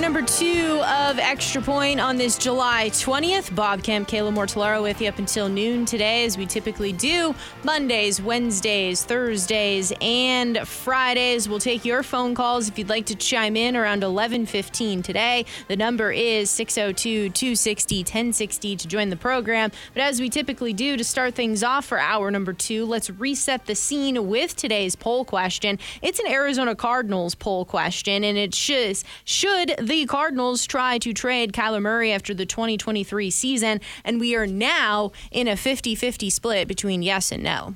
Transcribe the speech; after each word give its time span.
Number 0.00 0.22
two 0.22 0.80
of 0.86 1.18
Extra 1.18 1.60
Point 1.60 2.00
on 2.00 2.16
this 2.16 2.38
July 2.38 2.88
20th. 2.90 3.52
Bob 3.54 3.82
Kemp, 3.82 4.08
Kayla 4.08 4.32
Mortellaro 4.32 4.82
with 4.82 5.02
you 5.02 5.08
up 5.08 5.18
until 5.18 5.48
noon 5.48 5.84
today, 5.84 6.24
as 6.24 6.38
we 6.38 6.46
typically 6.46 6.92
do. 6.92 7.34
Mondays, 7.62 8.22
Wednesdays, 8.22 9.04
Thursdays, 9.04 9.92
and 10.00 10.66
Fridays. 10.66 11.46
We'll 11.48 11.58
take 11.58 11.84
your 11.84 12.02
phone 12.02 12.34
calls 12.34 12.68
if 12.68 12.78
you'd 12.78 12.88
like 12.88 13.04
to 13.06 13.16
chime 13.16 13.56
in 13.56 13.76
around 13.76 14.02
11:15 14.02 15.02
today. 15.02 15.44
The 15.66 15.76
number 15.76 16.10
is 16.12 16.48
602-260-1060 16.50 18.78
to 18.78 18.88
join 18.88 19.10
the 19.10 19.16
program. 19.16 19.70
But 19.92 20.04
as 20.04 20.20
we 20.20 20.30
typically 20.30 20.72
do 20.72 20.96
to 20.96 21.04
start 21.04 21.34
things 21.34 21.62
off 21.62 21.84
for 21.84 21.98
hour 21.98 22.30
number 22.30 22.54
two, 22.54 22.86
let's 22.86 23.10
reset 23.10 23.66
the 23.66 23.74
scene 23.74 24.28
with 24.28 24.56
today's 24.56 24.96
poll 24.96 25.26
question. 25.26 25.78
It's 26.00 26.20
an 26.20 26.28
Arizona 26.28 26.74
Cardinals 26.74 27.34
poll 27.34 27.66
question, 27.66 28.24
and 28.24 28.38
it 28.38 28.54
should 28.54 28.78
should 29.24 29.74
the 29.88 30.04
Cardinals 30.04 30.66
try 30.66 30.98
to 30.98 31.14
trade 31.14 31.54
Kyler 31.54 31.80
Murray 31.80 32.12
after 32.12 32.34
the 32.34 32.44
2023 32.44 33.30
season, 33.30 33.80
and 34.04 34.20
we 34.20 34.36
are 34.36 34.46
now 34.46 35.12
in 35.30 35.48
a 35.48 35.56
50 35.56 35.94
50 35.94 36.28
split 36.28 36.68
between 36.68 37.02
yes 37.02 37.32
and 37.32 37.42
no. 37.42 37.74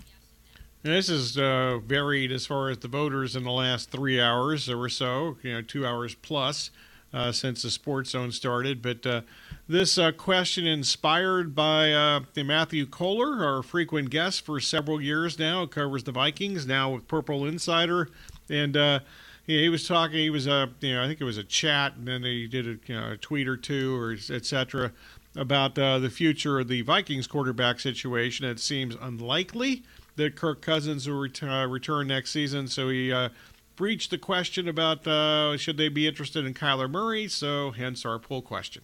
This 0.82 1.08
is 1.08 1.38
uh, 1.38 1.78
varied 1.86 2.30
as 2.30 2.44
far 2.44 2.68
as 2.68 2.78
the 2.78 2.88
voters 2.88 3.34
in 3.34 3.44
the 3.44 3.50
last 3.50 3.90
three 3.90 4.20
hours 4.20 4.68
or 4.68 4.88
so, 4.90 5.38
you 5.42 5.54
know, 5.54 5.62
two 5.62 5.86
hours 5.86 6.14
plus 6.14 6.70
uh, 7.14 7.32
since 7.32 7.62
the 7.62 7.70
Sports 7.70 8.10
Zone 8.10 8.30
started. 8.30 8.82
But 8.82 9.06
uh, 9.06 9.20
this 9.66 9.96
uh, 9.96 10.12
question, 10.12 10.66
inspired 10.66 11.54
by 11.54 11.92
uh, 11.92 12.20
Matthew 12.36 12.84
Coller, 12.84 13.42
our 13.42 13.62
frequent 13.62 14.10
guest 14.10 14.44
for 14.44 14.60
several 14.60 15.00
years 15.00 15.38
now, 15.38 15.64
covers 15.64 16.04
the 16.04 16.12
Vikings 16.12 16.66
now 16.66 16.90
with 16.90 17.08
Purple 17.08 17.46
Insider, 17.46 18.08
and 18.50 18.76
uh, 19.48 19.52
he 19.52 19.68
was 19.68 19.86
talking. 19.86 20.18
He 20.18 20.30
was 20.30 20.46
a, 20.46 20.70
you 20.80 20.94
know, 20.94 21.02
I 21.02 21.06
think 21.06 21.20
it 21.20 21.24
was 21.24 21.38
a 21.38 21.44
chat, 21.44 21.96
and 21.96 22.06
then 22.06 22.22
he 22.22 22.46
did 22.46 22.66
a, 22.66 22.78
you 22.86 23.00
know, 23.00 23.12
a 23.12 23.16
tweet 23.16 23.48
or 23.48 23.56
two, 23.56 23.96
or 23.96 24.12
etc. 24.12 24.92
about 25.36 25.78
uh, 25.78 25.98
the 25.98 26.10
future 26.10 26.60
of 26.60 26.68
the 26.68 26.82
Vikings 26.82 27.26
quarterback 27.26 27.80
situation. 27.80 28.46
It 28.46 28.60
seems 28.60 28.96
unlikely 29.00 29.82
that 30.16 30.36
Kirk 30.36 30.62
Cousins 30.62 31.08
will 31.08 31.20
ret- 31.20 31.42
uh, 31.42 31.66
return 31.68 32.08
next 32.08 32.30
season, 32.30 32.68
so 32.68 32.88
he 32.88 33.12
uh, 33.12 33.30
breached 33.76 34.10
the 34.10 34.18
question 34.18 34.68
about 34.68 35.06
uh, 35.06 35.56
should 35.56 35.76
they 35.76 35.88
be 35.88 36.06
interested 36.06 36.44
in 36.44 36.54
Kyler 36.54 36.90
Murray. 36.90 37.28
So, 37.28 37.70
hence 37.72 38.04
our 38.04 38.18
poll 38.18 38.42
question. 38.42 38.82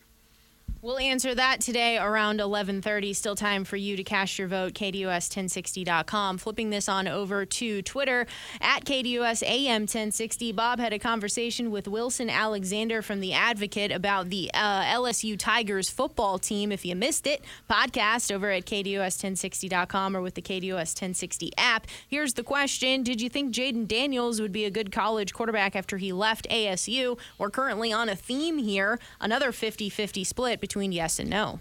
We'll 0.80 0.98
answer 0.98 1.34
that 1.34 1.60
today 1.60 1.98
around 1.98 2.38
11:30. 2.38 3.12
Still 3.12 3.34
time 3.34 3.64
for 3.64 3.76
you 3.76 3.96
to 3.96 4.04
cast 4.04 4.38
your 4.38 4.46
vote. 4.46 4.74
KDUS1060.com. 4.74 6.38
Flipping 6.38 6.70
this 6.70 6.88
on 6.88 7.08
over 7.08 7.44
to 7.44 7.82
Twitter 7.82 8.28
at 8.60 8.84
KDUS 8.84 9.42
AM 9.42 9.82
1060. 9.82 10.52
Bob 10.52 10.78
had 10.78 10.92
a 10.92 10.98
conversation 11.00 11.72
with 11.72 11.88
Wilson 11.88 12.30
Alexander 12.30 13.02
from 13.02 13.18
the 13.18 13.32
Advocate 13.32 13.90
about 13.90 14.30
the 14.30 14.52
uh, 14.54 14.84
LSU 14.84 15.36
Tigers 15.36 15.90
football 15.90 16.38
team. 16.38 16.70
If 16.70 16.84
you 16.84 16.94
missed 16.94 17.26
it, 17.26 17.44
podcast 17.68 18.32
over 18.32 18.48
at 18.52 18.64
KDUS1060.com 18.64 20.16
or 20.16 20.22
with 20.22 20.36
the 20.36 20.42
KDUS 20.42 20.94
1060 20.94 21.50
app. 21.58 21.88
Here's 22.06 22.34
the 22.34 22.44
question: 22.44 23.02
Did 23.02 23.20
you 23.20 23.28
think 23.28 23.52
Jayden 23.52 23.88
Daniels 23.88 24.40
would 24.40 24.52
be 24.52 24.64
a 24.64 24.70
good 24.70 24.92
college 24.92 25.34
quarterback 25.34 25.74
after 25.74 25.96
he 25.96 26.12
left 26.12 26.48
ASU? 26.50 27.18
We're 27.36 27.50
currently 27.50 27.92
on 27.92 28.08
a 28.08 28.14
theme 28.14 28.58
here. 28.58 29.00
Another 29.20 29.50
50-50 29.50 30.24
split 30.24 30.57
between 30.60 30.92
yes 30.92 31.18
and 31.18 31.30
no. 31.30 31.60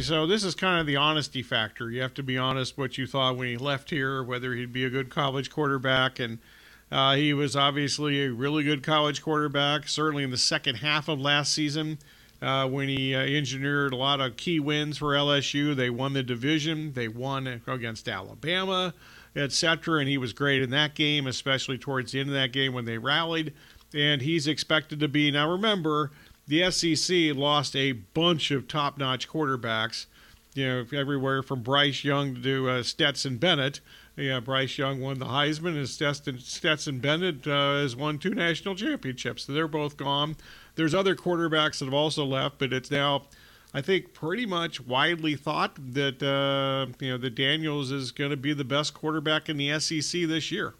So 0.00 0.26
this 0.26 0.42
is 0.42 0.56
kind 0.56 0.80
of 0.80 0.86
the 0.86 0.96
honesty 0.96 1.42
factor. 1.42 1.90
You 1.90 2.02
have 2.02 2.14
to 2.14 2.22
be 2.22 2.36
honest 2.36 2.76
what 2.76 2.98
you 2.98 3.06
thought 3.06 3.36
when 3.36 3.46
he 3.46 3.56
left 3.56 3.90
here, 3.90 4.24
whether 4.24 4.54
he'd 4.54 4.72
be 4.72 4.84
a 4.84 4.90
good 4.90 5.08
college 5.08 5.50
quarterback, 5.50 6.18
and 6.18 6.38
uh, 6.90 7.14
he 7.14 7.32
was 7.32 7.54
obviously 7.54 8.24
a 8.24 8.32
really 8.32 8.64
good 8.64 8.82
college 8.82 9.22
quarterback. 9.22 9.86
Certainly 9.88 10.24
in 10.24 10.30
the 10.30 10.36
second 10.36 10.76
half 10.76 11.08
of 11.08 11.20
last 11.20 11.54
season, 11.54 11.98
uh, 12.42 12.68
when 12.68 12.88
he 12.88 13.14
uh, 13.14 13.20
engineered 13.20 13.92
a 13.92 13.96
lot 13.96 14.20
of 14.20 14.36
key 14.36 14.58
wins 14.58 14.98
for 14.98 15.14
LSU, 15.14 15.76
they 15.76 15.90
won 15.90 16.12
the 16.12 16.22
division. 16.22 16.92
They 16.92 17.08
won 17.08 17.62
against 17.66 18.08
Alabama, 18.08 18.94
etc. 19.36 20.00
And 20.00 20.08
he 20.08 20.18
was 20.18 20.32
great 20.32 20.60
in 20.60 20.70
that 20.70 20.94
game, 20.94 21.26
especially 21.26 21.78
towards 21.78 22.12
the 22.12 22.20
end 22.20 22.30
of 22.30 22.34
that 22.34 22.52
game 22.52 22.72
when 22.72 22.84
they 22.84 22.98
rallied. 22.98 23.52
And 23.94 24.20
he's 24.20 24.48
expected 24.48 24.98
to 25.00 25.08
be 25.08 25.30
now. 25.30 25.50
Remember 25.50 26.10
the 26.46 26.70
SEC 26.70 27.34
lost 27.34 27.74
a 27.74 27.92
bunch 27.92 28.50
of 28.50 28.68
top-notch 28.68 29.28
quarterbacks. 29.28 30.06
You 30.54 30.66
know, 30.68 30.86
everywhere 30.92 31.42
from 31.42 31.62
Bryce 31.62 32.04
Young 32.04 32.40
to 32.42 32.68
uh, 32.68 32.82
Stetson 32.82 33.38
Bennett. 33.38 33.80
Yeah, 34.16 34.38
Bryce 34.38 34.78
Young 34.78 35.00
won 35.00 35.18
the 35.18 35.26
Heisman, 35.26 35.76
and 35.76 36.40
Stetson, 36.40 37.00
Bennett 37.00 37.46
uh, 37.46 37.80
has 37.80 37.96
won 37.96 38.18
two 38.18 38.30
national 38.30 38.76
championships. 38.76 39.44
So 39.44 39.52
they're 39.52 39.66
both 39.66 39.96
gone. 39.96 40.36
There's 40.76 40.94
other 40.94 41.16
quarterbacks 41.16 41.78
that 41.78 41.86
have 41.86 41.94
also 41.94 42.24
left, 42.24 42.58
but 42.58 42.72
it's 42.72 42.92
now, 42.92 43.24
I 43.72 43.80
think, 43.80 44.12
pretty 44.12 44.46
much 44.46 44.80
widely 44.80 45.34
thought 45.34 45.76
that 45.94 46.22
uh, 46.22 46.92
you 47.00 47.10
know 47.10 47.18
that 47.18 47.34
Daniels 47.34 47.90
is 47.90 48.12
going 48.12 48.30
to 48.30 48.36
be 48.36 48.52
the 48.52 48.64
best 48.64 48.94
quarterback 48.94 49.48
in 49.48 49.56
the 49.56 49.80
SEC 49.80 50.22
this 50.28 50.52
year. 50.52 50.74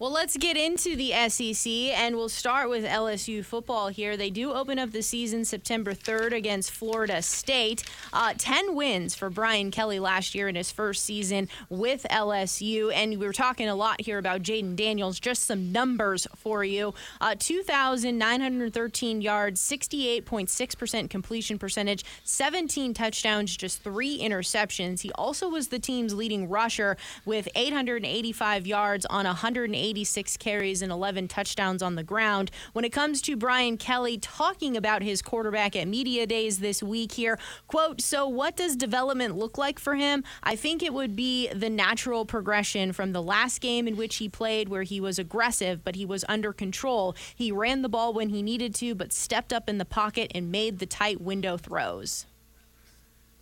Well, 0.00 0.12
let's 0.12 0.36
get 0.36 0.56
into 0.56 0.94
the 0.94 1.10
SEC, 1.28 1.72
and 1.72 2.14
we'll 2.14 2.28
start 2.28 2.70
with 2.70 2.84
LSU 2.84 3.44
football 3.44 3.88
here. 3.88 4.16
They 4.16 4.30
do 4.30 4.52
open 4.52 4.78
up 4.78 4.92
the 4.92 5.02
season 5.02 5.44
September 5.44 5.92
3rd 5.92 6.36
against 6.36 6.70
Florida 6.70 7.20
State. 7.20 7.82
Uh, 8.12 8.32
10 8.38 8.76
wins 8.76 9.16
for 9.16 9.28
Brian 9.28 9.72
Kelly 9.72 9.98
last 9.98 10.36
year 10.36 10.46
in 10.46 10.54
his 10.54 10.70
first 10.70 11.04
season 11.04 11.48
with 11.68 12.06
LSU. 12.12 12.92
And 12.94 13.18
we 13.18 13.26
were 13.26 13.32
talking 13.32 13.68
a 13.68 13.74
lot 13.74 14.00
here 14.00 14.18
about 14.18 14.42
Jayden 14.42 14.76
Daniels. 14.76 15.18
Just 15.18 15.42
some 15.46 15.72
numbers 15.72 16.28
for 16.36 16.62
you 16.62 16.94
uh, 17.20 17.34
2,913 17.36 19.20
yards, 19.20 19.60
68.6% 19.60 21.10
completion 21.10 21.58
percentage, 21.58 22.04
17 22.22 22.94
touchdowns, 22.94 23.56
just 23.56 23.82
three 23.82 24.20
interceptions. 24.20 25.00
He 25.00 25.10
also 25.16 25.48
was 25.48 25.68
the 25.68 25.80
team's 25.80 26.14
leading 26.14 26.48
rusher 26.48 26.96
with 27.24 27.48
885 27.56 28.64
yards 28.64 29.04
on 29.06 29.24
180. 29.24 29.87
86 29.88 30.36
carries 30.36 30.82
and 30.82 30.92
11 30.92 31.28
touchdowns 31.28 31.82
on 31.82 31.94
the 31.94 32.02
ground. 32.02 32.50
When 32.74 32.84
it 32.84 32.92
comes 32.92 33.22
to 33.22 33.36
Brian 33.36 33.78
Kelly 33.78 34.18
talking 34.18 34.76
about 34.76 35.02
his 35.02 35.22
quarterback 35.22 35.74
at 35.74 35.88
Media 35.88 36.26
Days 36.26 36.58
this 36.58 36.82
week 36.82 37.12
here, 37.12 37.38
quote, 37.66 38.02
So, 38.02 38.28
what 38.28 38.56
does 38.56 38.76
development 38.76 39.36
look 39.36 39.56
like 39.56 39.78
for 39.78 39.94
him? 39.94 40.24
I 40.42 40.56
think 40.56 40.82
it 40.82 40.92
would 40.92 41.16
be 41.16 41.48
the 41.48 41.70
natural 41.70 42.26
progression 42.26 42.92
from 42.92 43.12
the 43.12 43.22
last 43.22 43.60
game 43.60 43.88
in 43.88 43.96
which 43.96 44.16
he 44.16 44.28
played, 44.28 44.68
where 44.68 44.82
he 44.82 45.00
was 45.00 45.18
aggressive, 45.18 45.82
but 45.82 45.96
he 45.96 46.04
was 46.04 46.24
under 46.28 46.52
control. 46.52 47.16
He 47.34 47.50
ran 47.50 47.80
the 47.82 47.88
ball 47.88 48.12
when 48.12 48.28
he 48.28 48.42
needed 48.42 48.74
to, 48.76 48.94
but 48.94 49.12
stepped 49.12 49.52
up 49.52 49.68
in 49.68 49.78
the 49.78 49.84
pocket 49.86 50.30
and 50.34 50.52
made 50.52 50.78
the 50.78 50.86
tight 50.86 51.20
window 51.20 51.56
throws. 51.56 52.26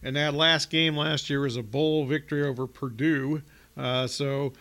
And 0.03 0.15
that 0.15 0.35
last 0.35 0.71
game 0.71 0.97
last 0.97 1.29
year 1.29 1.41
was 1.41 1.57
a 1.57 1.63
bowl 1.63 2.07
victory 2.07 2.47
over 2.47 2.69
Purdue. 2.69 3.43
Uh, 3.77 4.07
so, 4.07 4.53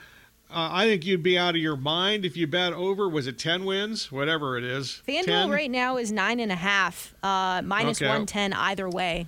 uh, 0.56 0.70
I 0.72 0.86
think 0.86 1.06
you'd 1.06 1.22
be 1.22 1.38
out 1.38 1.54
of 1.54 1.62
your 1.62 1.76
mind 1.76 2.24
if 2.24 2.38
you 2.38 2.48
bet 2.48 2.72
over. 2.72 3.10
Was 3.10 3.28
it 3.28 3.38
ten 3.38 3.66
wins? 3.66 4.10
Whatever 4.10 4.58
it 4.58 4.64
is. 4.64 5.02
FanDuel 5.06 5.26
10? 5.26 5.50
right 5.52 5.70
now 5.70 5.98
is 5.98 6.14
nine 6.14 6.40
and 6.40 6.52
a 6.52 6.56
half, 6.56 7.14
uh, 7.22 7.62
minus 7.64 8.02
okay. 8.02 8.08
one 8.08 8.26
ten 8.26 8.54
either 8.54 8.90
way. 8.90 9.28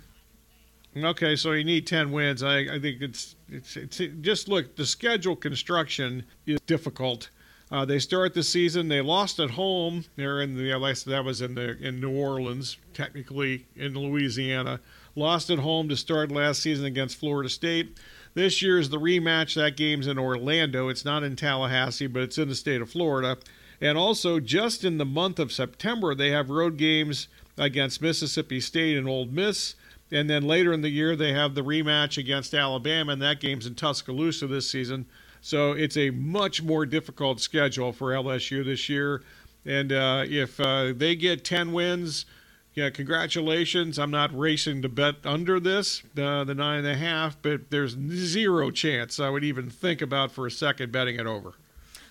Okay, 0.95 1.35
so 1.35 1.51
you 1.51 1.65
need 1.65 1.85
ten 1.85 2.13
wins. 2.13 2.43
I, 2.43 2.59
I 2.59 2.79
think 2.79 3.01
it's, 3.01 3.35
it's, 3.49 3.75
it's 3.75 4.01
just 4.21 4.47
look. 4.47 4.77
The 4.77 4.85
schedule 4.85 5.35
construction 5.35 6.23
is 6.45 6.61
difficult. 6.61 7.29
Uh, 7.69 7.83
they 7.83 7.99
start 7.99 8.33
the 8.33 8.43
season. 8.43 8.87
They 8.87 9.01
lost 9.01 9.39
at 9.39 9.49
home. 9.49 10.05
They're 10.15 10.41
in 10.41 10.55
the 10.55 11.03
that 11.07 11.25
was 11.25 11.41
in 11.41 11.55
the 11.55 11.77
in 11.85 11.99
New 11.99 12.15
Orleans, 12.15 12.77
technically 12.93 13.65
in 13.75 13.93
Louisiana. 13.93 14.79
Lost 15.15 15.49
at 15.49 15.59
home 15.59 15.89
to 15.89 15.97
start 15.97 16.31
last 16.31 16.61
season 16.61 16.85
against 16.85 17.17
Florida 17.17 17.49
State. 17.49 17.97
This 18.37 18.61
year 18.61 18.77
is 18.77 18.89
the 18.89 18.99
rematch. 18.99 19.55
That 19.55 19.75
game's 19.75 20.05
in 20.05 20.19
Orlando. 20.19 20.89
It's 20.89 21.03
not 21.03 21.23
in 21.23 21.35
Tallahassee, 21.35 22.05
but 22.05 22.21
it's 22.21 22.37
in 22.37 22.49
the 22.49 22.53
state 22.53 22.83
of 22.83 22.91
Florida. 22.91 23.39
And 23.81 23.97
also, 23.97 24.39
just 24.39 24.83
in 24.83 24.99
the 24.99 25.05
month 25.05 25.39
of 25.39 25.51
September, 25.51 26.13
they 26.13 26.29
have 26.29 26.51
road 26.51 26.77
games 26.77 27.29
against 27.57 27.99
Mississippi 27.99 28.59
State 28.59 28.95
and 28.95 29.09
Ole 29.09 29.25
Miss. 29.25 29.73
And 30.11 30.29
then 30.29 30.43
later 30.43 30.71
in 30.71 30.81
the 30.81 30.89
year, 30.89 31.15
they 31.15 31.33
have 31.33 31.55
the 31.55 31.63
rematch 31.63 32.19
against 32.19 32.53
Alabama, 32.53 33.13
and 33.13 33.21
that 33.23 33.39
game's 33.39 33.65
in 33.65 33.73
Tuscaloosa 33.73 34.45
this 34.45 34.69
season. 34.69 35.07
So 35.41 35.71
it's 35.71 35.97
a 35.97 36.11
much 36.11 36.61
more 36.61 36.85
difficult 36.85 37.41
schedule 37.41 37.91
for 37.91 38.11
LSU 38.11 38.63
this 38.63 38.87
year. 38.87 39.23
And 39.65 39.91
uh, 39.91 40.25
if 40.27 40.59
uh, 40.59 40.93
they 40.95 41.15
get 41.15 41.43
10 41.43 41.73
wins, 41.73 42.27
yeah, 42.77 42.91
congratulations. 42.91 43.97
I'm 43.97 44.11
not 44.11 44.37
racing 44.37 44.83
to 44.83 44.89
bet 44.89 45.15
under 45.25 45.59
this, 45.59 46.03
uh, 46.15 46.43
the 46.43 46.53
nine 46.53 46.85
and 46.85 46.87
a 46.87 46.95
half, 46.95 47.35
but 47.41 47.71
there's 47.71 47.97
zero 47.97 48.69
chance 48.69 49.19
I 49.19 49.31
would 49.31 49.43
even 49.43 49.67
think 49.67 49.99
about 49.99 50.31
for 50.31 50.45
a 50.45 50.51
second 50.51 50.91
betting 50.91 51.19
it 51.19 51.25
over. 51.25 51.55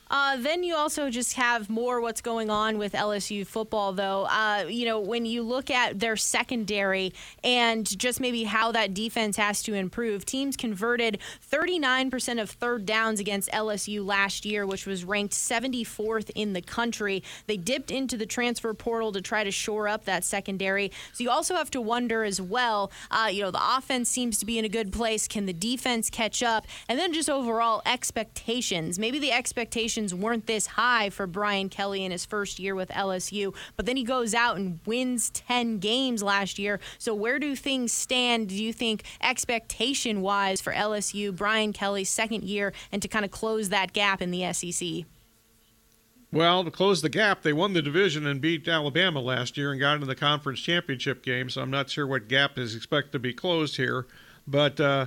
Uh, 0.08 0.36
then 0.36 0.62
you 0.62 0.76
also 0.76 1.10
just 1.10 1.34
have 1.34 1.68
more 1.68 2.00
what's 2.00 2.20
going 2.20 2.48
on 2.48 2.78
with 2.78 2.92
LSU 2.92 3.46
football, 3.46 3.92
though. 3.92 4.24
Uh, 4.24 4.64
you 4.68 4.84
know, 4.84 5.00
when 5.00 5.26
you 5.26 5.42
look 5.42 5.70
at 5.70 5.98
their 5.98 6.16
secondary 6.16 7.12
and 7.42 7.98
just 7.98 8.20
maybe 8.20 8.44
how 8.44 8.70
that 8.72 8.94
defense 8.94 9.36
has 9.36 9.62
to 9.64 9.74
improve, 9.74 10.24
teams 10.24 10.56
converted 10.56 11.18
39% 11.50 12.40
of 12.40 12.50
third 12.50 12.86
downs 12.86 13.18
against 13.18 13.50
LSU 13.50 14.04
last 14.04 14.44
year, 14.44 14.64
which 14.64 14.86
was 14.86 15.04
ranked 15.04 15.34
74th 15.34 16.30
in 16.34 16.52
the 16.52 16.62
country. 16.62 17.22
They 17.46 17.56
dipped 17.56 17.90
into 17.90 18.16
the 18.16 18.26
transfer 18.26 18.72
portal 18.74 19.10
to 19.12 19.20
try 19.20 19.42
to 19.42 19.50
shore 19.50 19.88
up 19.88 20.04
that 20.04 20.24
secondary. 20.24 20.92
So 21.14 21.24
you 21.24 21.30
also 21.30 21.54
have 21.54 21.70
to 21.72 21.80
wonder 21.80 22.22
as 22.22 22.40
well, 22.40 22.92
uh, 23.10 23.28
you 23.32 23.42
know, 23.42 23.50
the 23.50 23.76
offense 23.76 24.08
seems 24.08 24.38
to 24.38 24.46
be 24.46 24.58
in 24.58 24.64
a 24.64 24.68
good 24.68 24.92
place. 24.92 25.26
Can 25.26 25.46
the 25.46 25.52
defense 25.52 26.10
catch 26.10 26.42
up? 26.42 26.66
And 26.88 26.98
then 26.98 27.12
just 27.12 27.28
overall 27.28 27.82
expectations. 27.84 28.98
Maybe 28.98 29.18
the 29.18 29.32
expectations 29.32 29.95
expectations 29.96 30.14
weren't 30.14 30.46
this 30.46 30.66
high 30.66 31.10
for 31.10 31.26
Brian 31.26 31.68
Kelly 31.68 32.04
in 32.04 32.12
his 32.12 32.24
first 32.24 32.58
year 32.58 32.74
with 32.74 32.90
LSU, 32.90 33.54
but 33.76 33.86
then 33.86 33.96
he 33.96 34.04
goes 34.04 34.34
out 34.34 34.56
and 34.56 34.78
wins 34.84 35.30
10 35.30 35.78
games 35.78 36.22
last 36.22 36.58
year. 36.58 36.80
So 36.98 37.14
where 37.14 37.38
do 37.38 37.56
things 37.56 37.92
stand, 37.92 38.48
do 38.48 38.54
you 38.54 38.72
think, 38.72 39.04
expectation 39.22 40.20
wise 40.20 40.60
for 40.60 40.72
LSU, 40.72 41.34
Brian 41.34 41.72
Kelly's 41.72 42.10
second 42.10 42.44
year, 42.44 42.72
and 42.92 43.00
to 43.00 43.08
kind 43.08 43.24
of 43.24 43.30
close 43.30 43.70
that 43.70 43.92
gap 43.92 44.20
in 44.20 44.30
the 44.30 44.52
SEC? 44.52 45.06
Well, 46.32 46.64
to 46.64 46.70
close 46.70 47.00
the 47.00 47.08
gap, 47.08 47.42
they 47.42 47.52
won 47.54 47.72
the 47.72 47.80
division 47.80 48.26
and 48.26 48.40
beat 48.40 48.68
Alabama 48.68 49.20
last 49.20 49.56
year 49.56 49.70
and 49.70 49.80
got 49.80 49.94
into 49.94 50.06
the 50.06 50.14
conference 50.14 50.60
championship 50.60 51.22
game. 51.22 51.48
So 51.48 51.62
I'm 51.62 51.70
not 51.70 51.88
sure 51.88 52.06
what 52.06 52.28
gap 52.28 52.58
is 52.58 52.74
expected 52.74 53.12
to 53.12 53.18
be 53.18 53.32
closed 53.32 53.76
here. 53.76 54.06
But 54.46 54.78
uh, 54.78 55.06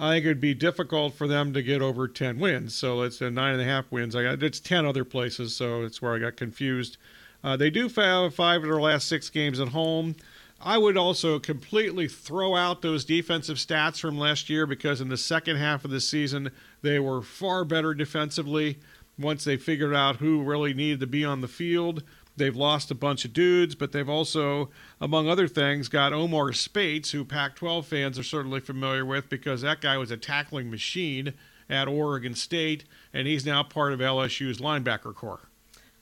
I 0.00 0.12
think 0.12 0.26
it'd 0.26 0.40
be 0.40 0.54
difficult 0.54 1.14
for 1.14 1.26
them 1.26 1.52
to 1.54 1.62
get 1.62 1.82
over 1.82 2.06
10 2.06 2.38
wins. 2.38 2.72
So 2.74 3.02
it's 3.02 3.20
a 3.20 3.32
nine 3.32 3.54
and 3.54 3.62
a 3.62 3.64
half 3.64 3.90
wins. 3.90 4.14
I 4.14 4.22
got 4.22 4.42
it's 4.42 4.60
10 4.60 4.86
other 4.86 5.04
places, 5.04 5.56
so 5.56 5.82
it's 5.82 6.00
where 6.00 6.14
I 6.14 6.20
got 6.20 6.36
confused. 6.36 6.96
Uh, 7.42 7.56
they 7.56 7.68
do 7.68 7.88
have 7.88 8.34
five 8.34 8.62
of 8.62 8.68
their 8.68 8.80
last 8.80 9.08
six 9.08 9.28
games 9.28 9.58
at 9.58 9.68
home. 9.68 10.14
I 10.60 10.78
would 10.78 10.96
also 10.96 11.38
completely 11.40 12.06
throw 12.08 12.54
out 12.54 12.82
those 12.82 13.04
defensive 13.04 13.58
stats 13.58 14.00
from 14.00 14.18
last 14.18 14.48
year 14.48 14.66
because 14.66 15.00
in 15.00 15.08
the 15.08 15.16
second 15.16 15.56
half 15.56 15.84
of 15.84 15.90
the 15.90 16.00
season 16.00 16.50
they 16.82 16.98
were 16.98 17.22
far 17.22 17.64
better 17.64 17.94
defensively 17.94 18.78
once 19.18 19.44
they 19.44 19.56
figured 19.56 19.94
out 19.94 20.16
who 20.16 20.42
really 20.42 20.74
needed 20.74 21.00
to 21.00 21.06
be 21.06 21.24
on 21.24 21.40
the 21.40 21.48
field. 21.48 22.04
They've 22.38 22.56
lost 22.56 22.90
a 22.90 22.94
bunch 22.94 23.24
of 23.24 23.32
dudes, 23.32 23.74
but 23.74 23.92
they've 23.92 24.08
also, 24.08 24.70
among 25.00 25.28
other 25.28 25.48
things, 25.48 25.88
got 25.88 26.12
Omar 26.12 26.52
Speights, 26.52 27.10
who 27.10 27.24
Pac 27.24 27.56
12 27.56 27.86
fans 27.86 28.18
are 28.18 28.24
certainly 28.24 28.60
familiar 28.60 29.04
with 29.04 29.28
because 29.28 29.62
that 29.62 29.80
guy 29.80 29.98
was 29.98 30.10
a 30.10 30.16
tackling 30.16 30.70
machine 30.70 31.34
at 31.68 31.88
Oregon 31.88 32.34
State, 32.34 32.84
and 33.12 33.26
he's 33.26 33.44
now 33.44 33.62
part 33.62 33.92
of 33.92 34.00
LSU's 34.00 34.58
linebacker 34.58 35.14
corps. 35.14 35.47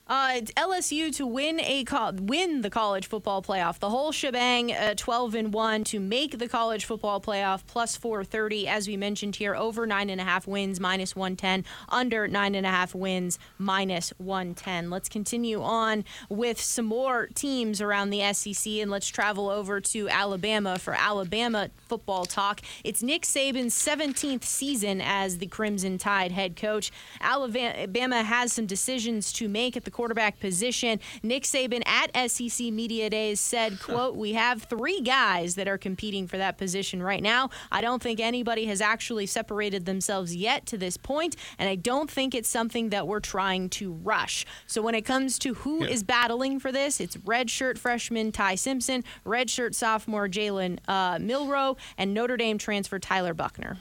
Uh, 0.09 0.39
LSU 0.55 1.13
to 1.13 1.27
win 1.27 1.59
a 1.59 1.83
co- 1.83 2.13
win 2.13 2.61
the 2.61 2.69
college 2.69 3.07
football 3.07 3.41
playoff, 3.41 3.79
the 3.79 3.89
whole 3.89 4.13
shebang, 4.13 4.71
uh, 4.71 4.93
12 4.95 5.35
and 5.35 5.53
one 5.53 5.83
to 5.83 5.99
make 5.99 6.39
the 6.39 6.47
college 6.47 6.85
football 6.85 7.19
playoff, 7.19 7.65
plus 7.67 7.97
430 7.97 8.69
as 8.69 8.87
we 8.87 8.95
mentioned 8.95 9.35
here, 9.35 9.53
over 9.53 9.85
nine 9.85 10.09
and 10.09 10.21
a 10.21 10.23
half 10.23 10.47
wins, 10.47 10.79
minus 10.79 11.13
110, 11.13 11.65
under 11.89 12.25
nine 12.25 12.55
and 12.55 12.65
a 12.65 12.69
half 12.69 12.95
wins, 12.95 13.37
minus 13.57 14.13
110. 14.17 14.89
Let's 14.89 15.09
continue 15.09 15.61
on 15.61 16.05
with 16.29 16.61
some 16.61 16.85
more 16.85 17.27
teams 17.35 17.81
around 17.81 18.09
the 18.09 18.31
SEC, 18.31 18.73
and 18.79 18.89
let's 18.89 19.09
travel 19.09 19.49
over 19.49 19.81
to 19.81 20.07
Alabama 20.07 20.79
for 20.79 20.93
Alabama 20.93 21.69
football 21.89 22.25
talk. 22.25 22.61
It's 22.85 23.03
Nick 23.03 23.23
Saban's 23.23 23.75
17th 23.75 24.45
season 24.45 25.01
as 25.01 25.39
the 25.39 25.47
Crimson 25.47 25.97
Tide 25.97 26.31
head 26.31 26.55
coach. 26.55 26.91
Alabama 27.19 28.23
has 28.23 28.53
some 28.53 28.67
decisions 28.67 29.33
to 29.33 29.49
make 29.49 29.75
at 29.75 29.83
the 29.83 29.96
quarterback 29.97 30.39
position. 30.39 30.99
Nick 31.23 31.41
Saban 31.41 31.81
at 31.87 32.29
SEC 32.29 32.67
Media 32.67 33.09
Days 33.09 33.39
said, 33.39 33.79
quote, 33.81 34.15
we 34.15 34.33
have 34.33 34.61
three 34.61 35.01
guys 35.01 35.55
that 35.55 35.67
are 35.67 35.79
competing 35.79 36.27
for 36.27 36.37
that 36.37 36.59
position 36.59 37.01
right 37.01 37.23
now. 37.23 37.49
I 37.71 37.81
don't 37.81 37.99
think 38.01 38.19
anybody 38.19 38.65
has 38.65 38.79
actually 38.79 39.25
separated 39.25 39.85
themselves 39.87 40.35
yet 40.35 40.67
to 40.67 40.77
this 40.77 40.97
point, 40.97 41.35
and 41.57 41.67
I 41.67 41.73
don't 41.73 42.11
think 42.11 42.35
it's 42.35 42.47
something 42.47 42.89
that 42.89 43.07
we're 43.07 43.19
trying 43.19 43.69
to 43.69 43.93
rush. 43.93 44.45
So 44.67 44.83
when 44.83 44.93
it 44.93 45.01
comes 45.01 45.39
to 45.39 45.55
who 45.55 45.83
yeah. 45.83 45.89
is 45.89 46.03
battling 46.03 46.59
for 46.59 46.71
this, 46.71 47.01
it's 47.01 47.17
redshirt 47.17 47.79
freshman 47.79 48.31
Ty 48.31 48.53
Simpson, 48.53 49.03
redshirt 49.25 49.73
sophomore 49.73 50.27
Jalen 50.27 50.77
uh, 50.87 51.17
Milroe, 51.19 51.75
and 51.97 52.13
Notre 52.13 52.37
Dame 52.37 52.59
transfer 52.59 52.99
Tyler 52.99 53.33
Buchner. 53.33 53.79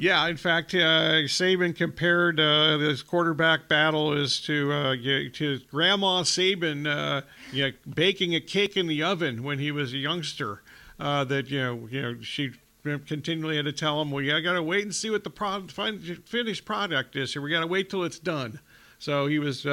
Yeah, 0.00 0.28
in 0.28 0.36
fact, 0.36 0.74
uh, 0.74 1.26
Saban 1.26 1.74
compared 1.74 2.38
uh, 2.38 2.76
this 2.76 3.02
quarterback 3.02 3.68
battle 3.68 4.12
is 4.12 4.40
to 4.42 4.72
uh, 4.72 4.94
to 4.94 5.58
Grandma 5.72 6.22
Saban 6.22 6.86
uh, 6.86 7.22
you 7.50 7.66
know, 7.66 7.72
baking 7.92 8.32
a 8.36 8.40
cake 8.40 8.76
in 8.76 8.86
the 8.86 9.02
oven 9.02 9.42
when 9.42 9.58
he 9.58 9.72
was 9.72 9.92
a 9.92 9.96
youngster. 9.96 10.62
Uh, 11.00 11.24
that 11.24 11.50
you 11.50 11.60
know, 11.60 11.88
you 11.90 12.00
know, 12.00 12.16
she 12.22 12.52
continually 13.06 13.56
had 13.56 13.64
to 13.64 13.72
tell 13.72 14.00
him, 14.00 14.12
"Well, 14.12 14.22
you 14.22 14.40
got 14.40 14.52
to 14.52 14.62
wait 14.62 14.84
and 14.84 14.94
see 14.94 15.10
what 15.10 15.24
the 15.24 15.30
pro- 15.30 15.66
finished 15.66 16.64
product 16.64 17.16
is. 17.16 17.32
Here, 17.32 17.42
we 17.42 17.50
got 17.50 17.60
to 17.60 17.66
wait 17.66 17.90
till 17.90 18.04
it's 18.04 18.20
done." 18.20 18.60
So 19.00 19.26
he 19.26 19.40
was. 19.40 19.66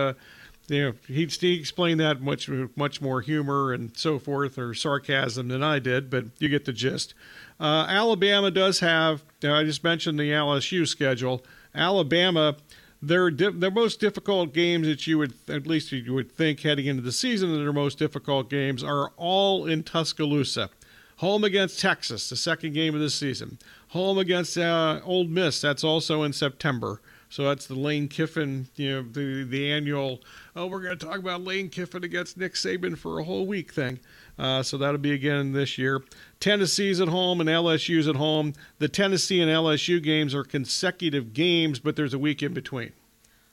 Know, 0.67 0.93
he, 1.07 1.25
he 1.25 1.59
explained 1.59 1.99
that 1.99 2.21
much 2.21 2.49
much 2.75 2.99
more 2.99 3.21
humor 3.21 3.71
and 3.71 3.95
so 3.95 4.17
forth 4.17 4.57
or 4.57 4.73
sarcasm 4.73 5.47
than 5.47 5.61
I 5.61 5.77
did, 5.79 6.09
but 6.09 6.25
you 6.39 6.49
get 6.49 6.65
the 6.65 6.73
gist. 6.73 7.13
Uh, 7.59 7.85
Alabama 7.87 8.51
does 8.51 8.79
have, 8.79 9.23
I 9.43 9.63
just 9.63 9.83
mentioned 9.83 10.19
the 10.19 10.31
LSU 10.31 10.87
schedule. 10.87 11.45
Alabama, 11.73 12.57
their, 13.01 13.29
their 13.31 13.71
most 13.71 13.99
difficult 13.99 14.53
games 14.53 14.87
that 14.87 15.05
you 15.07 15.17
would, 15.19 15.33
at 15.47 15.67
least 15.67 15.91
you 15.91 16.13
would 16.13 16.31
think 16.31 16.61
heading 16.61 16.87
into 16.87 17.01
the 17.01 17.11
season, 17.11 17.51
that 17.51 17.59
their 17.59 17.71
most 17.71 17.97
difficult 17.97 18.49
games 18.49 18.83
are 18.83 19.11
all 19.17 19.65
in 19.65 19.83
Tuscaloosa. 19.83 20.69
Home 21.17 21.45
against 21.45 21.79
Texas, 21.79 22.29
the 22.29 22.35
second 22.35 22.73
game 22.73 22.93
of 22.93 22.99
the 22.99 23.09
season. 23.09 23.57
Home 23.89 24.17
against 24.17 24.57
uh, 24.57 24.99
Ole 25.05 25.25
Miss, 25.25 25.61
that's 25.61 25.83
also 25.83 26.23
in 26.23 26.33
September. 26.33 27.01
So 27.35 27.43
that's 27.43 27.67
the 27.67 27.75
Lane 27.75 28.07
Kiffin, 28.07 28.69
you 28.77 28.91
know, 28.91 29.01
the 29.01 29.43
the 29.43 29.69
annual. 29.69 30.21
Oh, 30.55 30.67
we're 30.67 30.81
going 30.81 30.97
to 30.97 31.05
talk 31.05 31.19
about 31.19 31.43
Lane 31.43 31.67
Kiffin 31.67 32.05
against 32.05 32.37
Nick 32.37 32.53
Saban 32.53 32.97
for 32.97 33.19
a 33.19 33.25
whole 33.25 33.45
week 33.45 33.73
thing. 33.73 33.99
Uh, 34.39 34.63
so 34.63 34.77
that'll 34.77 34.99
be 34.99 35.11
again 35.11 35.51
this 35.51 35.77
year. 35.77 36.01
Tennessee's 36.39 37.01
at 37.01 37.09
home 37.09 37.41
and 37.41 37.49
LSU's 37.49 38.07
at 38.07 38.15
home. 38.15 38.53
The 38.79 38.87
Tennessee 38.87 39.41
and 39.41 39.51
LSU 39.51 40.01
games 40.01 40.33
are 40.33 40.45
consecutive 40.45 41.33
games, 41.33 41.77
but 41.79 41.97
there's 41.97 42.13
a 42.13 42.19
week 42.19 42.41
in 42.41 42.53
between. 42.53 42.93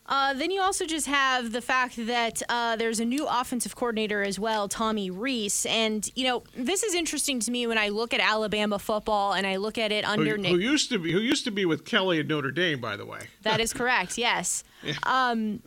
Uh, 0.07 0.35
then 0.35 0.51
you 0.51 0.61
also 0.61 0.85
just 0.85 1.07
have 1.07 1.53
the 1.53 1.61
fact 1.61 1.95
that 2.07 2.43
uh, 2.49 2.77
there's 2.77 3.01
a 3.01 3.05
new 3.05 3.27
offensive 3.27 3.77
coordinator 3.77 4.23
as 4.23 4.39
well, 4.39 4.69
Tommy 4.69 5.11
Rees. 5.11 5.65
And, 5.69 6.09
you 6.17 6.25
know, 6.25 6.43
this 6.57 6.83
is 6.83 6.95
interesting 6.95 7.39
to 7.41 7.51
me 7.51 7.67
when 7.67 7.79
I 7.79 7.89
look 7.89 8.13
at 8.13 8.21
Alabama 8.21 8.79
football 8.79 9.33
and 9.33 9.47
I 9.47 9.57
look 9.57 9.79
at 9.79 9.93
it 9.93 10.05
under 10.05 10.37
who, 10.37 10.43
Nick. 10.43 10.53
Who 10.53 10.59
used 10.59 10.91
to 10.91 10.99
be, 10.99 11.13
who 11.13 11.21
used 11.21 11.45
to 11.45 11.51
be 11.51 11.65
with 11.65 11.85
Kelly 11.85 12.19
at 12.19 12.27
Notre 12.27 12.51
Dame, 12.51 12.81
by 12.81 12.97
the 12.97 13.07
way. 13.07 13.21
That 13.43 13.61
is 13.65 13.73
correct, 13.73 14.19
yes. 14.19 14.65
Yeah. 14.83 14.95
Um, 15.05 15.63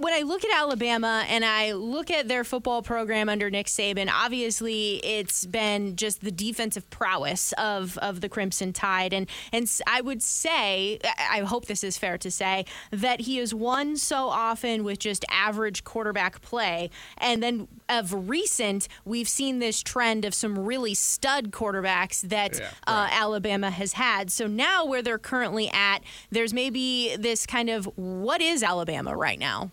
when 0.00 0.14
I 0.14 0.22
look 0.22 0.44
at 0.44 0.50
Alabama 0.56 1.24
and 1.28 1.44
I 1.44 1.72
look 1.72 2.10
at 2.10 2.28
their 2.28 2.44
football 2.44 2.82
program 2.82 3.28
under 3.28 3.50
Nick 3.50 3.66
Saban, 3.66 4.10
obviously 4.12 4.96
it's 5.04 5.44
been 5.44 5.96
just 5.96 6.20
the 6.20 6.30
defensive 6.30 6.88
prowess 6.88 7.52
of, 7.58 7.98
of 7.98 8.20
the 8.20 8.28
Crimson 8.28 8.72
Tide. 8.72 9.12
And, 9.12 9.28
and 9.52 9.68
I 9.86 10.00
would 10.00 10.22
say, 10.22 11.00
I 11.30 11.40
hope 11.40 11.66
this 11.66 11.82
is 11.82 11.98
fair 11.98 12.16
to 12.18 12.30
say, 12.30 12.64
that 12.92 13.22
he 13.22 13.38
has 13.38 13.52
won 13.52 13.96
so 13.96 14.28
often 14.28 14.84
with 14.84 15.00
just 15.00 15.24
average 15.28 15.82
quarterback 15.84 16.40
play. 16.42 16.90
And 17.18 17.42
then 17.42 17.68
of 17.88 18.28
recent, 18.28 18.88
we've 19.04 19.28
seen 19.28 19.58
this 19.58 19.82
trend 19.82 20.24
of 20.24 20.32
some 20.32 20.58
really 20.58 20.94
stud 20.94 21.50
quarterbacks 21.50 22.22
that 22.22 22.58
yeah, 22.58 22.66
uh, 22.86 22.92
right. 22.92 23.10
uh, 23.12 23.20
Alabama 23.20 23.70
has 23.70 23.94
had. 23.94 24.30
So 24.30 24.46
now 24.46 24.86
where 24.86 25.02
they're 25.02 25.18
currently 25.18 25.68
at, 25.70 25.98
there's 26.30 26.54
maybe 26.54 27.16
this 27.18 27.46
kind 27.46 27.68
of 27.68 27.86
what 27.96 28.40
is 28.40 28.62
Alabama 28.62 29.16
right 29.16 29.38
now? 29.38 29.71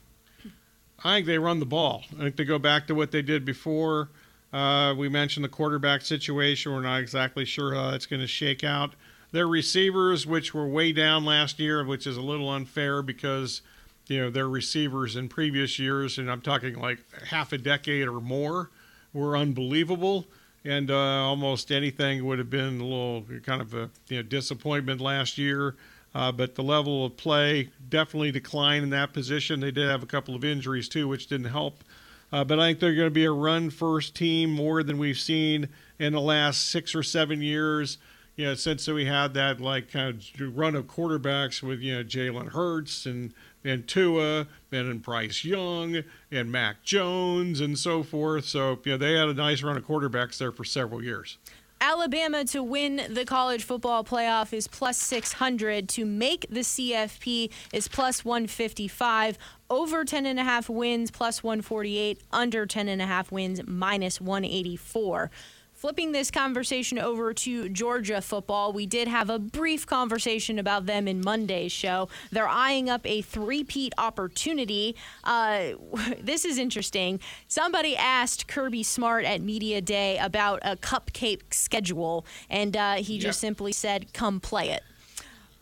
I 1.04 1.16
think 1.16 1.28
they 1.28 1.38
run 1.38 1.60
the 1.60 1.66
ball. 1.66 2.04
I 2.18 2.24
think 2.24 2.36
they 2.36 2.46
go 2.46 2.60
back 2.60 2.88
to 2.88 2.96
what 2.96 3.12
they 3.12 3.22
did 3.22 3.46
before. 3.46 4.10
Uh, 4.52 4.96
we 4.98 5.10
mentioned 5.10 5.44
the 5.44 5.50
quarterback 5.50 6.02
situation. 6.02 6.74
We're 6.74 6.82
not 6.82 7.00
exactly 7.00 7.46
sure 7.46 7.74
how 7.74 7.92
that's 7.92 8.06
going 8.06 8.22
to 8.22 8.28
shake 8.28 8.64
out. 8.64 8.94
Their 9.32 9.48
receivers, 9.48 10.26
which 10.26 10.54
were 10.54 10.68
way 10.68 10.92
down 10.92 11.24
last 11.24 11.60
year, 11.60 11.84
which 11.86 12.08
is 12.08 12.18
a 12.18 12.22
little 12.22 12.50
unfair 12.50 13.04
because 13.04 13.62
you 14.08 14.20
know 14.20 14.32
their 14.32 14.50
receivers 14.50 15.16
in 15.16 15.30
previous 15.30 15.78
years, 15.78 16.18
and 16.18 16.32
I'm 16.32 16.42
talking 16.42 16.80
like 16.80 17.00
half 17.28 17.54
a 17.54 17.60
decade 17.60 18.08
or 18.08 18.20
more, 18.20 18.72
were 19.14 19.38
unbelievable. 19.38 20.26
And 20.66 20.92
uh, 20.92 20.98
almost 20.98 21.72
anything 21.72 22.26
would 22.26 22.38
have 22.40 22.50
been 22.50 22.82
a 22.82 22.84
little 22.84 23.24
kind 23.44 23.62
of 23.62 23.74
a 23.74 23.90
you 24.10 24.18
know, 24.18 24.24
disappointment 24.24 25.00
last 25.00 25.38
year. 25.38 25.76
Uh, 26.14 26.32
but 26.32 26.56
the 26.56 26.64
level 26.64 27.06
of 27.06 27.18
play 27.18 27.70
definitely 27.88 28.32
declined 28.32 28.84
in 28.84 28.90
that 28.90 29.14
position. 29.14 29.60
They 29.60 29.72
did 29.72 29.88
have 29.88 30.02
a 30.02 30.08
couple 30.08 30.36
of 30.36 30.44
injuries 30.44 30.90
too, 30.90 31.08
which 31.08 31.28
didn't 31.28 31.52
help. 31.52 31.84
Uh, 32.32 32.44
but 32.44 32.60
I 32.60 32.68
think 32.68 32.80
they're 32.80 32.96
going 32.96 33.08
to 33.08 33.12
be 33.12 33.26
a 33.26 33.32
run 33.32 33.70
first 33.70 34.16
team 34.16 34.52
more 34.52 34.84
than 34.84 34.98
we've 34.98 35.18
seen 35.20 35.70
in 35.98 36.14
the 36.14 36.22
last 36.22 36.70
six 36.70 36.94
or 36.94 37.04
seven 37.04 37.42
years. 37.42 37.98
You 38.36 38.46
know, 38.46 38.54
since 38.54 38.88
we 38.88 39.06
had 39.06 39.34
that 39.34 39.60
like 39.60 39.92
kind 39.92 40.16
of 40.16 40.58
run 40.58 40.76
of 40.76 40.86
quarterbacks 40.86 41.62
with 41.62 41.82
you 41.82 41.96
know 41.96 42.04
Jalen 42.04 42.50
Hurts 42.50 43.06
and 43.06 43.34
and 43.66 43.88
Tua 43.88 44.48
and 44.72 45.02
Bryce 45.02 45.44
Young 45.44 46.04
and 46.32 46.52
Mac 46.52 46.84
Jones 46.84 47.60
and 47.60 47.78
so 47.78 48.04
forth. 48.04 48.46
So 48.46 48.80
you 48.86 48.94
know 48.94 48.98
they 48.98 49.14
had 49.14 49.28
a 49.28 49.34
nice 49.34 49.62
run 49.62 49.76
of 49.76 49.86
quarterbacks 49.86 50.38
there 50.38 50.52
for 50.52 50.64
several 50.64 51.04
years. 51.04 51.38
Alabama 51.82 52.44
to 52.44 52.62
win 52.62 53.02
the 53.10 53.24
college 53.24 53.64
football 53.64 54.04
playoff 54.04 54.52
is 54.52 54.68
plus 54.68 54.98
600. 54.98 55.88
To 55.90 56.06
make 56.06 56.46
the 56.50 56.60
CFP 56.60 57.52
is 57.74 57.88
plus 57.88 58.26
155. 58.26 59.38
Over 59.70 60.04
10.5 60.04 60.70
wins, 60.70 61.10
plus 61.10 61.42
148. 61.42 62.22
Under 62.32 62.66
10.5 62.68 63.32
wins, 63.32 63.62
minus 63.66 64.20
184. 64.20 65.32
Flipping 65.80 66.12
this 66.12 66.30
conversation 66.30 67.00
over 67.00 67.34
to 67.34 67.70
Georgia 67.70 68.20
football, 68.20 68.74
we 68.74 68.86
did 68.86 69.08
have 69.08 69.30
a 69.30 69.40
brief 69.40 69.88
conversation 69.88 70.60
about 70.60 70.88
them 70.88 71.08
in 71.08 71.22
Monday's 71.22 71.72
show. 71.72 72.10
They're 72.34 72.50
eyeing 72.50 72.90
up 72.90 73.00
a 73.06 73.22
three-peat 73.22 73.94
opportunity. 73.98 74.98
Uh, 75.24 75.70
this 76.22 76.44
is 76.44 76.58
interesting. 76.58 77.22
Somebody 77.48 77.96
asked 77.96 78.46
Kirby 78.46 78.84
Smart 78.84 79.24
at 79.24 79.40
Media 79.40 79.80
Day 79.80 80.18
about 80.18 80.60
a 80.64 80.76
cupcake 80.76 81.54
schedule, 81.54 82.26
and 82.50 82.76
uh, 82.76 82.96
he 82.96 83.18
just 83.18 83.42
yep. 83.42 83.48
simply 83.48 83.72
said, 83.72 84.12
"Come 84.12 84.42
play 84.42 84.72
it." 84.72 84.84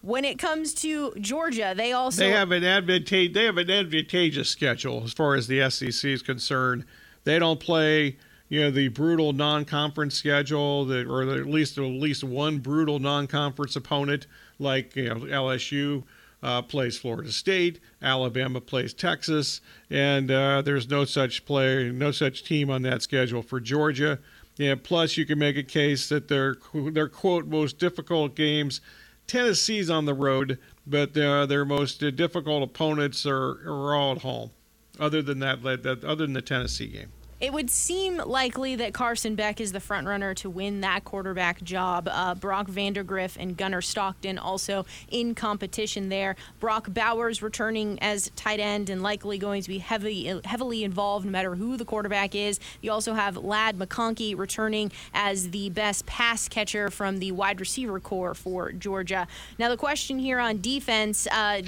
When 0.01 0.25
it 0.25 0.39
comes 0.39 0.73
to 0.75 1.13
Georgia, 1.19 1.75
they 1.77 1.91
also 1.91 2.23
they 2.23 2.31
have 2.31 2.49
an 2.49 2.63
advantage. 2.63 3.35
They 3.35 3.43
have 3.43 3.59
an 3.59 3.69
advantageous 3.69 4.49
schedule 4.49 5.03
as 5.03 5.13
far 5.13 5.35
as 5.35 5.45
the 5.45 5.69
SEC 5.69 6.09
is 6.09 6.23
concerned. 6.23 6.85
They 7.23 7.37
don't 7.37 7.59
play 7.59 8.17
you 8.49 8.61
know 8.61 8.71
the 8.71 8.87
brutal 8.87 9.33
non-conference 9.33 10.15
schedule 10.15 10.85
that 10.85 11.07
or 11.07 11.21
at 11.23 11.45
least 11.45 11.77
at 11.77 11.83
least 11.83 12.23
one 12.23 12.59
brutal 12.59 12.99
non-conference 12.99 13.75
opponent 13.75 14.27
like 14.59 14.95
you 14.95 15.09
know 15.09 15.15
LSU 15.15 16.03
uh, 16.43 16.61
plays 16.61 16.97
Florida 16.97 17.31
State, 17.31 17.79
Alabama 18.01 18.61
plays 18.61 18.93
Texas, 18.93 19.61
and 19.89 20.29
uh, 20.29 20.61
there's 20.61 20.89
no 20.89 21.03
such 21.05 21.45
play, 21.45 21.89
no 21.89 22.11
such 22.11 22.43
team 22.43 22.69
on 22.69 22.83
that 22.83 23.01
schedule 23.01 23.41
for 23.41 23.59
Georgia. 23.59 24.19
Yeah, 24.57 24.75
plus 24.81 25.17
you 25.17 25.25
can 25.25 25.39
make 25.39 25.57
a 25.57 25.63
case 25.63 26.09
that 26.09 26.27
their 26.27 26.57
their 26.73 27.09
quote 27.09 27.47
most 27.47 27.77
difficult 27.79 28.35
games, 28.35 28.81
Tennessee's 29.27 29.89
on 29.89 30.05
the 30.05 30.13
road, 30.13 30.57
but 30.85 31.13
their 31.13 31.45
their 31.45 31.65
most 31.65 31.99
difficult 32.15 32.63
opponents 32.63 33.25
are, 33.25 33.59
are 33.67 33.95
all 33.95 34.13
at 34.13 34.21
home. 34.21 34.51
Other 34.99 35.21
than 35.21 35.39
that, 35.39 35.59
other 35.63 36.15
than 36.15 36.33
the 36.33 36.41
Tennessee 36.41 36.87
game. 36.87 37.11
It 37.39 37.53
would 37.53 37.69
seem 37.69 38.17
likely 38.17 38.75
that 38.77 38.95
Carson 38.95 39.35
Beck 39.35 39.61
is 39.61 39.71
the 39.71 39.79
frontrunner 39.79 40.35
to 40.37 40.49
win 40.49 40.81
that 40.81 41.03
quarterback 41.03 41.61
job. 41.61 42.09
Uh, 42.11 42.33
Brock 42.33 42.67
Vandagriff 42.67 43.37
and 43.39 43.55
Gunnar 43.55 43.83
Stockton 43.83 44.39
also 44.39 44.87
in 45.11 45.35
competition 45.35 46.09
there. 46.09 46.35
Brock 46.59 46.91
Bowers 46.91 47.43
returning 47.43 47.99
as 48.01 48.31
tight 48.35 48.59
end 48.59 48.89
and 48.89 49.03
likely 49.03 49.37
going 49.37 49.61
to 49.61 49.69
be 49.69 49.77
heavily 49.77 50.41
heavily 50.45 50.83
involved 50.83 51.25
no 51.25 51.31
matter 51.31 51.53
who 51.53 51.77
the 51.77 51.85
quarterback 51.85 52.33
is. 52.33 52.59
You 52.81 52.91
also 52.91 53.13
have 53.13 53.37
Ladd 53.37 53.77
McConkey 53.77 54.35
returning 54.35 54.91
as 55.13 55.51
the 55.51 55.69
best 55.69 56.07
pass 56.07 56.47
catcher 56.47 56.89
from 56.89 57.19
the 57.19 57.31
wide 57.33 57.59
receiver 57.59 57.99
core 57.99 58.33
for 58.33 58.71
Georgia. 58.71 59.27
Now 59.59 59.69
the 59.69 59.77
question 59.77 60.17
here 60.17 60.39
on 60.39 60.59
defense. 60.59 61.27
Uh, 61.27 61.61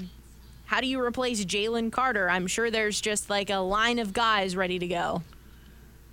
how 0.65 0.81
do 0.81 0.87
you 0.87 0.99
replace 0.99 1.45
Jalen 1.45 1.91
Carter? 1.91 2.27
I'm 2.27 2.47
sure 2.47 2.71
there's 2.71 2.99
just 2.99 3.29
like 3.29 3.51
a 3.51 3.57
line 3.57 3.99
of 3.99 4.13
guys 4.13 4.55
ready 4.55 4.79
to 4.79 4.87
go. 4.87 5.21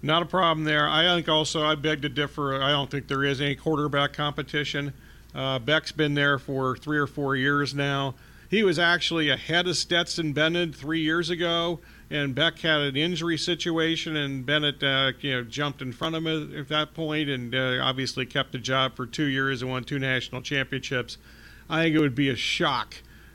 Not 0.07 0.23
a 0.23 0.27
problem 0.27 0.65
there. 0.65 0.89
I 0.89 1.03
think 1.17 1.29
also, 1.29 1.67
I 1.67 1.75
beg 1.75 2.03
to 2.03 2.09
differ. 2.09 2.63
I 2.63 2.71
don't 2.71 2.89
think 2.89 3.09
there 3.09 3.25
is 3.25 3.41
any 3.41 3.57
quarterback 3.57 4.13
competition. 4.13 4.93
Uh, 5.35 5.59
Beck's 5.59 5.91
been 5.91 6.15
there 6.15 6.39
for 6.39 6.77
three 6.77 6.97
or 6.97 7.09
four 7.09 7.35
years 7.35 7.75
now. 7.75 8.15
He 8.49 8.63
was 8.63 8.79
actually 8.79 9.31
ahead 9.31 9.67
of 9.67 9.77
Stetson 9.77 10.33
Bennett 10.33 10.77
three 10.77 11.01
years 11.01 11.29
ago, 11.29 11.81
and 12.09 12.37
Beck 12.37 12.61
had 12.61 12.83
an 12.83 12.97
injury 12.97 13.37
situation, 13.37 14.15
and 14.15 14.47
Bennett, 14.47 14.81
uh, 14.81 15.11
you 15.19 15.33
know, 15.33 15.43
jumped 15.43 15.83
in 15.83 15.91
front 15.91 16.15
of 16.15 16.25
him 16.25 16.57
at 16.57 16.69
that 16.69 16.95
point, 16.95 17.29
and 17.29 17.53
uh, 17.53 17.81
obviously 17.83 18.25
kept 18.27 18.53
the 18.53 18.59
job 18.59 18.95
for 18.95 19.07
two 19.07 19.25
years 19.25 19.61
and 19.61 19.73
won 19.73 19.83
two 19.83 19.99
national 19.99 20.41
championships. 20.41 21.19
I 21.69 21.83
think 21.83 21.97
it 21.97 21.99
would 21.99 22.15
be 22.15 22.29
a 22.29 22.37
shock 22.37 22.95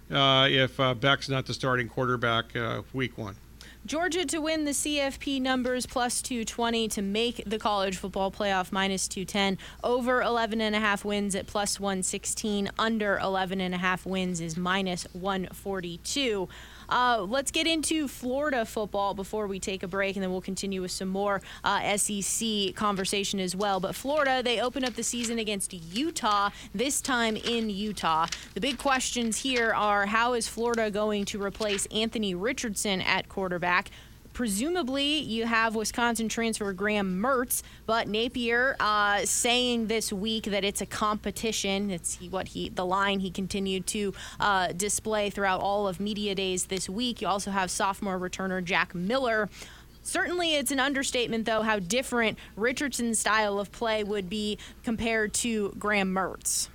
uh, 0.09 0.47
if 0.49 0.79
uh, 0.79 0.93
Beck's 0.93 1.27
not 1.27 1.47
the 1.47 1.53
starting 1.53 1.89
quarterback 1.89 2.55
uh, 2.55 2.83
week 2.93 3.17
one. 3.17 3.35
Georgia 3.83 4.23
to 4.25 4.39
win 4.39 4.65
the 4.65 4.71
CFP 4.71 5.41
numbers 5.41 5.87
plus 5.87 6.21
220 6.21 6.87
to 6.89 7.01
make 7.01 7.43
the 7.47 7.57
college 7.57 7.97
football 7.97 8.31
playoff 8.31 8.71
minus 8.71 9.07
210. 9.07 9.57
Over 9.83 10.21
11 10.21 10.61
and 10.61 10.75
a 10.75 10.79
half 10.79 11.03
wins 11.03 11.33
at 11.33 11.47
plus 11.47 11.79
116. 11.79 12.69
Under 12.77 13.17
11 13.17 13.59
and 13.59 13.73
a 13.73 13.79
half 13.79 14.05
wins 14.05 14.39
is 14.39 14.55
minus 14.55 15.07
142. 15.13 16.47
Uh, 16.91 17.25
let's 17.29 17.51
get 17.51 17.65
into 17.65 18.05
Florida 18.05 18.65
football 18.65 19.13
before 19.13 19.47
we 19.47 19.59
take 19.61 19.81
a 19.81 19.87
break, 19.87 20.17
and 20.17 20.23
then 20.23 20.29
we'll 20.29 20.41
continue 20.41 20.81
with 20.81 20.91
some 20.91 21.07
more 21.07 21.41
uh, 21.63 21.95
SEC 21.95 22.75
conversation 22.75 23.39
as 23.39 23.55
well. 23.55 23.79
But 23.79 23.95
Florida, 23.95 24.43
they 24.43 24.59
open 24.59 24.83
up 24.83 24.95
the 24.95 25.03
season 25.03 25.39
against 25.39 25.73
Utah, 25.73 26.49
this 26.75 26.99
time 26.99 27.37
in 27.37 27.69
Utah. 27.69 28.27
The 28.55 28.61
big 28.61 28.77
questions 28.77 29.37
here 29.37 29.73
are 29.73 30.05
how 30.05 30.33
is 30.33 30.49
Florida 30.49 30.91
going 30.91 31.23
to 31.25 31.41
replace 31.41 31.85
Anthony 31.87 32.35
Richardson 32.35 32.99
at 32.99 33.29
quarterback? 33.29 33.89
Presumably 34.33 35.19
you 35.19 35.45
have 35.45 35.75
Wisconsin 35.75 36.29
transfer 36.29 36.71
Graham 36.73 37.21
Mertz, 37.21 37.63
but 37.85 38.07
Napier 38.07 38.75
uh, 38.79 39.25
saying 39.25 39.87
this 39.87 40.11
week 40.11 40.45
that 40.45 40.63
it's 40.63 40.81
a 40.81 40.85
competition. 40.85 41.91
It's 41.91 42.17
what 42.29 42.49
he 42.49 42.69
the 42.69 42.85
line 42.85 43.19
he 43.19 43.29
continued 43.29 43.87
to 43.87 44.13
uh, 44.39 44.67
display 44.73 45.29
throughout 45.29 45.61
all 45.61 45.87
of 45.87 45.99
media 45.99 46.35
days 46.35 46.65
this 46.65 46.89
week. 46.89 47.21
You 47.21 47.27
also 47.27 47.51
have 47.51 47.69
sophomore 47.69 48.19
returner 48.19 48.63
Jack 48.63 48.95
Miller. 48.95 49.49
Certainly, 50.03 50.55
it's 50.55 50.71
an 50.71 50.79
understatement, 50.79 51.45
though, 51.45 51.61
how 51.61 51.77
different 51.77 52.39
Richardson's 52.55 53.19
style 53.19 53.59
of 53.59 53.71
play 53.71 54.03
would 54.03 54.29
be 54.29 54.57
compared 54.83 55.33
to 55.35 55.75
Graham 55.77 56.11
Mertz. 56.11 56.69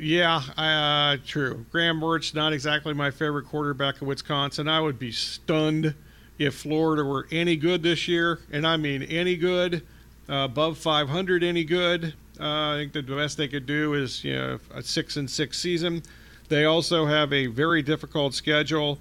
Yeah, 0.00 0.40
uh, 0.56 1.18
true. 1.26 1.66
Graham 1.70 2.00
Mertz, 2.00 2.34
not 2.34 2.54
exactly 2.54 2.94
my 2.94 3.10
favorite 3.10 3.44
quarterback 3.44 4.00
of 4.00 4.08
Wisconsin. 4.08 4.66
I 4.66 4.80
would 4.80 4.98
be 4.98 5.12
stunned 5.12 5.94
if 6.38 6.54
Florida 6.54 7.04
were 7.04 7.28
any 7.30 7.54
good 7.54 7.82
this 7.82 8.08
year, 8.08 8.40
and 8.50 8.66
I 8.66 8.78
mean 8.78 9.02
any 9.02 9.36
good, 9.36 9.82
uh, 10.26 10.44
above 10.44 10.78
500, 10.78 11.44
any 11.44 11.64
good. 11.64 12.14
Uh, 12.40 12.72
I 12.72 12.76
think 12.78 12.94
the 12.94 13.02
best 13.14 13.36
they 13.36 13.46
could 13.46 13.66
do 13.66 13.92
is 13.92 14.24
you 14.24 14.34
know 14.34 14.58
a 14.74 14.82
six 14.82 15.16
and 15.18 15.30
six 15.30 15.58
season. 15.58 16.02
They 16.48 16.64
also 16.64 17.04
have 17.04 17.30
a 17.34 17.48
very 17.48 17.82
difficult 17.82 18.32
schedule. 18.32 18.98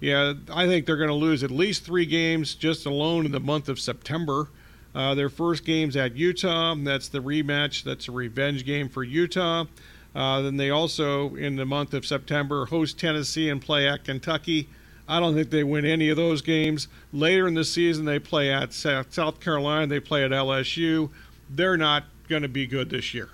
Yeah, 0.00 0.34
I 0.52 0.66
think 0.66 0.84
they're 0.84 0.98
going 0.98 1.08
to 1.08 1.14
lose 1.14 1.42
at 1.42 1.50
least 1.50 1.86
three 1.86 2.04
games 2.04 2.54
just 2.54 2.84
alone 2.84 3.24
in 3.24 3.32
the 3.32 3.40
month 3.40 3.70
of 3.70 3.80
September. 3.80 4.50
Uh, 4.94 5.14
their 5.14 5.30
first 5.30 5.64
game's 5.64 5.96
at 5.96 6.14
Utah. 6.14 6.74
That's 6.76 7.08
the 7.08 7.20
rematch. 7.20 7.84
That's 7.84 8.08
a 8.08 8.12
revenge 8.12 8.66
game 8.66 8.90
for 8.90 9.02
Utah. 9.02 9.64
Uh, 10.14 10.42
then 10.42 10.56
they 10.56 10.70
also, 10.70 11.34
in 11.36 11.56
the 11.56 11.64
month 11.64 11.94
of 11.94 12.04
September, 12.04 12.66
host 12.66 12.98
Tennessee 12.98 13.48
and 13.48 13.62
play 13.62 13.88
at 13.88 14.04
Kentucky. 14.04 14.68
I 15.08 15.20
don't 15.20 15.34
think 15.34 15.50
they 15.50 15.64
win 15.64 15.84
any 15.84 16.10
of 16.10 16.16
those 16.16 16.42
games. 16.42 16.88
Later 17.12 17.48
in 17.48 17.54
the 17.54 17.64
season, 17.64 18.04
they 18.04 18.18
play 18.18 18.52
at 18.52 18.72
South 18.72 19.40
Carolina, 19.40 19.86
they 19.86 20.00
play 20.00 20.24
at 20.24 20.30
LSU. 20.30 21.10
They're 21.50 21.76
not 21.76 22.04
going 22.28 22.42
to 22.42 22.48
be 22.48 22.66
good 22.66 22.90
this 22.90 23.12
year. 23.12 23.30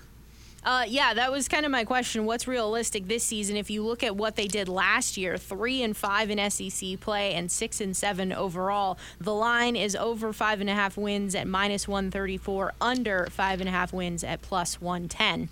Uh, 0.64 0.85
yeah, 0.87 1.14
that 1.14 1.30
was 1.30 1.49
kind 1.49 1.64
of 1.64 1.70
my 1.70 1.85
question. 1.85 2.25
What's 2.26 2.49
realistic 2.49 3.06
this 3.06 3.23
season? 3.23 3.56
If 3.56 3.70
you 3.70 3.82
look 3.82 4.02
at 4.02 4.16
what 4.16 4.37
they 4.37 4.47
did 4.47 4.68
last 4.68 5.16
year, 5.16 5.38
three 5.38 5.82
and 5.82 5.97
five 5.97 6.30
in 6.30 6.50
SEC 6.50 7.00
play 7.00 7.32
and 7.35 7.50
six 7.50 7.80
and 7.80 7.97
seven 7.97 8.32
overall. 8.32 8.99
The 9.20 9.35
line 9.35 9.76
is 9.76 9.94
over 9.94 10.32
five 10.32 10.61
and 10.61 10.68
a 10.68 10.75
half 10.75 10.97
wins 10.97 11.35
at 11.35 11.47
minus 11.47 11.87
134, 11.87 12.75
under 12.80 13.28
five 13.30 13.61
and 13.61 13.68
a 13.68 13.73
half 13.73 13.92
wins 13.92 14.25
at 14.25 14.42
plus 14.42 14.80
110. 14.80 15.49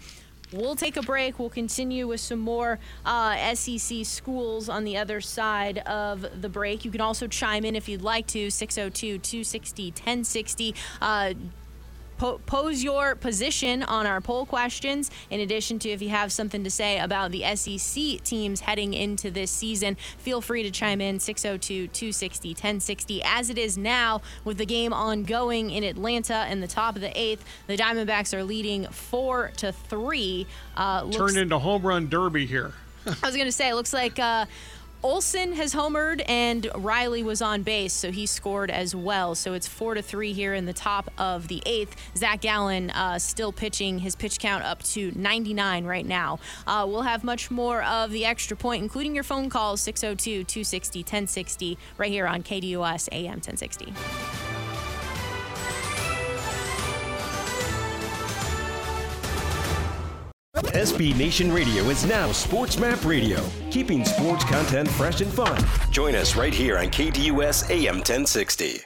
We'll 0.53 0.77
take 0.77 0.97
a 0.97 1.03
break. 1.03 1.39
We'll 1.39 1.51
continue 1.51 2.07
with 2.07 2.21
some 2.21 2.39
more 2.39 2.79
uh, 3.05 3.55
SEC 3.55 4.05
schools 4.05 4.69
on 4.69 4.85
the 4.85 4.97
other 4.97 5.21
side 5.21 5.79
of 5.79 6.41
the 6.41 6.49
break. 6.49 6.85
You 6.85 6.91
can 6.91 7.01
also 7.01 7.27
chime 7.27 7.65
in 7.65 7.75
if 7.75 7.89
you'd 7.89 8.03
like 8.03 8.27
to 8.29 8.51
602 8.51 9.19
260 9.19 9.91
1060. 9.91 10.75
Po- 12.19 12.41
pose 12.47 12.83
your 12.83 13.15
position 13.15 13.83
on 13.83 14.07
our 14.07 14.21
poll 14.21 14.47
questions. 14.47 15.11
In 15.31 15.41
addition 15.41 15.79
to 15.81 15.91
if 15.91 16.01
you 16.01 16.09
have 16.09 16.33
something 16.33 16.65
to 16.65 16.71
say 16.71 16.99
about 16.99 17.31
the 17.31 17.43
SEC 17.55 18.23
teams 18.25 18.61
heading 18.61 18.95
into 18.95 19.31
this 19.31 19.51
season, 19.51 19.97
feel 20.19 20.41
free 20.41 20.63
to 20.63 20.71
chime 20.71 21.01
in 21.01 21.21
602 21.21 21.89
260 21.89 22.49
1060. 22.51 23.23
As 23.23 23.51
it 23.51 23.59
is 23.59 23.77
now, 23.77 24.23
with 24.45 24.57
the 24.59 24.67
game 24.67 24.93
ongoing 24.93 25.71
in 25.71 25.85
Atlanta 25.85 26.47
in 26.51 26.61
the 26.61 26.67
top 26.69 26.95
of 26.97 27.03
the 27.03 27.13
eighth, 27.21 27.45
the 27.67 27.77
Diamondbacks 27.77 28.33
are 28.33 28.45
leading 28.45 28.87
four 28.87 29.53
to 29.59 29.73
three. 29.73 30.47
Uh, 30.77 31.03
looks- 31.05 31.17
Turned 31.17 31.37
into 31.37 31.59
home 31.59 31.83
run 31.83 32.09
derby 32.09 32.47
here. 32.47 32.73
I 33.07 33.27
was 33.27 33.37
going 33.37 33.47
to 33.47 33.53
say, 33.53 33.69
it 33.69 33.75
looks 33.75 33.93
like. 33.93 34.19
Uh, 34.19 34.47
Olson 35.07 35.53
has 35.53 35.73
homered 35.73 36.21
and 36.27 36.69
Riley 36.75 37.23
was 37.23 37.41
on 37.41 37.63
base, 37.63 37.93
so 37.93 38.11
he 38.11 38.27
scored 38.27 38.73
as 38.73 38.93
well. 38.93 39.37
So 39.37 39.53
it's 39.53 39.69
four 39.69 39.95
to 39.95 40.03
three 40.03 40.33
here 40.33 40.53
in 40.53 40.67
the 40.67 40.73
top 40.73 41.13
of 41.17 41.47
the 41.47 41.63
eighth. 41.65 41.95
Zach 42.17 42.41
Gallen 42.41 42.91
uh, 42.91 43.21
still 43.21 43.53
pitching 43.53 44.01
his 44.01 44.17
pitch 44.17 44.41
count 44.41 44.65
up 44.65 44.83
to 44.83 45.13
99 45.15 45.85
right 45.85 46.05
now. 46.05 46.41
Uh, 46.67 46.87
we'll 46.89 47.03
have 47.03 47.23
much 47.23 47.53
more 47.53 47.85
of 47.85 48.11
the 48.11 48.25
extra 48.25 48.57
point, 48.57 48.83
including 48.83 49.15
your 49.15 49.23
phone 49.23 49.49
calls 49.49 49.81
602 49.81 50.43
260 50.43 50.99
1060 50.99 51.79
right 51.99 52.11
here 52.11 52.27
on 52.27 52.43
KDUS 52.43 53.09
AM 53.13 53.35
1060. 53.35 54.56
SB 60.57 61.15
Nation 61.19 61.53
Radio 61.53 61.85
is 61.85 62.07
now 62.07 62.33
Sports 62.33 62.79
Map 62.79 63.05
Radio, 63.05 63.45
keeping 63.71 64.05
sports 64.07 64.43
content 64.45 64.89
fresh 64.89 65.21
and 65.21 65.31
fun. 65.31 65.63
Join 65.91 66.15
us 66.15 66.35
right 66.35 66.55
here 66.55 66.79
on 66.79 66.87
KDUS 66.87 67.71
AM 67.71 67.97
1060. 67.97 68.81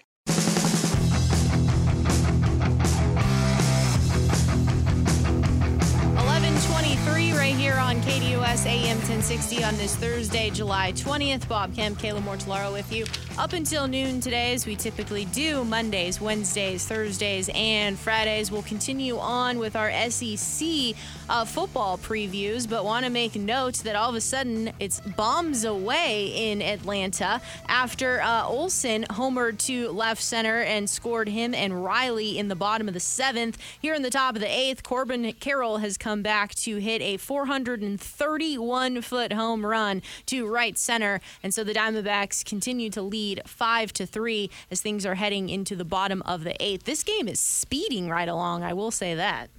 1123 6.16 7.32
right 7.34 7.54
here 7.54 7.76
on 7.76 8.00
KDUS 8.02 8.66
AM 8.66 8.89
1060 9.10 9.64
on 9.64 9.76
this 9.76 9.96
Thursday, 9.96 10.50
July 10.50 10.92
20th. 10.92 11.48
Bob 11.48 11.74
Kemp, 11.74 11.98
Kayla 11.98 12.22
Mortellaro 12.22 12.72
with 12.72 12.92
you 12.92 13.04
up 13.38 13.54
until 13.54 13.88
noon 13.88 14.20
today, 14.20 14.54
as 14.54 14.66
we 14.66 14.76
typically 14.76 15.24
do 15.24 15.64
Mondays, 15.64 16.20
Wednesdays, 16.20 16.86
Thursdays, 16.86 17.50
and 17.52 17.98
Fridays. 17.98 18.52
We'll 18.52 18.62
continue 18.62 19.18
on 19.18 19.58
with 19.58 19.74
our 19.74 19.90
SEC 20.10 20.94
uh, 21.28 21.44
football 21.44 21.98
previews, 21.98 22.70
but 22.70 22.84
want 22.84 23.04
to 23.04 23.10
make 23.10 23.34
note 23.34 23.78
that 23.78 23.96
all 23.96 24.10
of 24.10 24.14
a 24.14 24.20
sudden 24.20 24.72
it's 24.78 25.00
bombs 25.00 25.64
away 25.64 26.50
in 26.50 26.62
Atlanta 26.62 27.40
after 27.66 28.20
uh, 28.20 28.44
Olson 28.46 29.04
homered 29.10 29.58
to 29.66 29.88
left 29.90 30.22
center 30.22 30.60
and 30.60 30.88
scored 30.88 31.28
him 31.28 31.52
and 31.52 31.84
Riley 31.84 32.38
in 32.38 32.46
the 32.46 32.54
bottom 32.54 32.86
of 32.86 32.94
the 32.94 33.00
seventh. 33.00 33.58
Here 33.80 33.94
in 33.94 34.02
the 34.02 34.10
top 34.10 34.36
of 34.36 34.40
the 34.40 34.46
eighth, 34.46 34.84
Corbin 34.84 35.32
Carroll 35.40 35.78
has 35.78 35.98
come 35.98 36.22
back 36.22 36.54
to 36.56 36.76
hit 36.76 37.02
a 37.02 37.16
431 37.16 38.99
foot 39.02 39.32
home 39.32 39.64
run 39.64 40.02
to 40.26 40.46
right 40.46 40.76
center, 40.76 41.20
and 41.42 41.52
so 41.52 41.64
the 41.64 41.74
Diamondbacks 41.74 42.44
continue 42.44 42.90
to 42.90 43.02
lead 43.02 43.42
five 43.46 43.92
to 43.94 44.06
three 44.06 44.50
as 44.70 44.80
things 44.80 45.04
are 45.06 45.16
heading 45.16 45.48
into 45.48 45.76
the 45.76 45.84
bottom 45.84 46.22
of 46.22 46.44
the 46.44 46.60
eighth. 46.62 46.84
This 46.84 47.02
game 47.02 47.28
is 47.28 47.40
speeding 47.40 48.08
right 48.08 48.28
along. 48.28 48.62
I 48.62 48.72
will 48.72 48.90
say 48.90 49.14
that. 49.14 49.50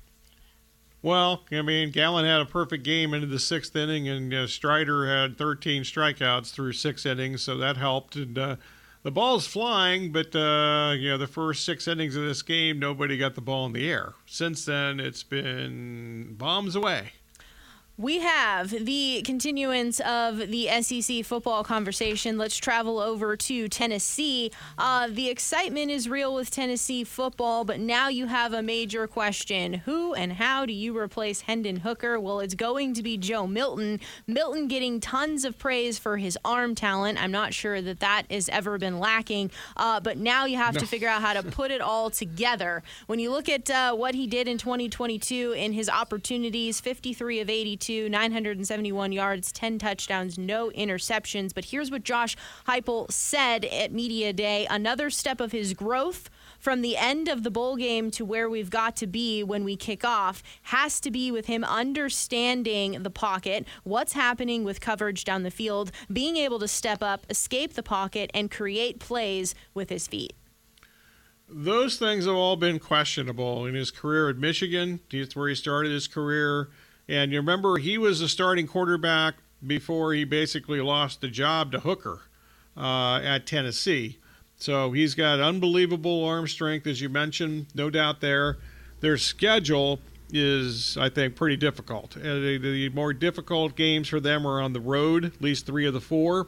Well, 1.04 1.44
I 1.52 1.64
mean, 1.64 1.90
Gallen 1.90 2.26
had 2.26 2.42
a 2.42 2.46
perfect 2.46 2.84
game 2.84 3.14
into 3.14 3.26
the 3.26 3.40
sixth 3.40 3.76
inning, 3.76 4.08
and 4.08 4.32
uh, 4.32 4.46
Strider 4.46 5.08
had 5.08 5.38
13 5.38 5.82
strikeouts 5.82 6.52
through 6.52 6.74
six 6.74 7.06
innings, 7.08 7.42
so 7.42 7.58
that 7.58 7.78
helped. 7.78 8.16
And 8.16 8.38
uh, 8.38 8.56
the 9.02 9.10
ball's 9.10 9.48
flying, 9.48 10.12
but 10.12 10.36
uh, 10.36 10.94
you 10.96 11.10
know, 11.10 11.18
the 11.18 11.28
first 11.28 11.66
six 11.66 11.88
innings 11.88 12.16
of 12.16 12.24
this 12.24 12.44
game, 12.44 12.78
nobody 12.78 13.18
got 13.18 13.34
the 13.34 13.42
ball 13.42 13.66
in 13.66 13.74
the 13.74 13.90
air. 13.90 14.14
Since 14.28 14.66
then, 14.66 15.00
it's 15.00 15.24
been 15.24 16.36
bombs 16.38 16.76
away. 16.76 17.14
We 18.02 18.18
have 18.18 18.72
the 18.72 19.22
continuance 19.24 20.00
of 20.00 20.38
the 20.50 20.68
SEC 20.82 21.24
football 21.24 21.64
conversation. 21.64 22.36
Let's 22.36 22.58
travel 22.58 22.98
over 22.98 23.38
to 23.38 23.68
Tennessee. 23.68 24.52
Uh, 24.76 25.08
the 25.12 25.30
excitement 25.30 25.92
is 25.92 26.10
real 26.10 26.34
with 26.34 26.50
Tennessee 26.50 27.04
football, 27.04 27.64
but 27.64 27.80
now 27.80 28.08
you 28.08 28.26
have 28.26 28.54
a 28.54 28.64
major 28.64 29.06
question. 29.06 29.76
Who 29.86 30.16
and 30.16 30.34
how 30.34 30.66
do 30.66 30.74
you 30.74 30.98
replace 30.98 31.42
Hendon 31.42 31.76
Hooker? 31.76 32.20
Well, 32.20 32.40
it's 32.40 32.56
going 32.56 32.96
to 32.96 33.04
be 33.04 33.18
Joe 33.18 33.46
Milton. 33.46 34.00
Milton 34.26 34.68
getting 34.68 35.00
tons 35.00 35.46
of 35.46 35.60
praise 35.60 36.00
for 36.00 36.18
his 36.18 36.40
arm 36.44 36.74
talent. 36.74 37.22
I'm 37.22 37.32
not 37.32 37.54
sure 37.54 37.84
that 37.84 38.00
that 38.00 38.24
has 38.32 38.50
ever 38.50 38.80
been 38.80 38.98
lacking, 38.98 39.52
uh, 39.78 40.00
but 40.00 40.18
now 40.18 40.46
you 40.46 40.58
have 40.58 40.74
no. 40.74 40.80
to 40.80 40.88
figure 40.88 41.08
out 41.08 41.22
how 41.22 41.34
to 41.34 41.44
put 41.44 41.70
it 41.70 41.82
all 41.82 42.10
together. 42.10 42.82
When 43.06 43.20
you 43.20 43.30
look 43.30 43.48
at 43.48 43.70
uh, 43.70 43.94
what 43.94 44.16
he 44.16 44.26
did 44.26 44.48
in 44.48 44.58
2022 44.58 45.52
in 45.52 45.74
his 45.74 45.88
opportunities, 45.88 46.82
53 46.82 47.42
of 47.42 47.50
82 47.52 47.91
971 48.00 49.12
yards, 49.12 49.52
10 49.52 49.80
touchdowns, 49.80 50.38
no 50.38 50.70
interceptions. 50.72 51.54
But 51.54 51.66
here's 51.66 51.92
what 51.92 52.04
Josh 52.04 52.36
Heupel 52.68 53.12
said 53.12 53.66
at 53.66 53.92
Media 53.92 54.34
Day 54.34 54.68
another 54.70 55.10
step 55.10 55.42
of 55.42 55.52
his 55.52 55.74
growth 55.74 56.30
from 56.60 56.82
the 56.82 56.96
end 56.96 57.28
of 57.28 57.44
the 57.44 57.52
bowl 57.52 57.76
game 57.76 58.12
to 58.12 58.24
where 58.24 58.50
we've 58.50 58.70
got 58.70 58.96
to 58.98 59.08
be 59.08 59.44
when 59.44 59.64
we 59.64 59.76
kick 59.76 60.06
off 60.06 60.44
has 60.64 61.00
to 61.02 61.12
be 61.12 61.32
with 61.32 61.48
him 61.48 61.64
understanding 61.64 63.04
the 63.04 63.10
pocket, 63.10 63.66
what's 63.84 64.14
happening 64.14 64.64
with 64.64 64.80
coverage 64.80 65.24
down 65.24 65.44
the 65.44 65.52
field, 65.52 65.92
being 66.12 66.38
able 66.38 66.60
to 66.60 66.68
step 66.68 67.02
up, 67.02 67.26
escape 67.30 67.74
the 67.74 67.84
pocket, 67.84 68.30
and 68.34 68.52
create 68.52 69.00
plays 69.00 69.56
with 69.74 69.90
his 69.90 70.08
feet. 70.08 70.34
Those 71.54 71.98
things 71.98 72.26
have 72.26 72.36
all 72.36 72.56
been 72.56 72.80
questionable 72.80 73.66
in 73.66 73.76
his 73.76 73.92
career 73.92 74.30
at 74.30 74.38
Michigan. 74.38 75.02
Where 75.34 75.50
he 75.50 75.56
started 75.56 75.92
his 75.92 76.08
career. 76.08 76.70
And 77.12 77.34
you 77.34 77.40
remember 77.40 77.78
he 77.78 77.98
was 77.98 78.22
a 78.22 78.30
starting 78.30 78.68
quarterback 78.68 79.36
before 79.68 80.14
he 80.14 80.24
basically 80.24 80.80
lost 80.80 81.20
the 81.20 81.28
job 81.28 81.74
to 81.74 81.82
Hooker 81.82 82.22
uh, 82.78 83.20
at 83.22 83.46
Tennessee. 83.46 84.18
So 84.56 84.94
he's 84.94 85.14
got 85.14 85.42
unbelievable 85.42 86.24
arm 86.24 86.48
strength, 86.48 86.88
as 86.88 87.02
you 87.02 87.10
mentioned, 87.10 87.66
no 87.76 87.90
doubt 87.90 88.22
there. 88.22 88.60
Their 89.02 89.18
schedule 89.18 90.00
is, 90.32 90.96
I 90.98 91.10
think, 91.10 91.36
pretty 91.36 91.58
difficult. 91.58 92.16
Uh, 92.16 92.22
the, 92.22 92.58
the, 92.58 92.90
more 92.90 93.12
difficult 93.12 93.76
games 93.76 94.08
for 94.08 94.22
them 94.22 94.48
are 94.48 94.62
on 94.62 94.72
the 94.72 94.80
road, 94.80 95.26
at 95.26 95.42
least 95.42 95.66
three 95.66 95.86
of 95.86 95.94
the 95.94 96.00
four. 96.00 96.48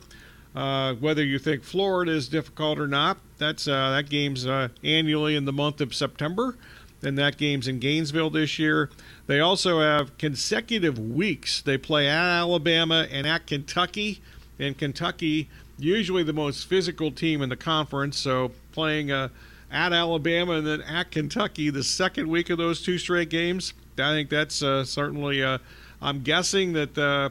Uh, 0.55 0.93
whether 0.93 1.25
you 1.25 1.39
think 1.39 1.63
Florida 1.63 2.13
is 2.13 2.29
difficult 2.29 2.79
or 2.79 2.87
not, 2.87 3.17
that's 3.37 3.67
uh, 3.67 3.89
that 3.89 4.09
game's 4.09 4.47
uh, 4.47 4.69
annually 4.81 5.35
in 5.35 5.43
the 5.43 5.51
month 5.51 5.81
of 5.81 5.93
September, 5.93 6.55
and 7.01 7.17
that 7.17 7.35
game's 7.35 7.67
in 7.67 7.79
Gainesville 7.79 8.29
this 8.29 8.57
year. 8.57 8.89
They 9.25 9.39
also 9.39 9.79
have 9.79 10.17
consecutive 10.17 10.99
weeks. 10.99 11.61
They 11.61 11.77
play 11.77 12.07
at 12.07 12.25
Alabama 12.25 13.07
and 13.09 13.25
at 13.25 13.47
Kentucky. 13.47 14.21
And 14.59 14.77
Kentucky, 14.77 15.49
usually 15.77 16.23
the 16.23 16.33
most 16.33 16.67
physical 16.67 17.11
team 17.11 17.41
in 17.41 17.49
the 17.49 17.55
conference, 17.55 18.17
so 18.17 18.51
playing 18.71 19.11
uh, 19.11 19.29
at 19.71 19.93
Alabama 19.93 20.53
and 20.53 20.67
then 20.67 20.81
at 20.81 21.11
Kentucky 21.11 21.69
the 21.69 21.83
second 21.83 22.27
week 22.27 22.49
of 22.49 22.57
those 22.57 22.81
two 22.81 22.97
straight 22.97 23.29
games. 23.29 23.73
I 23.97 24.11
think 24.11 24.29
that's 24.29 24.61
uh, 24.61 24.85
certainly. 24.85 25.43
Uh, 25.43 25.59
I'm 26.01 26.21
guessing 26.21 26.73
that 26.73 26.97
uh, 26.97 27.29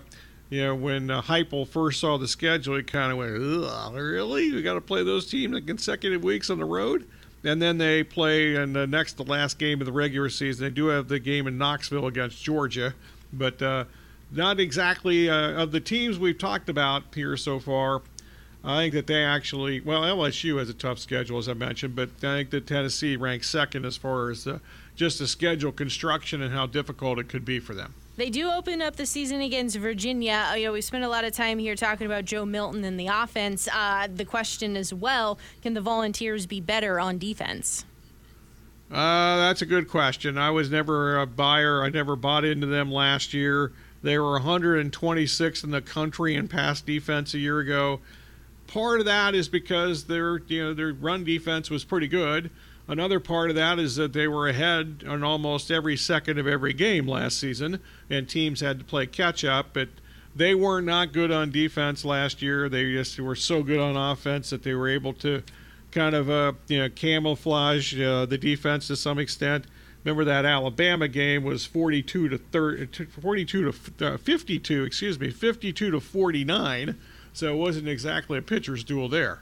you 0.48 0.62
know 0.62 0.74
when 0.74 1.11
uh, 1.11 1.22
Heupel 1.22 1.68
first 1.68 2.00
saw 2.00 2.18
the 2.18 2.28
schedule, 2.28 2.76
he 2.76 2.83
kind 2.83 3.12
of 3.12 3.18
went, 3.18 3.33
"Really? 3.94 4.52
We 4.52 4.62
got 4.62 4.74
to 4.74 4.81
play 4.81 5.05
those 5.05 5.26
teams 5.26 5.57
in 5.57 5.66
consecutive 5.66 6.24
weeks 6.24 6.50
on 6.50 6.59
the 6.59 6.64
road." 6.64 7.07
And 7.44 7.61
then 7.61 7.78
they 7.78 8.05
play 8.05 8.55
in 8.55 8.72
the 8.72 8.87
next 8.87 9.16
the 9.16 9.24
last 9.24 9.59
game 9.59 9.81
of 9.81 9.87
the 9.87 9.92
regular 9.92 10.28
season. 10.28 10.64
They 10.64 10.70
do 10.70 10.87
have 10.87 11.09
the 11.09 11.18
game 11.18 11.46
in 11.46 11.59
Knoxville 11.59 12.07
against 12.07 12.42
Georgia, 12.42 12.94
but 13.33 13.61
uh, 13.61 13.85
not 14.31 14.61
exactly 14.61 15.28
uh, 15.28 15.62
of 15.62 15.72
the 15.72 15.81
teams 15.81 16.18
we've 16.18 16.38
talked 16.38 16.68
about 16.68 17.05
here 17.14 17.37
so 17.37 17.59
far. 17.59 18.02
I 18.64 18.83
think 18.83 18.94
that 18.94 19.07
they 19.09 19.24
actually, 19.24 19.81
well, 19.81 20.02
LSU 20.02 20.59
has 20.59 20.68
a 20.68 20.74
tough 20.74 21.00
schedule 21.00 21.38
as 21.38 21.48
I 21.48 21.55
mentioned, 21.55 21.96
but 21.96 22.11
I 22.18 22.38
think 22.38 22.50
that 22.50 22.66
Tennessee 22.66 23.16
ranks 23.16 23.50
second 23.50 23.85
as 23.85 23.96
far 23.96 24.31
as 24.31 24.44
the, 24.44 24.61
just 24.94 25.18
the 25.18 25.26
schedule 25.26 25.72
construction 25.72 26.40
and 26.40 26.55
how 26.55 26.66
difficult 26.66 27.18
it 27.18 27.28
could 27.28 27.44
be 27.44 27.59
for 27.59 27.74
them. 27.74 27.94
They 28.22 28.30
do 28.30 28.52
open 28.52 28.80
up 28.80 28.94
the 28.94 29.04
season 29.04 29.40
against 29.40 29.76
Virginia. 29.78 30.46
Uh, 30.48 30.54
you 30.54 30.66
know, 30.66 30.72
we 30.74 30.80
spent 30.80 31.02
a 31.02 31.08
lot 31.08 31.24
of 31.24 31.32
time 31.32 31.58
here 31.58 31.74
talking 31.74 32.06
about 32.06 32.24
Joe 32.24 32.44
Milton 32.44 32.85
and 32.85 32.96
the 32.98 33.08
offense. 33.08 33.66
Uh, 33.66 34.06
the 34.14 34.24
question 34.24 34.76
as 34.76 34.94
well: 34.94 35.40
Can 35.61 35.74
the 35.74 35.80
Volunteers 35.80 36.46
be 36.46 36.61
better 36.61 37.00
on 37.00 37.18
defense? 37.18 37.85
Uh, 38.92 39.38
that's 39.38 39.61
a 39.61 39.66
good 39.66 39.88
question. 39.88 40.38
I 40.38 40.50
was 40.50 40.70
never 40.70 41.18
a 41.18 41.26
buyer. 41.26 41.82
I 41.82 41.88
never 41.88 42.14
bought 42.14 42.44
into 42.44 42.68
them 42.68 42.92
last 42.92 43.35
year. 43.35 43.72
They 44.04 44.16
were 44.18 44.35
126 44.35 45.64
in 45.64 45.72
the 45.72 45.82
country 45.82 46.37
in 46.37 46.46
pass 46.46 46.80
defense 46.80 47.35
a 47.35 47.40
year 47.40 47.58
ago. 47.58 47.98
Part 48.68 49.00
of 49.00 49.06
that 49.06 49.35
is 49.35 49.48
because 49.48 50.04
their 50.04 50.38
you 50.46 50.62
know 50.62 50.74
their 50.74 50.92
run 50.92 51.24
defense 51.24 51.70
was 51.70 51.82
pretty 51.82 52.06
good. 52.06 52.52
Another 52.92 53.20
part 53.20 53.48
of 53.48 53.57
that 53.57 53.78
is 53.78 53.96
that 53.96 54.12
they 54.12 54.28
were 54.28 54.50
ahead 54.50 55.02
on 55.09 55.24
almost 55.24 55.70
every 55.70 55.96
second 55.96 56.38
of 56.38 56.46
every 56.46 56.74
game 56.74 57.09
last 57.09 57.38
season, 57.40 57.81
and 58.11 58.28
teams 58.28 58.61
had 58.61 58.78
to 58.81 58.85
play 58.85 59.07
catch 59.07 59.46
up. 59.46 59.68
But 59.72 59.88
they 60.37 60.55
were 60.55 60.83
not 60.83 61.14
good 61.14 61.33
on 61.33 61.50
defense 61.50 62.05
last 62.05 62.42
year. 62.42 62.68
They 62.68 62.92
just 62.92 63.18
were 63.18 63.35
so 63.35 63.62
good 63.62 63.81
on 63.81 63.96
offense 63.96 64.50
that 64.50 64.62
they 64.62 64.74
were 64.74 64.90
able 64.90 65.14
to 65.14 65.42
kind 65.90 66.14
of 66.14 66.28
uh, 66.28 66.52
you 66.68 66.81
know 66.81 66.90
camouflage 66.90 67.98
uh, 67.98 68.26
the 68.26 68.37
defense 68.37 68.88
to 68.88 68.96
some 68.96 69.18
extent. 69.18 69.64
Remember 70.05 70.26
that 70.26 70.44
Alabama 70.44 71.09
game 71.09 71.44
was 71.44 71.64
42 71.64 72.28
to 72.28 72.37
30, 72.37 73.07
42 73.07 73.72
to 73.72 74.07
uh, 74.07 74.16
52, 74.18 74.85
excuse 74.85 75.18
me, 75.18 75.31
52 75.31 75.92
to 75.92 75.98
49. 75.98 76.98
So 77.33 77.55
it 77.55 77.57
wasn't 77.57 77.88
exactly 77.88 78.37
a 78.37 78.42
pitcher's 78.42 78.85
duel 78.85 79.09
there. 79.09 79.40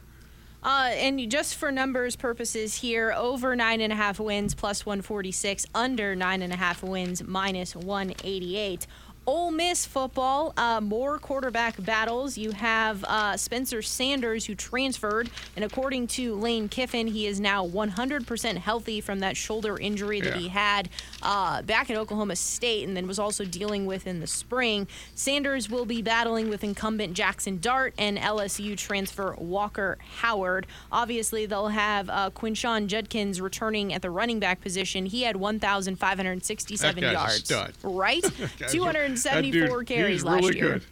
Uh, 0.63 0.91
and 0.93 1.31
just 1.31 1.55
for 1.55 1.73
numbers 1.73 2.17
purposes 2.17 2.77
here, 2.77 3.13
over 3.17 3.57
nine 3.57 3.81
and 3.81 3.93
a 3.93 3.97
half 3.97 4.21
wins 4.21 4.55
plus 4.55 4.85
146, 4.85 5.67
under 5.75 6.15
nine 6.15 6.43
and 6.43 6.53
a 6.53 6.57
half 6.57 6.83
wins 6.83 7.23
minus 7.23 7.75
188. 7.75 8.87
Ole 9.31 9.53
Miss 9.53 9.87
football, 9.87 10.53
uh, 10.57 10.81
more 10.81 11.17
quarterback 11.21 11.81
battles. 11.85 12.37
You 12.37 12.51
have 12.51 13.05
uh, 13.05 13.37
Spencer 13.37 13.81
Sanders, 13.81 14.47
who 14.47 14.57
transferred, 14.57 15.31
and 15.55 15.65
according 15.65 16.09
to 16.09 16.35
Lane 16.35 16.69
Kiffin, 16.69 17.07
he 17.07 17.29
is 17.29 17.39
now 17.39 17.65
100% 17.65 18.57
healthy 18.57 19.01
from 19.01 19.21
that 19.21 19.37
shoulder 19.37 19.79
injury 19.79 20.21
that 20.21 20.35
yeah. 20.35 20.41
he 20.41 20.49
had 20.49 20.89
uh, 21.23 21.63
back 21.63 21.91
at 21.91 21.97
Oklahoma 21.97 22.35
State 22.35 22.89
and 22.89 22.97
then 22.97 23.07
was 23.07 23.21
also 23.21 23.45
dealing 23.45 23.87
with 23.87 24.09
in 24.09 24.19
the 24.19 24.27
spring. 24.27 24.89
Sanders 25.15 25.71
will 25.71 25.85
be 25.85 26.03
battling 26.03 26.49
with 26.49 26.65
incumbent 26.65 27.15
Jackson 27.15 27.61
Dart 27.61 27.95
and 27.99 28.19
LSU 28.19 28.77
transfer 28.77 29.37
Walker 29.39 29.97
Howard. 30.23 30.67
Obviously, 30.91 31.47
they'll 31.47 31.69
have 31.69 32.11
uh, 32.11 32.31
Quinshon 32.31 32.89
Judkins 32.89 33.41
returning 33.41 33.95
at 33.95 34.03
the 34.03 34.11
running 34.11 34.41
back 34.41 34.61
position. 34.61 35.07
He 35.07 35.23
had 35.23 35.37
1,567 35.37 37.03
yards. 37.05 37.53
Right? 37.85 38.25
200. 38.69 39.20
74 39.21 39.79
dude, 39.79 39.87
carries 39.87 40.25
last 40.25 40.43
really 40.43 40.59
year. 40.59 40.73
Good. 40.75 40.83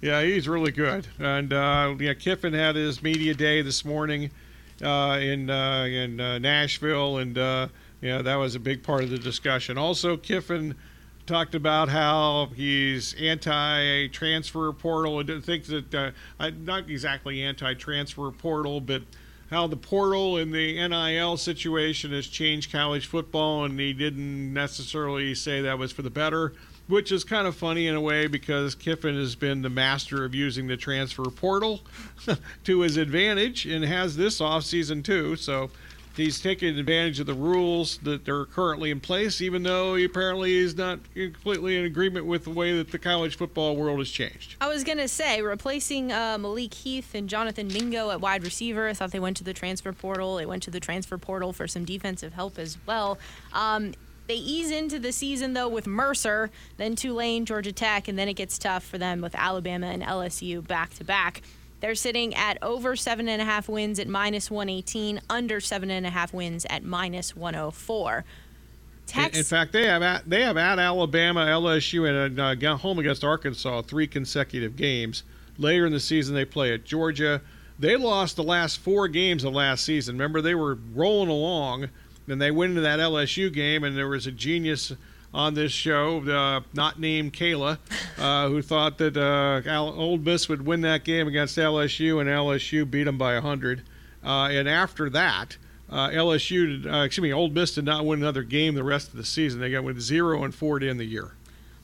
Yeah, 0.00 0.22
he's 0.22 0.46
really 0.48 0.72
good. 0.72 1.06
And 1.18 1.52
uh, 1.52 1.94
yeah, 1.98 2.14
Kiffin 2.14 2.52
had 2.52 2.76
his 2.76 3.02
media 3.02 3.34
day 3.34 3.62
this 3.62 3.84
morning 3.84 4.30
uh, 4.82 5.18
in 5.20 5.48
uh, 5.48 5.84
in 5.84 6.20
uh, 6.20 6.38
Nashville, 6.38 7.18
and 7.18 7.38
uh, 7.38 7.68
yeah, 8.00 8.20
that 8.20 8.36
was 8.36 8.54
a 8.54 8.60
big 8.60 8.82
part 8.82 9.02
of 9.02 9.10
the 9.10 9.18
discussion. 9.18 9.78
Also, 9.78 10.16
Kiffin 10.16 10.74
talked 11.26 11.54
about 11.54 11.88
how 11.88 12.50
he's 12.54 13.14
anti-transfer 13.14 14.72
portal 14.74 15.20
and 15.20 15.42
thinks 15.42 15.68
that 15.68 15.94
uh, 15.94 16.10
not 16.58 16.90
exactly 16.90 17.42
anti-transfer 17.42 18.30
portal, 18.30 18.80
but 18.80 19.02
how 19.50 19.66
the 19.66 19.76
portal 19.76 20.36
and 20.36 20.52
the 20.52 20.86
NIL 20.86 21.36
situation 21.36 22.12
has 22.12 22.26
changed 22.26 22.70
college 22.70 23.06
football, 23.06 23.64
and 23.64 23.78
he 23.78 23.92
didn't 23.92 24.52
necessarily 24.52 25.34
say 25.34 25.62
that 25.62 25.78
was 25.78 25.92
for 25.92 26.02
the 26.02 26.10
better 26.10 26.52
which 26.86 27.10
is 27.10 27.24
kind 27.24 27.46
of 27.46 27.56
funny 27.56 27.86
in 27.86 27.94
a 27.94 28.00
way 28.00 28.26
because 28.26 28.74
Kiffin 28.74 29.16
has 29.16 29.34
been 29.34 29.62
the 29.62 29.70
master 29.70 30.24
of 30.24 30.34
using 30.34 30.66
the 30.66 30.76
transfer 30.76 31.24
portal 31.24 31.80
to 32.64 32.80
his 32.80 32.96
advantage 32.96 33.66
and 33.66 33.84
has 33.84 34.16
this 34.16 34.40
offseason 34.40 35.02
too. 35.02 35.36
So 35.36 35.70
he's 36.16 36.40
taking 36.40 36.78
advantage 36.78 37.20
of 37.20 37.26
the 37.26 37.34
rules 37.34 37.98
that 37.98 38.28
are 38.28 38.44
currently 38.46 38.90
in 38.90 39.00
place, 39.00 39.40
even 39.40 39.62
though 39.62 39.94
he 39.94 40.04
apparently 40.04 40.54
is 40.56 40.76
not 40.76 41.00
completely 41.14 41.76
in 41.76 41.84
agreement 41.84 42.26
with 42.26 42.44
the 42.44 42.50
way 42.50 42.76
that 42.76 42.90
the 42.90 42.98
college 42.98 43.36
football 43.36 43.76
world 43.76 43.98
has 43.98 44.10
changed. 44.10 44.56
I 44.60 44.68
was 44.68 44.84
going 44.84 44.98
to 44.98 45.08
say, 45.08 45.42
replacing 45.42 46.12
uh, 46.12 46.38
Malik 46.38 46.74
Heath 46.74 47.14
and 47.14 47.28
Jonathan 47.28 47.68
Mingo 47.68 48.10
at 48.10 48.20
wide 48.20 48.44
receiver. 48.44 48.88
I 48.88 48.92
thought 48.92 49.10
they 49.10 49.20
went 49.20 49.36
to 49.38 49.44
the 49.44 49.54
transfer 49.54 49.92
portal. 49.92 50.36
They 50.36 50.46
went 50.46 50.62
to 50.64 50.70
the 50.70 50.80
transfer 50.80 51.18
portal 51.18 51.52
for 51.52 51.66
some 51.66 51.84
defensive 51.84 52.34
help 52.34 52.58
as 52.58 52.78
well. 52.86 53.18
Um, 53.52 53.94
they 54.26 54.36
ease 54.36 54.70
into 54.70 54.98
the 54.98 55.12
season, 55.12 55.52
though, 55.52 55.68
with 55.68 55.86
Mercer, 55.86 56.50
then 56.76 56.96
Tulane, 56.96 57.44
Georgia 57.44 57.72
Tech, 57.72 58.08
and 58.08 58.18
then 58.18 58.28
it 58.28 58.34
gets 58.34 58.58
tough 58.58 58.84
for 58.84 58.98
them 58.98 59.20
with 59.20 59.34
Alabama 59.34 59.86
and 59.86 60.02
LSU 60.02 60.66
back 60.66 60.94
to 60.94 61.04
back. 61.04 61.42
They're 61.80 61.94
sitting 61.94 62.34
at 62.34 62.56
over 62.62 62.96
seven 62.96 63.28
and 63.28 63.42
a 63.42 63.44
half 63.44 63.68
wins 63.68 63.98
at 63.98 64.08
minus 64.08 64.50
118, 64.50 65.20
under 65.28 65.60
seven 65.60 65.90
and 65.90 66.06
a 66.06 66.10
half 66.10 66.32
wins 66.32 66.64
at 66.70 66.82
minus 66.82 67.36
104. 67.36 68.16
In, 68.16 68.24
Tex- 69.06 69.36
in 69.36 69.44
fact, 69.44 69.72
they 69.72 69.84
have 69.84 70.02
at, 70.02 70.28
they 70.28 70.42
have 70.42 70.56
at 70.56 70.78
Alabama, 70.78 71.40
LSU, 71.40 72.08
and 72.08 72.40
uh, 72.40 72.76
home 72.78 72.98
against 72.98 73.22
Arkansas 73.22 73.82
three 73.82 74.06
consecutive 74.06 74.76
games. 74.76 75.24
Later 75.58 75.84
in 75.84 75.92
the 75.92 76.00
season, 76.00 76.34
they 76.34 76.46
play 76.46 76.72
at 76.72 76.84
Georgia. 76.84 77.42
They 77.78 77.96
lost 77.96 78.36
the 78.36 78.42
last 78.44 78.78
four 78.78 79.06
games 79.08 79.44
of 79.44 79.52
last 79.52 79.84
season. 79.84 80.14
Remember, 80.14 80.40
they 80.40 80.54
were 80.54 80.78
rolling 80.94 81.28
along, 81.28 81.90
and 82.28 82.40
they 82.40 82.50
went 82.50 82.70
into 82.70 82.82
that 82.82 82.98
LSU 82.98 83.52
game, 83.52 83.84
and 83.84 83.96
there 83.96 84.08
was 84.08 84.26
a 84.26 84.32
genius 84.32 84.92
on 85.34 85.54
this 85.54 85.72
show, 85.72 86.20
uh, 86.30 86.60
not 86.72 87.00
named 87.00 87.32
Kayla, 87.32 87.78
uh, 88.18 88.48
who 88.48 88.62
thought 88.62 88.98
that 88.98 89.16
uh, 89.16 89.68
Ole 89.68 90.18
Miss 90.18 90.48
would 90.48 90.64
win 90.64 90.82
that 90.82 91.04
game 91.04 91.26
against 91.26 91.58
LSU, 91.58 92.20
and 92.20 92.30
LSU 92.30 92.88
beat 92.88 93.04
them 93.04 93.18
by 93.18 93.34
100. 93.34 93.82
Uh, 94.24 94.48
and 94.50 94.68
after 94.68 95.10
that, 95.10 95.56
uh, 95.90 96.08
LSU, 96.10 96.86
uh, 96.86 97.04
excuse 97.04 97.22
me, 97.22 97.32
Ole 97.32 97.50
Miss 97.50 97.74
did 97.74 97.84
not 97.84 98.06
win 98.06 98.20
another 98.20 98.42
game 98.42 98.74
the 98.74 98.84
rest 98.84 99.08
of 99.08 99.16
the 99.16 99.24
season. 99.24 99.60
They 99.60 99.70
got 99.70 99.84
with 99.84 100.00
zero 100.00 100.44
and 100.44 100.54
four 100.54 100.78
to 100.78 100.88
end 100.88 101.00
the 101.00 101.04
year. 101.04 101.34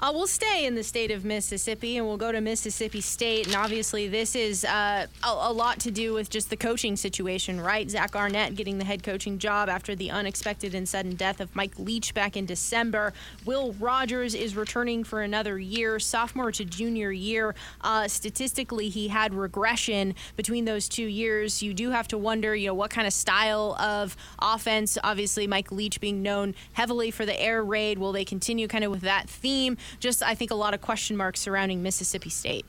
Uh, 0.00 0.10
we'll 0.14 0.26
stay 0.26 0.64
in 0.64 0.74
the 0.74 0.82
state 0.82 1.10
of 1.10 1.26
Mississippi 1.26 1.98
and 1.98 2.06
we'll 2.06 2.16
go 2.16 2.32
to 2.32 2.40
Mississippi 2.40 3.02
State. 3.02 3.46
And 3.46 3.54
obviously, 3.54 4.08
this 4.08 4.34
is 4.34 4.64
uh, 4.64 5.06
a, 5.22 5.28
a 5.28 5.52
lot 5.52 5.78
to 5.80 5.90
do 5.90 6.14
with 6.14 6.30
just 6.30 6.48
the 6.48 6.56
coaching 6.56 6.96
situation, 6.96 7.60
right? 7.60 7.88
Zach 7.90 8.16
Arnett 8.16 8.54
getting 8.54 8.78
the 8.78 8.84
head 8.84 9.02
coaching 9.02 9.38
job 9.38 9.68
after 9.68 9.94
the 9.94 10.10
unexpected 10.10 10.74
and 10.74 10.88
sudden 10.88 11.16
death 11.16 11.38
of 11.38 11.54
Mike 11.54 11.78
Leach 11.78 12.14
back 12.14 12.34
in 12.34 12.46
December. 12.46 13.12
Will 13.44 13.74
Rogers 13.74 14.34
is 14.34 14.56
returning 14.56 15.04
for 15.04 15.20
another 15.20 15.58
year, 15.58 15.98
sophomore 15.98 16.50
to 16.52 16.64
junior 16.64 17.12
year. 17.12 17.54
Uh, 17.82 18.08
statistically, 18.08 18.88
he 18.88 19.08
had 19.08 19.34
regression 19.34 20.14
between 20.34 20.64
those 20.64 20.88
two 20.88 21.06
years. 21.06 21.62
You 21.62 21.74
do 21.74 21.90
have 21.90 22.08
to 22.08 22.16
wonder, 22.16 22.56
you 22.56 22.68
know, 22.68 22.74
what 22.74 22.90
kind 22.90 23.06
of 23.06 23.12
style 23.12 23.76
of 23.78 24.16
offense. 24.38 24.96
Obviously, 25.04 25.46
Mike 25.46 25.70
Leach 25.70 26.00
being 26.00 26.22
known 26.22 26.54
heavily 26.72 27.10
for 27.10 27.26
the 27.26 27.38
air 27.38 27.62
raid. 27.62 27.98
Will 27.98 28.12
they 28.12 28.24
continue 28.24 28.66
kind 28.66 28.82
of 28.82 28.90
with 28.90 29.02
that 29.02 29.28
theme? 29.28 29.76
Just, 29.98 30.22
I 30.22 30.34
think, 30.34 30.50
a 30.50 30.54
lot 30.54 30.74
of 30.74 30.80
question 30.80 31.16
marks 31.16 31.40
surrounding 31.40 31.82
Mississippi 31.82 32.30
State. 32.30 32.64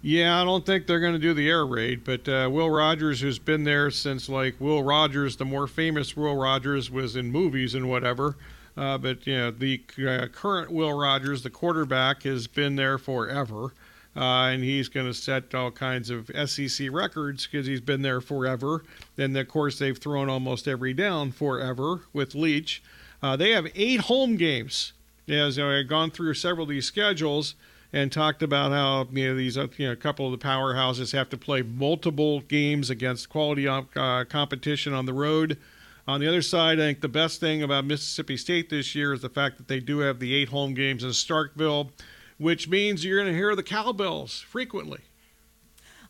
Yeah, 0.00 0.40
I 0.40 0.44
don't 0.44 0.64
think 0.64 0.86
they're 0.86 1.00
going 1.00 1.14
to 1.14 1.18
do 1.18 1.34
the 1.34 1.48
air 1.48 1.66
raid, 1.66 2.04
but 2.04 2.28
uh, 2.28 2.48
Will 2.50 2.70
Rogers, 2.70 3.20
who's 3.20 3.40
been 3.40 3.64
there 3.64 3.90
since 3.90 4.28
like 4.28 4.54
Will 4.60 4.82
Rogers, 4.82 5.36
the 5.36 5.44
more 5.44 5.66
famous 5.66 6.16
Will 6.16 6.36
Rogers 6.36 6.88
was 6.88 7.16
in 7.16 7.32
movies 7.32 7.74
and 7.74 7.88
whatever. 7.88 8.36
Uh, 8.76 8.96
but 8.96 9.26
you 9.26 9.36
know, 9.36 9.50
the 9.50 9.82
uh, 10.06 10.28
current 10.28 10.70
Will 10.70 10.96
Rogers, 10.96 11.42
the 11.42 11.50
quarterback, 11.50 12.22
has 12.22 12.46
been 12.46 12.76
there 12.76 12.96
forever, 12.96 13.72
uh, 14.16 14.50
and 14.50 14.62
he's 14.62 14.88
going 14.88 15.06
to 15.06 15.14
set 15.14 15.52
all 15.52 15.72
kinds 15.72 16.10
of 16.10 16.30
SEC 16.46 16.88
records 16.92 17.48
because 17.48 17.66
he's 17.66 17.80
been 17.80 18.02
there 18.02 18.20
forever. 18.20 18.84
And 19.16 19.36
of 19.36 19.48
course, 19.48 19.80
they've 19.80 19.98
thrown 19.98 20.28
almost 20.28 20.68
every 20.68 20.94
down 20.94 21.32
forever 21.32 22.02
with 22.12 22.36
Leach. 22.36 22.80
Uh, 23.20 23.34
they 23.34 23.50
have 23.50 23.66
eight 23.74 24.02
home 24.02 24.36
games. 24.36 24.92
As 25.28 25.58
I've 25.58 25.88
gone 25.88 26.10
through 26.10 26.34
several 26.34 26.64
of 26.64 26.70
these 26.70 26.86
schedules 26.86 27.54
and 27.92 28.10
talked 28.10 28.42
about 28.42 28.72
how 28.72 29.06
you 29.12 29.28
know 29.28 29.36
these 29.36 29.58
uh, 29.58 29.66
you 29.76 29.86
know 29.86 29.92
a 29.92 29.96
couple 29.96 30.32
of 30.32 30.38
the 30.38 30.44
powerhouses 30.44 31.12
have 31.12 31.28
to 31.30 31.36
play 31.36 31.60
multiple 31.60 32.40
games 32.40 32.88
against 32.88 33.28
quality 33.28 33.68
uh, 33.68 34.24
competition 34.28 34.94
on 34.94 35.04
the 35.04 35.12
road. 35.12 35.58
On 36.06 36.20
the 36.20 36.26
other 36.26 36.40
side, 36.40 36.78
I 36.78 36.84
think 36.84 37.02
the 37.02 37.08
best 37.08 37.40
thing 37.40 37.62
about 37.62 37.84
Mississippi 37.84 38.38
State 38.38 38.70
this 38.70 38.94
year 38.94 39.12
is 39.12 39.20
the 39.20 39.28
fact 39.28 39.58
that 39.58 39.68
they 39.68 39.80
do 39.80 39.98
have 39.98 40.18
the 40.18 40.34
eight 40.34 40.48
home 40.48 40.72
games 40.72 41.04
in 41.04 41.10
Starkville, 41.10 41.90
which 42.38 42.66
means 42.66 43.04
you're 43.04 43.20
going 43.20 43.30
to 43.30 43.38
hear 43.38 43.54
the 43.54 43.62
cowbells 43.62 44.40
frequently. 44.40 45.00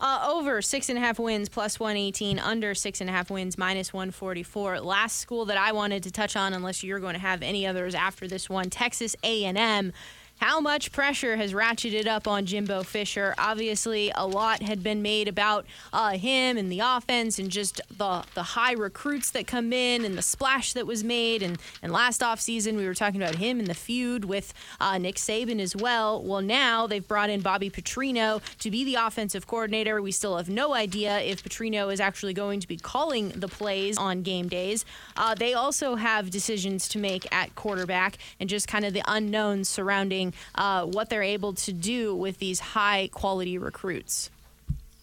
Uh, 0.00 0.28
over 0.30 0.62
six 0.62 0.88
and 0.88 0.96
a 0.96 1.00
half 1.00 1.18
wins 1.18 1.48
plus 1.48 1.80
118, 1.80 2.38
under 2.38 2.72
six 2.72 3.00
and 3.00 3.10
a 3.10 3.12
half 3.12 3.30
wins 3.30 3.58
minus 3.58 3.92
144. 3.92 4.80
Last 4.80 5.18
school 5.18 5.44
that 5.46 5.56
I 5.56 5.72
wanted 5.72 6.04
to 6.04 6.12
touch 6.12 6.36
on, 6.36 6.52
unless 6.52 6.84
you're 6.84 7.00
going 7.00 7.14
to 7.14 7.20
have 7.20 7.42
any 7.42 7.66
others 7.66 7.96
after 7.96 8.28
this 8.28 8.48
one, 8.48 8.70
Texas 8.70 9.16
A&M. 9.24 9.92
How 10.40 10.60
much 10.60 10.92
pressure 10.92 11.36
has 11.36 11.52
ratcheted 11.52 12.06
up 12.06 12.28
on 12.28 12.46
Jimbo 12.46 12.84
Fisher? 12.84 13.34
Obviously, 13.38 14.12
a 14.14 14.24
lot 14.24 14.62
had 14.62 14.84
been 14.84 15.02
made 15.02 15.26
about 15.26 15.66
uh, 15.92 16.10
him 16.10 16.56
and 16.56 16.70
the 16.70 16.78
offense 16.78 17.40
and 17.40 17.50
just 17.50 17.80
the 17.90 18.22
the 18.34 18.44
high 18.44 18.72
recruits 18.72 19.32
that 19.32 19.48
come 19.48 19.72
in 19.72 20.04
and 20.04 20.16
the 20.16 20.22
splash 20.22 20.74
that 20.74 20.86
was 20.86 21.02
made. 21.02 21.42
And, 21.42 21.58
and 21.82 21.90
last 21.90 22.20
offseason, 22.20 22.76
we 22.76 22.86
were 22.86 22.94
talking 22.94 23.20
about 23.20 23.34
him 23.34 23.58
and 23.58 23.66
the 23.66 23.74
feud 23.74 24.26
with 24.26 24.54
uh, 24.80 24.96
Nick 24.98 25.16
Saban 25.16 25.58
as 25.58 25.74
well. 25.74 26.22
Well, 26.22 26.40
now 26.40 26.86
they've 26.86 27.06
brought 27.06 27.30
in 27.30 27.40
Bobby 27.40 27.68
Petrino 27.68 28.40
to 28.60 28.70
be 28.70 28.84
the 28.84 28.94
offensive 28.94 29.48
coordinator. 29.48 30.00
We 30.00 30.12
still 30.12 30.36
have 30.36 30.48
no 30.48 30.72
idea 30.72 31.18
if 31.18 31.42
Petrino 31.42 31.92
is 31.92 31.98
actually 31.98 32.32
going 32.34 32.60
to 32.60 32.68
be 32.68 32.76
calling 32.76 33.30
the 33.30 33.48
plays 33.48 33.98
on 33.98 34.22
game 34.22 34.46
days. 34.48 34.84
Uh, 35.16 35.34
they 35.34 35.54
also 35.54 35.96
have 35.96 36.30
decisions 36.30 36.86
to 36.90 36.98
make 36.98 37.26
at 37.34 37.56
quarterback 37.56 38.18
and 38.38 38.48
just 38.48 38.68
kind 38.68 38.84
of 38.84 38.92
the 38.92 39.02
unknowns 39.08 39.68
surrounding 39.68 40.27
uh, 40.54 40.84
what 40.86 41.10
they're 41.10 41.22
able 41.22 41.52
to 41.54 41.72
do 41.72 42.14
with 42.14 42.38
these 42.38 42.60
high 42.60 43.08
quality 43.12 43.58
recruits. 43.58 44.30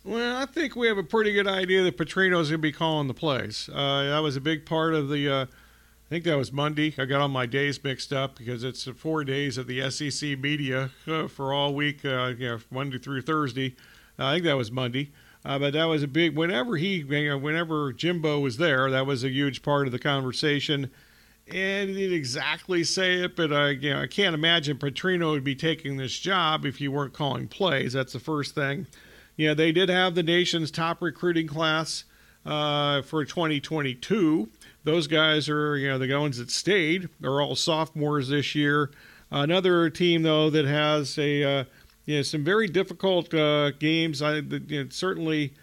Well, 0.03 0.37
I 0.37 0.45
think 0.45 0.75
we 0.75 0.87
have 0.87 0.99
a 0.99 1.03
pretty 1.03 1.33
good 1.33 1.47
idea 1.47 1.81
that 1.83 1.97
Petrino's 1.97 2.49
going 2.49 2.51
to 2.51 2.57
be 2.59 2.71
calling 2.71 3.07
the 3.07 3.15
plays. 3.15 3.69
Uh, 3.73 4.03
that 4.03 4.19
was 4.19 4.35
a 4.35 4.41
big 4.41 4.65
part 4.65 4.93
of 4.93 5.09
the. 5.09 5.27
Uh, 5.27 5.45
I 5.45 6.09
think 6.09 6.25
that 6.25 6.37
was 6.37 6.51
Monday. 6.51 6.93
I 6.99 7.05
got 7.05 7.21
all 7.21 7.27
my 7.27 7.47
days 7.47 7.83
mixed 7.83 8.13
up 8.13 8.37
because 8.37 8.63
it's 8.63 8.83
four 8.83 9.23
days 9.23 9.57
of 9.57 9.65
the 9.65 9.89
SEC 9.89 10.37
media 10.37 10.91
uh, 11.07 11.27
for 11.27 11.51
all 11.51 11.73
week, 11.73 12.05
uh, 12.05 12.33
you 12.37 12.47
know, 12.47 12.59
Monday 12.69 12.99
through 12.99 13.23
Thursday. 13.23 13.75
I 14.19 14.35
think 14.35 14.45
that 14.45 14.55
was 14.57 14.71
Monday. 14.71 15.11
Uh, 15.43 15.57
but 15.57 15.73
that 15.73 15.85
was 15.85 16.03
a 16.03 16.07
big. 16.07 16.35
Whenever 16.35 16.77
he, 16.77 16.97
you 16.97 17.29
know, 17.29 17.37
whenever 17.39 17.91
Jimbo 17.91 18.39
was 18.39 18.57
there, 18.57 18.91
that 18.91 19.07
was 19.07 19.23
a 19.23 19.29
huge 19.29 19.63
part 19.63 19.87
of 19.87 19.91
the 19.91 19.99
conversation. 19.99 20.91
And 21.47 21.89
he 21.89 21.95
didn't 21.95 22.17
exactly 22.17 22.83
say 22.83 23.21
it, 23.21 23.35
but 23.35 23.53
I, 23.53 23.69
you 23.69 23.93
know, 23.93 24.01
I 24.01 24.07
can't 24.07 24.33
imagine 24.33 24.77
Petrino 24.77 25.31
would 25.31 25.43
be 25.43 25.55
taking 25.55 25.97
this 25.97 26.17
job 26.17 26.65
if 26.65 26.81
you 26.81 26.91
weren't 26.91 27.13
calling 27.13 27.47
plays. 27.47 27.93
That's 27.93 28.13
the 28.13 28.19
first 28.19 28.55
thing. 28.55 28.87
Yeah, 29.37 29.53
they 29.53 29.71
did 29.71 29.89
have 29.89 30.15
the 30.15 30.23
nation's 30.23 30.71
top 30.71 31.01
recruiting 31.01 31.47
class 31.47 32.05
uh, 32.45 33.01
for 33.03 33.25
2022. 33.25 34.49
Those 34.83 35.07
guys 35.07 35.49
are, 35.49 35.77
you 35.77 35.89
know, 35.89 35.97
the 35.97 36.17
ones 36.17 36.37
that 36.37 36.51
stayed 36.51 37.09
They're 37.19 37.41
all 37.41 37.55
sophomores 37.55 38.29
this 38.29 38.55
year. 38.55 38.91
Another 39.31 39.89
team 39.89 40.23
though 40.23 40.49
that 40.49 40.65
has 40.65 41.17
a, 41.17 41.43
uh, 41.43 41.63
you 42.05 42.17
know, 42.17 42.21
some 42.21 42.43
very 42.43 42.67
difficult 42.67 43.33
uh, 43.33 43.71
games. 43.71 44.21
I 44.21 44.37
you 44.37 44.83
know, 44.83 44.89
certainly 44.89 45.53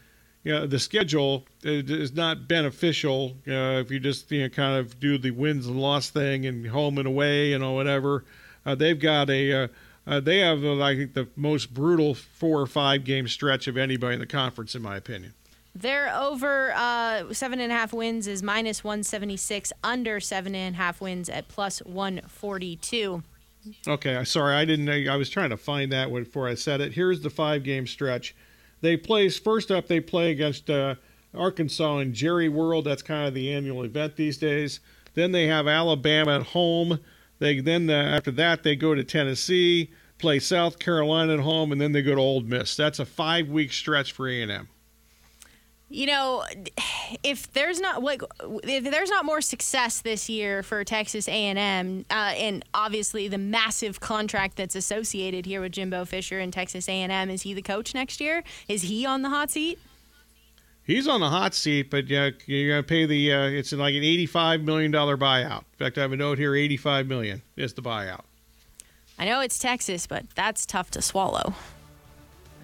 you 0.45 0.53
know, 0.53 0.67
the 0.67 0.79
schedule 0.79 1.45
is 1.63 2.15
not 2.15 2.49
beneficial 2.49 3.37
uh, 3.47 3.81
if 3.81 3.91
you 3.91 4.01
just 4.01 4.31
you 4.31 4.43
know, 4.43 4.49
kind 4.49 4.79
of 4.79 4.99
do 4.99 5.17
the 5.19 5.31
wins 5.31 5.67
and 5.67 5.81
loss 5.81 6.11
thing 6.11 6.47
and 6.47 6.67
home 6.67 6.99
and 6.99 7.07
away, 7.07 7.53
and 7.53 7.63
know, 7.63 7.73
whatever. 7.73 8.25
Uh, 8.67 8.75
they've 8.75 8.99
got 8.99 9.31
a, 9.31 9.53
uh, 9.53 9.69
uh 10.07 10.21
they 10.21 10.39
have, 10.39 10.65
uh, 10.65 10.83
I 10.83 10.97
think, 10.97 11.15
the 11.15 11.29
most 11.37 11.73
brutal 11.73 12.15
four 12.15 12.61
or 12.61 12.67
five 12.67 13.05
game 13.05 13.29
stretch 13.29 13.69
of 13.69 13.77
anybody 13.77 14.15
in 14.15 14.21
the 14.21 14.27
conference, 14.27 14.75
in 14.75 14.83
my 14.83 14.97
opinion. 14.97 15.35
They're 15.75 16.15
over 16.15 16.73
uh, 16.75 17.33
seven 17.33 17.61
and 17.61 17.73
a 17.73 17.75
half 17.75 17.93
wins 17.93 18.27
is 18.27 18.43
minus 18.43 18.85
176, 18.85 19.73
under 19.83 20.21
seven 20.21 20.55
and 20.55 20.75
a 20.75 20.79
half 20.79 21.01
wins 21.01 21.29
at 21.29 21.49
plus 21.49 21.79
142. 21.81 23.23
Okay, 23.87 24.25
sorry, 24.25 24.57
I 24.57 24.65
didn't. 24.65 25.09
I 25.09 25.17
was 25.17 25.31
trying 25.31 25.51
to 25.51 25.57
find 25.57 25.93
that 25.93 26.13
before 26.13 26.49
I 26.49 26.55
said 26.55 26.81
it. 26.81 26.93
Here's 26.93 27.21
the 27.21 27.31
five 27.31 27.63
game 27.63 27.87
stretch. 27.87 28.35
They 28.83 28.97
play 28.99 29.29
first 29.31 29.71
up. 29.71 29.87
They 29.87 30.01
play 30.01 30.31
against 30.31 30.69
uh, 30.69 30.97
Arkansas 31.35 31.99
in 31.99 32.13
Jerry 32.13 32.51
World. 32.51 32.85
That's 32.85 33.03
kind 33.03 33.27
of 33.27 33.35
the 33.35 33.53
annual 33.53 33.83
event 33.85 34.17
these 34.17 34.37
days. 34.37 34.81
Then 35.15 35.33
they 35.33 35.47
have 35.47 35.67
Alabama 35.67 36.37
at 36.37 36.49
home. 36.49 37.01
They 37.39 37.61
then 37.61 37.89
uh, 37.89 37.95
after 37.95 38.31
that 38.33 38.63
they 38.63 38.77
go 38.77 38.95
to 38.95 39.03
Tennessee, 39.03 39.91
play 40.19 40.39
South 40.39 40.79
Carolina 40.79 41.35
at 41.35 41.41
home, 41.41 41.73
and 41.73 41.81
then 41.81 41.93
they 41.93 42.03
go 42.03 42.15
to 42.15 42.21
Ole 42.21 42.43
Miss. 42.43 42.77
That's 42.77 42.99
a 42.99 43.07
five 43.07 43.49
week 43.49 43.73
stretch 43.73 44.13
for 44.13 44.29
A 44.29 44.43
and 44.43 44.51
M 44.51 44.69
you 45.93 46.07
know, 46.07 46.45
if 47.23 47.53
there's 47.53 47.81
not 47.81 48.03
like 48.03 48.23
if 48.65 48.85
there's 48.85 49.11
not 49.11 49.25
more 49.25 49.41
success 49.41 50.01
this 50.01 50.29
year 50.29 50.63
for 50.63 50.85
Texas 50.85 51.29
A&M, 51.29 52.05
uh, 52.11 52.13
and 52.13 52.65
obviously 52.75 53.29
the 53.29 53.39
massive 53.39 54.01
contract 54.01 54.57
that's 54.57 54.75
associated 54.75 55.47
here 55.47 55.61
with 55.61 55.73
Jimbo 55.73 56.05
Fisher 56.05 56.39
and 56.39 56.53
Texas 56.53 56.89
A&M, 56.89 57.31
is 57.31 57.43
he 57.43 57.55
the 57.55 57.63
coach 57.63 57.95
next 57.95 58.21
year? 58.21 58.43
Is 58.69 58.83
he 58.83 59.07
on 59.07 59.23
the 59.23 59.29
hot 59.29 59.51
seat? 59.51 59.79
He's 60.85 61.07
on 61.07 61.21
the 61.21 61.29
hot 61.29 61.55
seat, 61.55 61.91
but 61.91 62.11
uh, 62.11 62.33
you're 62.47 62.71
gonna 62.71 62.83
pay 62.83 63.07
the. 63.07 63.33
Uh, 63.33 63.43
it's 63.45 63.73
like 63.73 63.95
an 63.95 64.03
eighty-five 64.03 64.63
million 64.63 64.91
dollar 64.91 65.17
buyout. 65.17 65.61
In 65.61 65.79
fact, 65.79 65.97
I 65.97 66.01
have 66.01 66.13
a 66.13 66.17
note 66.17 66.39
here: 66.39 66.57
eighty-five 66.57 67.07
million 67.07 67.43
is 67.57 67.75
the 67.75 67.83
buyout. 67.83 68.23
I 69.19 69.25
know 69.25 69.41
it's 69.41 69.59
Texas, 69.59 70.09
but 70.09 70.25
that's 70.35 70.67
tough 70.67 70.91
to 70.93 71.03
swallow. 71.03 71.55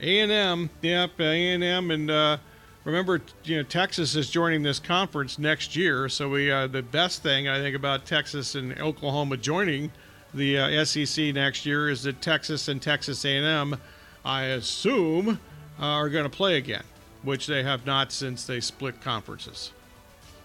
A 0.01 0.21
and 0.21 0.33
M, 0.33 0.71
yep, 0.83 1.19
A 1.21 1.53
and 1.53 1.63
M, 1.63 1.91
and 1.91 2.11
uh, 2.11 2.39
remember, 2.89 3.21
you 3.45 3.59
know, 3.59 3.63
Texas 3.63 4.17
is 4.17 4.31
joining 4.31 4.63
this 4.63 4.81
conference 4.81 5.39
next 5.39 5.77
year. 5.77 6.09
So 6.09 6.29
we 6.31 6.51
uh, 6.51 6.67
the 6.67 6.83
best 6.83 7.23
thing 7.23 7.47
I 7.47 7.59
think 7.59 7.77
about 7.77 8.07
Texas 8.07 8.55
and 8.55 8.79
Oklahoma 8.81 9.37
joining 9.37 9.93
the 10.33 10.59
uh, 10.59 10.85
SEC 10.85 11.35
next 11.35 11.67
year 11.67 11.91
is 11.91 12.03
that 12.05 12.23
Texas 12.23 12.69
and 12.69 12.81
Texas 12.81 13.25
A&M, 13.25 13.77
I 14.25 14.45
assume, 14.45 15.39
uh, 15.79 15.83
are 15.83 16.09
going 16.09 16.25
to 16.25 16.31
play 16.31 16.57
again, 16.57 16.85
which 17.23 17.47
they 17.47 17.63
have 17.63 17.85
not 17.85 18.11
since 18.11 18.47
they 18.47 18.61
split 18.61 19.01
conferences. 19.01 19.73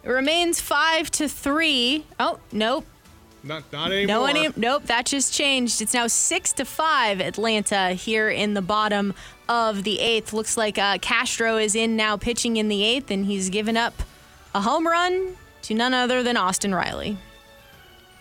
It 0.04 0.10
remains 0.10 0.60
five 0.60 1.10
to 1.12 1.30
three. 1.30 2.06
Oh 2.20 2.40
nope. 2.52 2.86
Not, 3.44 3.64
not 3.74 3.92
anymore. 3.92 4.20
No 4.20 4.26
any, 4.26 4.50
nope, 4.56 4.86
that 4.86 5.06
just 5.06 5.34
changed. 5.34 5.82
It's 5.82 5.94
now 5.94 6.08
six 6.08 6.54
to 6.54 6.66
five 6.66 7.20
Atlanta 7.20 7.90
here 7.90 8.30
in 8.30 8.54
the 8.54 8.62
bottom 8.62 9.14
of 9.50 9.84
the 9.84 10.00
eighth. 10.00 10.32
Looks 10.32 10.56
like 10.56 10.78
uh, 10.78 10.98
Castro 11.00 11.58
is 11.58 11.76
in 11.76 11.98
now 11.98 12.16
pitching 12.16 12.56
in 12.56 12.70
the 12.70 12.84
eighth, 12.84 13.12
and 13.12 13.26
he's 13.26 13.50
given 13.50 13.76
up 13.76 14.04
a 14.56 14.62
home 14.62 14.88
run 14.88 15.36
to 15.64 15.74
none 15.74 15.94
other 15.94 16.24
than 16.24 16.38
Austin 16.38 16.74
Riley. 16.74 17.18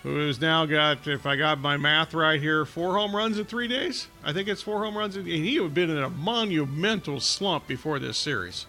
Who 0.03 0.27
has 0.27 0.41
now 0.41 0.67
got, 0.67 1.07
if 1.07 1.27
I 1.27 1.37
got 1.37 1.61
my 1.61 1.77
math 1.77 2.13
right 2.13 2.41
here, 2.41 2.65
four 2.65 2.95
home 2.95 3.15
runs 3.15 3.39
in 3.39 3.45
three 3.45 3.69
days? 3.69 4.09
I 4.25 4.33
think 4.33 4.49
it's 4.49 4.61
four 4.61 4.83
home 4.83 4.99
runs. 4.99 5.15
And 5.15 5.29
he 5.29 5.55
had 5.55 5.73
been 5.73 5.91
in 5.91 5.99
a 5.99 6.11
monumental 6.11 7.21
slump 7.21 7.69
before 7.69 8.01
this 8.01 8.19
series. 8.19 8.67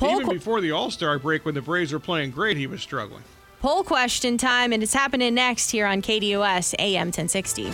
Even 0.00 0.28
before 0.28 0.60
the 0.60 0.70
All 0.70 0.92
Star 0.92 1.18
break, 1.18 1.44
when 1.44 1.54
the 1.54 1.60
Braves 1.60 1.92
were 1.92 1.98
playing 1.98 2.30
great, 2.30 2.56
he 2.56 2.68
was 2.68 2.80
struggling. 2.80 3.24
Poll 3.60 3.84
question 3.84 4.38
time, 4.38 4.72
and 4.72 4.82
it's 4.82 4.94
happening 4.94 5.34
next 5.34 5.70
here 5.70 5.86
on 5.86 6.00
KDUS 6.00 6.74
AM 6.78 7.08
1060. 7.08 7.64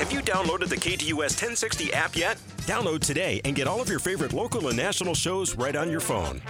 Have 0.00 0.12
you 0.12 0.20
downloaded 0.20 0.68
the 0.68 0.76
KDUS 0.76 1.14
1060 1.14 1.92
app 1.92 2.16
yet? 2.16 2.38
Download 2.62 2.98
today 2.98 3.40
and 3.44 3.54
get 3.54 3.68
all 3.68 3.80
of 3.80 3.88
your 3.88 4.00
favorite 4.00 4.32
local 4.32 4.66
and 4.66 4.76
national 4.76 5.14
shows 5.14 5.54
right 5.54 5.76
on 5.76 5.92
your 5.92 6.00
phone. 6.00 6.42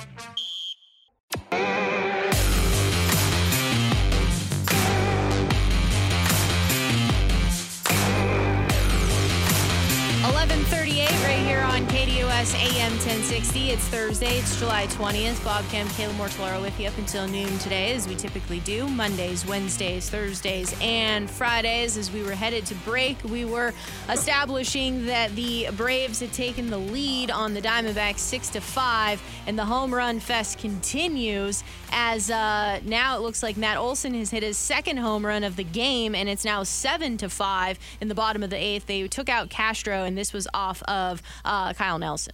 AM 12.40 12.92
1060. 12.92 13.68
It's 13.68 13.86
Thursday. 13.88 14.38
It's 14.38 14.58
July 14.58 14.86
20th. 14.86 15.44
Bob 15.44 15.62
Kemp, 15.68 15.90
Kayla 15.90 16.12
Mortellaro 16.12 16.62
with 16.62 16.80
you 16.80 16.88
up 16.88 16.96
until 16.96 17.28
noon 17.28 17.58
today, 17.58 17.92
as 17.92 18.08
we 18.08 18.14
typically 18.14 18.60
do. 18.60 18.88
Mondays, 18.88 19.44
Wednesdays, 19.44 20.08
Thursdays, 20.08 20.74
and 20.80 21.30
Fridays. 21.30 21.98
As 21.98 22.10
we 22.10 22.22
were 22.22 22.32
headed 22.32 22.64
to 22.64 22.74
break, 22.76 23.22
we 23.24 23.44
were 23.44 23.74
establishing 24.08 25.04
that 25.04 25.36
the 25.36 25.68
Braves 25.76 26.20
had 26.20 26.32
taken 26.32 26.70
the 26.70 26.78
lead 26.78 27.30
on 27.30 27.52
the 27.52 27.60
Diamondbacks 27.60 28.20
6 28.20 28.48
to 28.50 28.62
5, 28.62 29.22
and 29.46 29.58
the 29.58 29.66
home 29.66 29.92
run 29.92 30.18
fest 30.18 30.58
continues 30.58 31.62
as 31.92 32.30
uh, 32.30 32.80
now 32.84 33.18
it 33.18 33.20
looks 33.20 33.42
like 33.42 33.58
Matt 33.58 33.76
Olson 33.76 34.14
has 34.14 34.30
hit 34.30 34.42
his 34.42 34.56
second 34.56 34.96
home 34.96 35.26
run 35.26 35.44
of 35.44 35.56
the 35.56 35.64
game, 35.64 36.14
and 36.14 36.26
it's 36.26 36.46
now 36.46 36.62
7 36.62 37.18
to 37.18 37.28
5 37.28 37.78
in 38.00 38.08
the 38.08 38.14
bottom 38.14 38.42
of 38.42 38.48
the 38.48 38.56
eighth. 38.56 38.86
They 38.86 39.06
took 39.08 39.28
out 39.28 39.50
Castro, 39.50 40.04
and 40.04 40.16
this 40.16 40.32
was 40.32 40.48
off 40.54 40.82
of 40.84 41.20
uh, 41.44 41.74
Kyle 41.74 41.98
Nelson. 41.98 42.29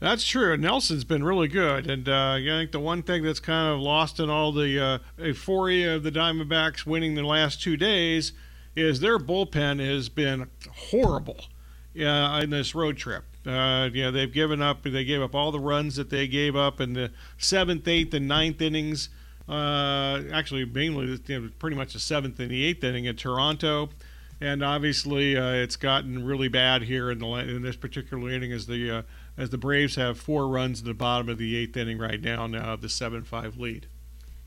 That's 0.00 0.24
true. 0.24 0.56
Nelson's 0.56 1.02
been 1.02 1.24
really 1.24 1.48
good, 1.48 1.90
and 1.90 2.08
uh, 2.08 2.34
I 2.34 2.44
think 2.44 2.70
the 2.70 2.78
one 2.78 3.02
thing 3.02 3.24
that's 3.24 3.40
kind 3.40 3.74
of 3.74 3.80
lost 3.80 4.20
in 4.20 4.30
all 4.30 4.52
the 4.52 4.78
uh, 4.80 4.98
euphoria 5.18 5.96
of 5.96 6.04
the 6.04 6.12
Diamondbacks 6.12 6.86
winning 6.86 7.16
the 7.16 7.24
last 7.24 7.60
two 7.60 7.76
days 7.76 8.32
is 8.76 9.00
their 9.00 9.18
bullpen 9.18 9.84
has 9.84 10.08
been 10.08 10.48
horrible 10.90 11.46
uh, 12.00 12.40
in 12.42 12.50
this 12.50 12.76
road 12.76 12.96
trip. 12.96 13.24
Uh, 13.44 13.88
yeah, 13.92 14.10
they've 14.12 14.32
given 14.32 14.62
up. 14.62 14.84
They 14.84 15.04
gave 15.04 15.20
up 15.20 15.34
all 15.34 15.50
the 15.50 15.58
runs 15.58 15.96
that 15.96 16.10
they 16.10 16.28
gave 16.28 16.54
up 16.54 16.80
in 16.80 16.92
the 16.92 17.10
seventh, 17.36 17.88
eighth, 17.88 18.14
and 18.14 18.28
ninth 18.28 18.62
innings. 18.62 19.08
Uh, 19.48 20.22
actually, 20.32 20.64
mainly 20.64 21.18
you 21.26 21.40
know, 21.40 21.50
pretty 21.58 21.74
much 21.74 21.94
the 21.94 21.98
seventh 21.98 22.38
and 22.38 22.50
the 22.50 22.64
eighth 22.64 22.84
inning 22.84 23.06
in 23.06 23.16
Toronto 23.16 23.88
and 24.40 24.62
obviously 24.62 25.36
uh, 25.36 25.52
it's 25.52 25.76
gotten 25.76 26.24
really 26.24 26.48
bad 26.48 26.82
here 26.82 27.10
in 27.10 27.18
the 27.18 27.26
in 27.26 27.62
this 27.62 27.76
particular 27.76 28.30
inning 28.30 28.52
as 28.52 28.66
the 28.66 28.90
uh, 28.90 29.02
as 29.38 29.50
the 29.50 29.56
Braves 29.56 29.94
have 29.94 30.18
four 30.18 30.48
runs 30.48 30.80
in 30.80 30.86
the 30.86 30.94
bottom 30.94 31.28
of 31.28 31.38
the 31.38 31.56
eighth 31.56 31.76
inning 31.76 31.98
right 31.98 32.20
now 32.20 32.46
now 32.46 32.76
the 32.76 32.88
seven 32.88 33.24
five 33.24 33.56
lead. 33.56 33.86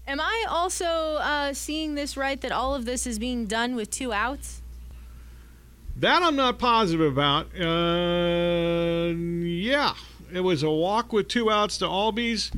Am 0.07 0.19
I 0.19 0.45
also 0.49 1.15
uh, 1.21 1.53
seeing 1.53 1.95
this 1.95 2.17
right 2.17 2.39
that 2.41 2.51
all 2.51 2.75
of 2.75 2.85
this 2.85 3.07
is 3.07 3.17
being 3.17 3.45
done 3.45 3.75
with 3.75 3.89
two 3.89 4.11
outs? 4.11 4.61
That 5.95 6.21
I'm 6.21 6.35
not 6.35 6.59
positive 6.59 7.11
about. 7.11 7.47
Uh, 7.59 9.13
yeah, 9.13 9.93
it 10.33 10.41
was 10.41 10.63
a 10.63 10.69
walk 10.69 11.13
with 11.13 11.27
two 11.27 11.49
outs 11.49 11.77
to 11.79 11.85
Albies 11.85 12.51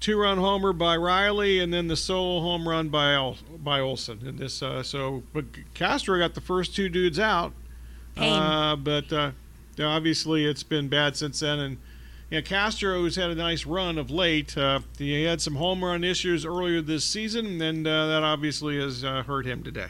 two 0.00 0.18
run 0.18 0.38
homer 0.38 0.72
by 0.72 0.96
Riley, 0.96 1.60
and 1.60 1.72
then 1.72 1.86
the 1.86 1.96
solo 1.96 2.40
home 2.40 2.68
run 2.68 2.88
by 2.88 3.34
by 3.58 3.80
Olson. 3.80 4.20
And 4.26 4.38
this, 4.38 4.62
uh, 4.62 4.82
so, 4.82 5.22
but 5.32 5.44
Castro 5.74 6.18
got 6.18 6.34
the 6.34 6.40
first 6.40 6.74
two 6.74 6.88
dudes 6.88 7.18
out. 7.18 7.52
Uh, 8.16 8.76
but 8.76 9.34
uh, 9.78 9.86
obviously, 9.86 10.44
it's 10.46 10.62
been 10.62 10.88
bad 10.88 11.16
since 11.16 11.40
then. 11.40 11.58
And 11.58 11.78
you 12.30 12.38
know, 12.38 12.42
Castro 12.42 13.04
has 13.04 13.16
had 13.16 13.30
a 13.30 13.34
nice 13.34 13.66
run 13.66 13.98
of 13.98 14.10
late. 14.10 14.56
Uh, 14.56 14.80
he 14.98 15.24
had 15.24 15.40
some 15.40 15.56
home 15.56 15.84
run 15.84 16.04
issues 16.04 16.44
earlier 16.44 16.80
this 16.80 17.04
season, 17.04 17.60
and 17.60 17.86
uh, 17.86 18.06
that 18.06 18.22
obviously 18.22 18.80
has 18.80 19.04
uh, 19.04 19.22
hurt 19.22 19.46
him 19.46 19.62
today. 19.62 19.88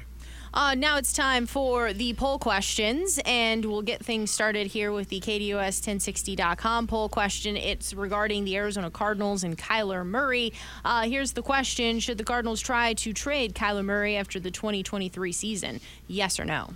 Uh, 0.53 0.75
now 0.75 0.97
it's 0.97 1.13
time 1.13 1.47
for 1.47 1.93
the 1.93 2.13
poll 2.15 2.39
questions, 2.39 3.21
and 3.25 3.65
we'll 3.65 3.83
get 3.83 4.05
things 4.05 4.33
started 4.33 4.67
here 4.67 4.91
with 4.91 5.09
the 5.09 5.21
KDUS1060.com 5.21 6.89
poll 6.89 7.09
question. 7.09 7.57
It's 7.57 7.95
regarding 7.95 8.45
the 8.45 8.57
Arizona 8.57 8.91
Cardinals 8.91 9.45
and 9.45 9.57
Kyler 9.57 10.05
Murray. 10.05 10.53
Uh, 10.85 11.03
here's 11.03 11.33
the 11.33 11.43
question 11.43 12.01
Should 12.01 12.19
the 12.19 12.25
Cardinals 12.25 12.61
try 12.61 12.95
to 12.95 13.13
trade 13.13 13.55
Kyler 13.55 13.85
Murray 13.85 14.17
after 14.17 14.41
the 14.41 14.51
2023 14.51 15.31
season? 15.31 15.81
Yes 16.09 16.41
or 16.41 16.45
no? 16.45 16.71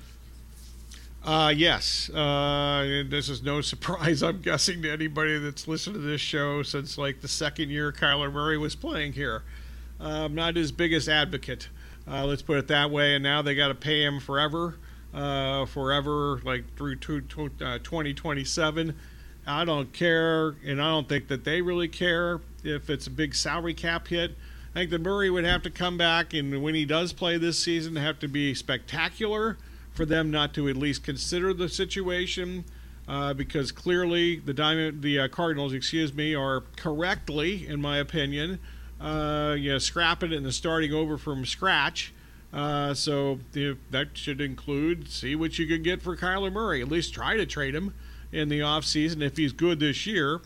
Uh, 1.25 1.53
yes. 1.57 2.11
Uh, 2.11 3.03
this 3.09 3.29
is 3.31 3.43
no 3.43 3.61
surprise, 3.63 4.23
I'm 4.23 4.41
guessing, 4.41 4.83
to 4.83 4.91
anybody 4.91 5.39
that's 5.39 5.67
listened 5.67 5.95
to 5.95 6.01
this 6.01 6.21
show 6.21 6.63
since 6.63 6.99
like 6.99 7.23
the 7.23 7.29
second 7.29 7.71
year 7.71 7.93
Kyler 7.93 8.31
Murray 8.31 8.59
was 8.59 8.75
playing 8.75 9.15
here. 9.15 9.43
I'm 9.99 10.35
not 10.35 10.57
his 10.57 10.71
biggest 10.71 11.09
advocate. 11.09 11.69
Uh, 12.07 12.27
let's 12.27 12.43
put 12.43 12.59
it 12.59 12.69
that 12.69 12.91
way. 12.91 13.15
And 13.15 13.23
now 13.23 13.41
they 13.41 13.55
got 13.55 13.69
to 13.69 13.75
pay 13.75 14.05
him 14.05 14.21
forever, 14.21 14.77
uh, 15.15 15.65
forever, 15.65 16.41
like 16.45 16.77
through 16.77 16.97
to, 16.97 17.21
to, 17.23 17.45
uh, 17.63 17.79
2027. 17.79 18.95
I 19.47 19.65
don't 19.65 19.93
care, 19.93 20.57
and 20.65 20.81
I 20.81 20.91
don't 20.91 21.09
think 21.09 21.29
that 21.29 21.45
they 21.45 21.63
really 21.63 21.89
care 21.89 22.41
if 22.63 22.91
it's 22.91 23.07
a 23.07 23.11
big 23.11 23.35
salary 23.35 23.75
cap 23.75 24.09
hit. 24.09 24.33
I 24.75 24.81
think 24.81 24.91
that 24.91 25.03
Murray 25.03 25.31
would 25.31 25.45
have 25.45 25.63
to 25.63 25.71
come 25.71 25.97
back, 25.97 26.35
and 26.35 26.63
when 26.63 26.75
he 26.75 26.85
does 26.85 27.13
play 27.13 27.39
this 27.39 27.59
season, 27.59 27.97
have 27.97 28.19
to 28.21 28.29
be 28.29 28.55
spectacular 28.55 29.57
for 29.95 30.05
them 30.05 30.31
not 30.31 30.53
to 30.55 30.69
at 30.69 30.77
least 30.77 31.03
consider 31.03 31.55
the 31.55 31.69
situation. 31.69 32.65
Uh, 33.07 33.35
because 33.35 33.71
clearly 33.71 34.37
the 34.37 34.55
diamond, 34.55 35.03
the 35.03 35.19
uh, 35.21 35.29
Cardinals, 35.29 35.75
excuse 35.75 36.15
me, 36.15 36.35
are 36.35 36.63
correctly, 36.77 37.67
in 37.67 37.79
my 37.79 37.99
opinion, 37.99 38.59
uh, 38.99 39.55
you 39.59 39.73
know, 39.73 39.79
scrapping 39.79 40.33
it 40.33 40.37
and 40.37 40.55
starting 40.55 40.93
over 40.93 41.19
from 41.19 41.45
scratch. 41.45 42.15
Uh, 42.51 42.95
so 42.95 43.41
that 43.91 44.09
should 44.15 44.41
include 44.41 45.11
see 45.11 45.35
what 45.35 45.59
you 45.59 45.67
can 45.67 45.83
get 45.83 46.01
for 46.01 46.17
Kyler 46.17 46.53
Murray. 46.53 46.81
At 46.81 46.89
least 46.89 47.13
try 47.13 47.37
to 47.37 47.45
trade 47.45 47.75
him 47.75 47.93
in 48.33 48.49
the 48.49 48.61
offseason 48.61 49.21
if 49.23 49.37
he's 49.37 49.53
good 49.53 49.81
this 49.81 50.07
year. 50.07 50.41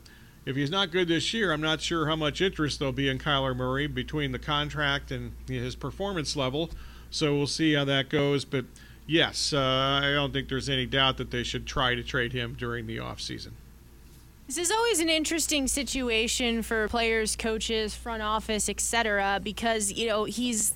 If 0.46 0.56
he's 0.56 0.70
not 0.70 0.90
good 0.90 1.08
this 1.08 1.34
year, 1.34 1.52
I'm 1.52 1.60
not 1.60 1.82
sure 1.82 2.06
how 2.06 2.16
much 2.16 2.40
interest 2.40 2.78
there'll 2.78 2.92
be 2.92 3.08
in 3.08 3.18
Kyler 3.18 3.54
Murray 3.54 3.86
between 3.86 4.32
the 4.32 4.38
contract 4.38 5.10
and 5.10 5.32
his 5.46 5.76
performance 5.76 6.34
level. 6.34 6.70
So 7.10 7.36
we'll 7.36 7.46
see 7.46 7.74
how 7.74 7.84
that 7.84 8.08
goes. 8.08 8.46
But 8.46 8.64
yes, 9.08 9.52
uh, 9.52 10.00
I 10.02 10.12
don't 10.12 10.32
think 10.32 10.48
there's 10.48 10.68
any 10.68 10.86
doubt 10.86 11.16
that 11.16 11.32
they 11.32 11.42
should 11.42 11.66
try 11.66 11.96
to 11.96 12.04
trade 12.04 12.32
him 12.32 12.54
during 12.56 12.86
the 12.86 12.98
offseason. 12.98 13.50
This 14.46 14.56
is 14.56 14.70
always 14.70 15.00
an 15.00 15.08
interesting 15.08 15.66
situation 15.66 16.62
for 16.62 16.88
players, 16.88 17.34
coaches, 17.34 17.94
front 17.94 18.22
office, 18.22 18.68
etc. 18.68 19.40
Because 19.42 19.92
you 19.92 20.06
know 20.06 20.24
he's 20.24 20.74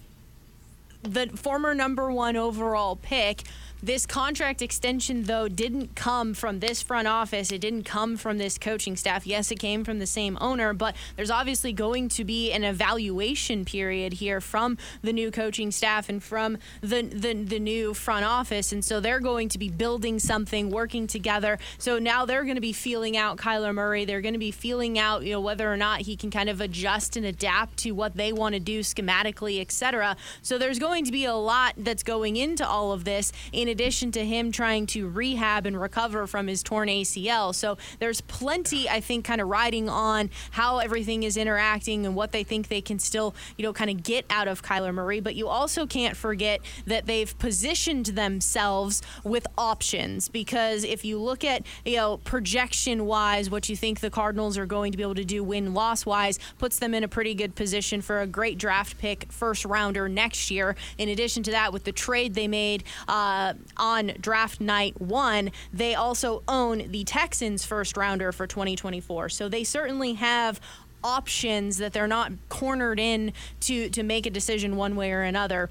the 1.02 1.28
former 1.28 1.74
number 1.74 2.10
one 2.10 2.36
overall 2.36 2.96
pick 2.96 3.44
this 3.82 4.06
contract 4.06 4.62
extension, 4.62 5.24
though, 5.24 5.48
didn't 5.48 5.96
come 5.96 6.34
from 6.34 6.60
this 6.60 6.80
front 6.82 7.08
office. 7.08 7.50
It 7.50 7.60
didn't 7.60 7.82
come 7.84 8.16
from 8.16 8.38
this 8.38 8.58
coaching 8.58 8.96
staff. 8.96 9.26
Yes, 9.26 9.50
it 9.50 9.58
came 9.58 9.82
from 9.82 9.98
the 9.98 10.06
same 10.06 10.38
owner, 10.40 10.72
but 10.72 10.94
there's 11.16 11.30
obviously 11.30 11.72
going 11.72 12.08
to 12.10 12.24
be 12.24 12.52
an 12.52 12.62
evaluation 12.62 13.64
period 13.64 14.14
here 14.14 14.40
from 14.40 14.78
the 15.02 15.12
new 15.12 15.30
coaching 15.30 15.72
staff 15.72 16.08
and 16.08 16.22
from 16.22 16.58
the, 16.80 17.02
the, 17.02 17.34
the 17.34 17.58
new 17.58 17.92
front 17.92 18.24
office. 18.24 18.72
And 18.72 18.84
so 18.84 19.00
they're 19.00 19.18
going 19.18 19.48
to 19.48 19.58
be 19.58 19.68
building 19.68 20.18
something, 20.18 20.70
working 20.70 21.06
together. 21.06 21.58
So 21.78 21.98
now 21.98 22.24
they're 22.24 22.44
going 22.44 22.54
to 22.54 22.60
be 22.60 22.72
feeling 22.72 23.16
out 23.16 23.36
Kyler 23.36 23.74
Murray. 23.74 24.04
They're 24.04 24.20
going 24.20 24.34
to 24.34 24.38
be 24.38 24.52
feeling 24.52 24.98
out, 24.98 25.24
you 25.24 25.32
know, 25.32 25.40
whether 25.40 25.72
or 25.72 25.76
not 25.76 26.02
he 26.02 26.16
can 26.16 26.30
kind 26.30 26.48
of 26.48 26.60
adjust 26.60 27.16
and 27.16 27.26
adapt 27.26 27.78
to 27.78 27.90
what 27.92 28.16
they 28.16 28.32
want 28.32 28.54
to 28.54 28.60
do 28.60 28.80
schematically, 28.80 29.60
et 29.60 29.72
cetera. 29.72 30.16
So 30.42 30.56
there's 30.58 30.78
going 30.78 31.04
to 31.06 31.12
be 31.12 31.24
a 31.24 31.34
lot 31.34 31.74
that's 31.76 32.02
going 32.02 32.36
into 32.36 32.64
all 32.66 32.92
of 32.92 33.04
this. 33.04 33.32
In 33.52 33.71
addition 33.72 34.12
to 34.12 34.24
him 34.24 34.52
trying 34.52 34.87
to 34.87 35.08
rehab 35.08 35.66
and 35.66 35.80
recover 35.80 36.28
from 36.28 36.46
his 36.46 36.62
torn 36.62 36.88
ACL. 36.88 37.52
So 37.52 37.76
there's 37.98 38.20
plenty, 38.20 38.88
I 38.88 39.00
think, 39.00 39.24
kind 39.24 39.40
of 39.40 39.48
riding 39.48 39.88
on 39.88 40.30
how 40.52 40.78
everything 40.78 41.24
is 41.24 41.37
interacting 41.37 42.06
and 42.06 42.14
what 42.14 42.30
they 42.30 42.44
think 42.44 42.68
they 42.68 42.80
can 42.80 43.00
still, 43.00 43.35
you 43.56 43.64
know, 43.64 43.72
kind 43.72 43.90
of 43.90 44.04
get 44.04 44.24
out 44.30 44.46
of 44.46 44.62
Kyler 44.62 44.94
Murray. 44.94 45.18
But 45.18 45.35
you 45.35 45.48
also 45.48 45.87
can't 45.87 46.16
forget 46.16 46.61
that 46.87 47.06
they've 47.06 47.37
positioned 47.38 48.06
themselves 48.06 49.02
with 49.24 49.46
options 49.58 50.28
because 50.28 50.85
if 50.85 51.04
you 51.04 51.18
look 51.18 51.44
at, 51.44 51.66
you 51.85 51.96
know, 51.96 52.18
projection 52.18 53.06
wise, 53.06 53.50
what 53.50 53.68
you 53.68 53.76
think 53.76 54.00
the 54.00 54.11
Cardinals 54.11 54.56
are 54.56 54.66
going 54.66 54.92
to 54.92 54.98
be 54.98 55.02
able 55.02 55.14
to 55.16 55.24
do 55.24 55.42
win 55.42 55.74
loss 55.74 56.06
wise 56.06 56.38
puts 56.58 56.78
them 56.78 56.94
in 56.94 57.02
a 57.02 57.08
pretty 57.08 57.35
good 57.35 57.54
position 57.54 58.00
for 58.00 58.20
a 58.20 58.26
great 58.26 58.58
draft 58.58 58.98
pick 58.98 59.32
first 59.32 59.64
rounder 59.64 60.08
next 60.08 60.50
year. 60.50 60.76
In 60.98 61.08
addition 61.08 61.42
to 61.44 61.50
that, 61.52 61.72
with 61.72 61.85
the 61.85 61.92
trade 61.92 62.35
they 62.35 62.48
made, 62.48 62.85
uh, 63.08 63.54
on 63.77 64.12
draft 64.20 64.61
night 64.61 65.01
one, 65.01 65.51
they 65.72 65.94
also 65.94 66.42
own 66.46 66.90
the 66.90 67.05
Texans 67.05 67.64
first 67.64 67.96
rounder 67.96 68.33
for 68.33 68.46
2024. 68.46 69.29
So 69.29 69.48
they 69.48 69.64
certainly 69.64 70.14
have 70.14 70.61
options 71.05 71.79
that 71.79 71.92
they're 71.92 72.07
not 72.07 72.33
cornered 72.48 73.01
in 73.01 73.33
to 73.61 73.88
to 73.90 74.03
make 74.03 74.25
a 74.27 74.31
decision 74.31 74.77
one 74.77 74.94
way 74.94 75.12
or 75.12 75.22
another 75.22 75.68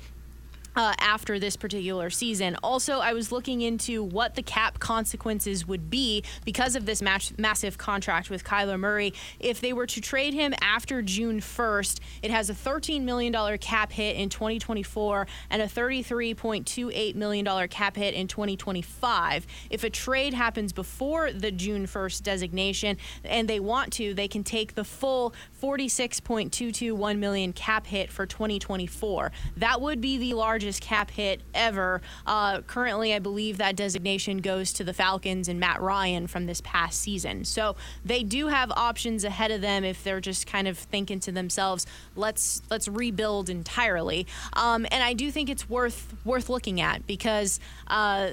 uh, 0.75 0.93
after 0.99 1.39
this 1.39 1.55
particular 1.55 2.09
season. 2.09 2.55
Also, 2.63 2.99
I 2.99 3.13
was 3.13 3.31
looking 3.31 3.61
into 3.61 4.03
what 4.03 4.35
the 4.35 4.41
cap 4.41 4.79
consequences 4.79 5.67
would 5.67 5.89
be 5.89 6.23
because 6.45 6.75
of 6.75 6.85
this 6.85 7.01
match, 7.01 7.33
massive 7.37 7.77
contract 7.77 8.29
with 8.29 8.43
Kyler 8.43 8.79
Murray. 8.79 9.13
If 9.39 9.61
they 9.61 9.73
were 9.73 9.87
to 9.87 10.01
trade 10.01 10.33
him 10.33 10.53
after 10.61 11.01
June 11.01 11.39
1st, 11.39 11.99
it 12.21 12.31
has 12.31 12.49
a 12.49 12.53
$13 12.53 13.01
million 13.01 13.57
cap 13.57 13.91
hit 13.91 14.15
in 14.15 14.29
2024 14.29 15.27
and 15.49 15.61
a 15.61 15.67
$33.28 15.67 17.15
million 17.15 17.67
cap 17.67 17.95
hit 17.95 18.13
in 18.13 18.27
2025. 18.27 19.47
If 19.69 19.83
a 19.83 19.89
trade 19.89 20.33
happens 20.33 20.73
before 20.73 21.31
the 21.31 21.51
June 21.51 21.85
1st 21.85 22.23
designation 22.23 22.97
and 23.23 23.47
they 23.47 23.59
want 23.59 23.93
to, 23.93 24.13
they 24.13 24.27
can 24.27 24.43
take 24.43 24.75
the 24.75 24.83
full 24.83 25.33
46.221 25.61 27.17
million 27.17 27.53
cap 27.53 27.85
hit 27.85 28.11
for 28.11 28.25
2024. 28.25 29.31
That 29.57 29.81
would 29.81 30.01
be 30.01 30.17
the 30.17 30.33
largest 30.33 30.60
largest 30.61 30.81
cap 30.81 31.09
hit 31.09 31.41
ever. 31.55 32.01
Uh, 32.27 32.61
currently, 32.61 33.15
I 33.15 33.19
believe 33.19 33.57
that 33.57 33.75
designation 33.75 34.37
goes 34.37 34.71
to 34.73 34.83
the 34.83 34.93
Falcons 34.93 35.47
and 35.47 35.59
Matt 35.59 35.81
Ryan 35.81 36.27
from 36.27 36.45
this 36.45 36.61
past 36.61 37.01
season. 37.01 37.45
So 37.45 37.75
they 38.05 38.21
do 38.21 38.47
have 38.47 38.69
options 38.71 39.23
ahead 39.23 39.49
of 39.49 39.61
them 39.61 39.83
if 39.83 40.03
they're 40.03 40.21
just 40.21 40.45
kind 40.45 40.67
of 40.67 40.77
thinking 40.77 41.19
to 41.21 41.31
themselves, 41.31 41.87
"Let's 42.15 42.61
let's 42.69 42.87
rebuild 42.87 43.49
entirely." 43.49 44.27
Um, 44.53 44.85
and 44.91 45.03
I 45.03 45.13
do 45.13 45.31
think 45.31 45.49
it's 45.49 45.67
worth 45.67 46.13
worth 46.23 46.47
looking 46.49 46.79
at 46.79 47.07
because. 47.07 47.59
Uh, 47.87 48.29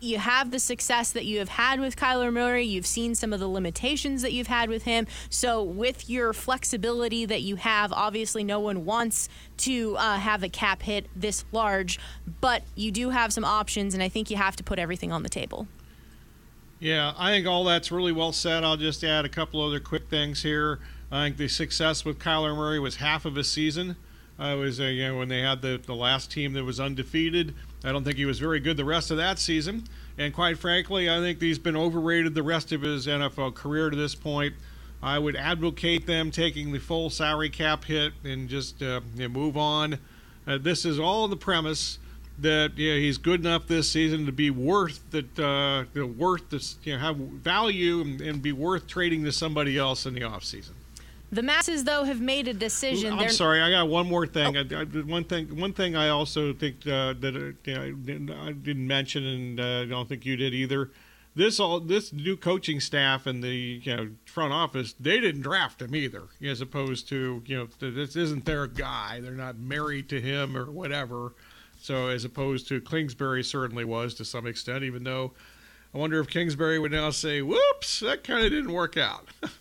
you 0.00 0.18
have 0.18 0.50
the 0.50 0.58
success 0.58 1.12
that 1.12 1.24
you 1.26 1.38
have 1.38 1.50
had 1.50 1.78
with 1.78 1.96
Kyler 1.96 2.32
Murray. 2.32 2.64
You've 2.64 2.86
seen 2.86 3.14
some 3.14 3.32
of 3.32 3.40
the 3.40 3.48
limitations 3.48 4.22
that 4.22 4.32
you've 4.32 4.46
had 4.46 4.68
with 4.68 4.84
him. 4.84 5.06
So, 5.28 5.62
with 5.62 6.08
your 6.08 6.32
flexibility 6.32 7.26
that 7.26 7.42
you 7.42 7.56
have, 7.56 7.92
obviously, 7.92 8.42
no 8.42 8.58
one 8.60 8.84
wants 8.84 9.28
to 9.58 9.96
uh, 9.96 10.16
have 10.16 10.42
a 10.42 10.48
cap 10.48 10.82
hit 10.82 11.06
this 11.14 11.44
large, 11.52 12.00
but 12.40 12.62
you 12.74 12.90
do 12.90 13.10
have 13.10 13.32
some 13.32 13.44
options, 13.44 13.94
and 13.94 14.02
I 14.02 14.08
think 14.08 14.30
you 14.30 14.36
have 14.36 14.56
to 14.56 14.64
put 14.64 14.78
everything 14.78 15.12
on 15.12 15.22
the 15.22 15.28
table. 15.28 15.68
Yeah, 16.78 17.12
I 17.18 17.30
think 17.30 17.46
all 17.46 17.64
that's 17.64 17.92
really 17.92 18.12
well 18.12 18.32
said. 18.32 18.64
I'll 18.64 18.78
just 18.78 19.04
add 19.04 19.26
a 19.26 19.28
couple 19.28 19.62
other 19.62 19.80
quick 19.80 20.08
things 20.08 20.42
here. 20.42 20.80
I 21.12 21.26
think 21.26 21.36
the 21.36 21.48
success 21.48 22.04
with 22.04 22.18
Kyler 22.18 22.56
Murray 22.56 22.78
was 22.78 22.96
half 22.96 23.26
of 23.26 23.36
a 23.36 23.44
season. 23.44 23.96
Uh, 24.38 24.54
it 24.54 24.56
was 24.56 24.80
uh, 24.80 24.84
you 24.84 25.06
know 25.08 25.18
when 25.18 25.28
they 25.28 25.42
had 25.42 25.60
the, 25.60 25.78
the 25.84 25.94
last 25.94 26.30
team 26.30 26.54
that 26.54 26.64
was 26.64 26.80
undefeated. 26.80 27.54
I 27.84 27.92
don't 27.92 28.04
think 28.04 28.16
he 28.16 28.26
was 28.26 28.38
very 28.38 28.60
good 28.60 28.76
the 28.76 28.84
rest 28.84 29.10
of 29.10 29.16
that 29.16 29.38
season. 29.38 29.84
And 30.18 30.34
quite 30.34 30.58
frankly, 30.58 31.08
I 31.08 31.18
think 31.18 31.40
he's 31.40 31.58
been 31.58 31.76
overrated 31.76 32.34
the 32.34 32.42
rest 32.42 32.72
of 32.72 32.82
his 32.82 33.06
NFL 33.06 33.54
career 33.54 33.90
to 33.90 33.96
this 33.96 34.14
point. 34.14 34.54
I 35.02 35.18
would 35.18 35.34
advocate 35.34 36.06
them 36.06 36.30
taking 36.30 36.72
the 36.72 36.78
full 36.78 37.08
salary 37.08 37.48
cap 37.48 37.84
hit 37.84 38.12
and 38.22 38.48
just 38.48 38.82
uh, 38.82 39.00
move 39.16 39.56
on. 39.56 39.98
Uh, 40.46 40.58
this 40.58 40.84
is 40.84 40.98
all 40.98 41.26
the 41.26 41.36
premise 41.36 41.98
that 42.38 42.76
you 42.76 42.92
know, 42.92 42.98
he's 42.98 43.18
good 43.18 43.40
enough 43.40 43.66
this 43.66 43.90
season 43.90 44.26
to 44.26 44.32
be 44.32 44.50
worth 44.50 45.02
that 45.10 45.38
uh, 45.38 45.84
worth 46.06 46.50
this 46.50 46.76
you 46.82 46.94
know 46.94 46.98
have 46.98 47.16
value 47.16 48.00
and, 48.00 48.20
and 48.20 48.42
be 48.42 48.52
worth 48.52 48.86
trading 48.86 49.24
to 49.24 49.32
somebody 49.32 49.78
else 49.78 50.06
in 50.06 50.14
the 50.14 50.20
offseason. 50.20 50.72
The 51.32 51.42
masses, 51.42 51.84
though, 51.84 52.04
have 52.04 52.20
made 52.20 52.48
a 52.48 52.54
decision. 52.54 53.12
I'm 53.12 53.18
They're... 53.18 53.28
sorry, 53.28 53.60
I 53.60 53.70
got 53.70 53.88
one 53.88 54.08
more 54.08 54.26
thing. 54.26 54.56
Oh. 54.56 54.64
I, 54.76 54.80
I, 54.80 54.84
one 54.84 55.24
thing, 55.24 55.56
one 55.58 55.72
thing 55.72 55.94
I 55.94 56.08
also 56.08 56.52
think 56.52 56.86
uh, 56.86 57.14
that 57.20 57.54
uh, 57.68 57.70
I 57.70 58.52
didn't 58.52 58.86
mention, 58.86 59.24
and 59.24 59.60
uh, 59.60 59.80
I 59.82 59.84
don't 59.84 60.08
think 60.08 60.26
you 60.26 60.36
did 60.36 60.54
either. 60.54 60.90
This 61.36 61.60
all 61.60 61.78
this 61.78 62.12
new 62.12 62.36
coaching 62.36 62.80
staff 62.80 63.26
and 63.26 63.42
the 63.42 63.80
you 63.82 63.96
know 63.96 64.08
front 64.24 64.52
office, 64.52 64.94
they 64.98 65.20
didn't 65.20 65.42
draft 65.42 65.80
him 65.80 65.94
either. 65.94 66.24
As 66.44 66.60
opposed 66.60 67.08
to 67.10 67.42
you 67.46 67.56
know 67.56 67.68
this 67.78 68.16
isn't 68.16 68.44
their 68.44 68.66
guy. 68.66 69.20
They're 69.20 69.30
not 69.30 69.56
married 69.56 70.08
to 70.08 70.20
him 70.20 70.56
or 70.56 70.70
whatever. 70.70 71.34
So 71.80 72.08
as 72.08 72.24
opposed 72.24 72.66
to 72.68 72.80
Kingsbury 72.80 73.44
certainly 73.44 73.84
was 73.84 74.14
to 74.14 74.24
some 74.24 74.46
extent, 74.46 74.82
even 74.82 75.04
though 75.04 75.32
I 75.94 75.98
wonder 75.98 76.18
if 76.18 76.28
Kingsbury 76.28 76.80
would 76.80 76.92
now 76.92 77.10
say, 77.10 77.42
"Whoops, 77.42 78.00
that 78.00 78.24
kind 78.24 78.44
of 78.44 78.50
didn't 78.50 78.72
work 78.72 78.96
out." 78.96 79.28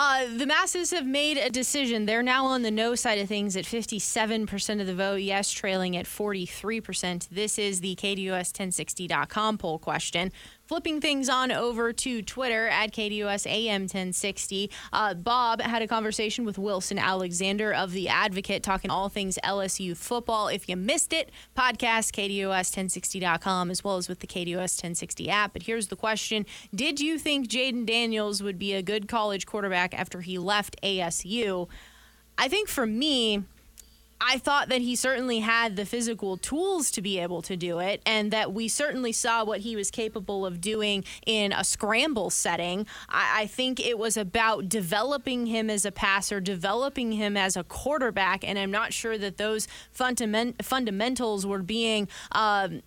Uh, 0.00 0.26
the 0.36 0.46
masses 0.46 0.92
have 0.92 1.04
made 1.04 1.36
a 1.36 1.50
decision. 1.50 2.06
They're 2.06 2.22
now 2.22 2.46
on 2.46 2.62
the 2.62 2.70
no 2.70 2.94
side 2.94 3.18
of 3.18 3.26
things 3.26 3.56
at 3.56 3.64
57% 3.64 4.80
of 4.80 4.86
the 4.86 4.94
vote, 4.94 5.16
yes, 5.16 5.50
trailing 5.50 5.96
at 5.96 6.06
43%. 6.06 7.28
This 7.30 7.58
is 7.58 7.80
the 7.80 7.96
KDUS1060.com 7.96 9.58
poll 9.58 9.80
question. 9.80 10.30
Flipping 10.68 11.00
things 11.00 11.30
on 11.30 11.50
over 11.50 11.94
to 11.94 12.20
Twitter 12.20 12.68
at 12.68 12.92
KDUS 12.92 13.46
AM 13.46 13.84
1060. 13.84 14.70
Uh, 14.92 15.14
Bob 15.14 15.62
had 15.62 15.80
a 15.80 15.88
conversation 15.88 16.44
with 16.44 16.58
Wilson 16.58 16.98
Alexander 16.98 17.72
of 17.72 17.92
The 17.92 18.06
Advocate 18.10 18.62
talking 18.62 18.90
all 18.90 19.08
things 19.08 19.38
LSU 19.42 19.96
football. 19.96 20.48
If 20.48 20.68
you 20.68 20.76
missed 20.76 21.14
it, 21.14 21.30
podcast 21.56 22.12
KDUS1060.com 22.12 23.70
as 23.70 23.82
well 23.82 23.96
as 23.96 24.10
with 24.10 24.20
the 24.20 24.26
KDUS 24.26 24.76
1060 24.76 25.30
app. 25.30 25.54
But 25.54 25.62
here's 25.62 25.88
the 25.88 25.96
question 25.96 26.44
Did 26.74 27.00
you 27.00 27.18
think 27.18 27.48
Jayden 27.48 27.86
Daniels 27.86 28.42
would 28.42 28.58
be 28.58 28.74
a 28.74 28.82
good 28.82 29.08
college 29.08 29.46
quarterback 29.46 29.98
after 29.98 30.20
he 30.20 30.36
left 30.36 30.78
ASU? 30.82 31.66
I 32.36 32.48
think 32.48 32.68
for 32.68 32.84
me, 32.84 33.42
I 34.20 34.38
thought 34.38 34.68
that 34.68 34.80
he 34.80 34.96
certainly 34.96 35.40
had 35.40 35.76
the 35.76 35.84
physical 35.84 36.36
tools 36.36 36.90
to 36.92 37.02
be 37.02 37.18
able 37.18 37.42
to 37.42 37.56
do 37.56 37.78
it, 37.78 38.02
and 38.04 38.30
that 38.32 38.52
we 38.52 38.68
certainly 38.68 39.12
saw 39.12 39.44
what 39.44 39.60
he 39.60 39.76
was 39.76 39.90
capable 39.90 40.44
of 40.44 40.60
doing 40.60 41.04
in 41.26 41.52
a 41.52 41.64
scramble 41.64 42.30
setting. 42.30 42.86
I, 43.08 43.42
I 43.42 43.46
think 43.46 43.78
it 43.78 43.98
was 43.98 44.16
about 44.16 44.68
developing 44.68 45.46
him 45.46 45.70
as 45.70 45.84
a 45.84 45.92
passer, 45.92 46.40
developing 46.40 47.12
him 47.12 47.36
as 47.36 47.56
a 47.56 47.64
quarterback, 47.64 48.46
and 48.46 48.58
I'm 48.58 48.70
not 48.70 48.92
sure 48.92 49.18
that 49.18 49.36
those 49.36 49.68
fundament- 49.92 50.64
fundamentals 50.64 51.46
were 51.46 51.62
being. 51.62 52.08
Um, 52.32 52.82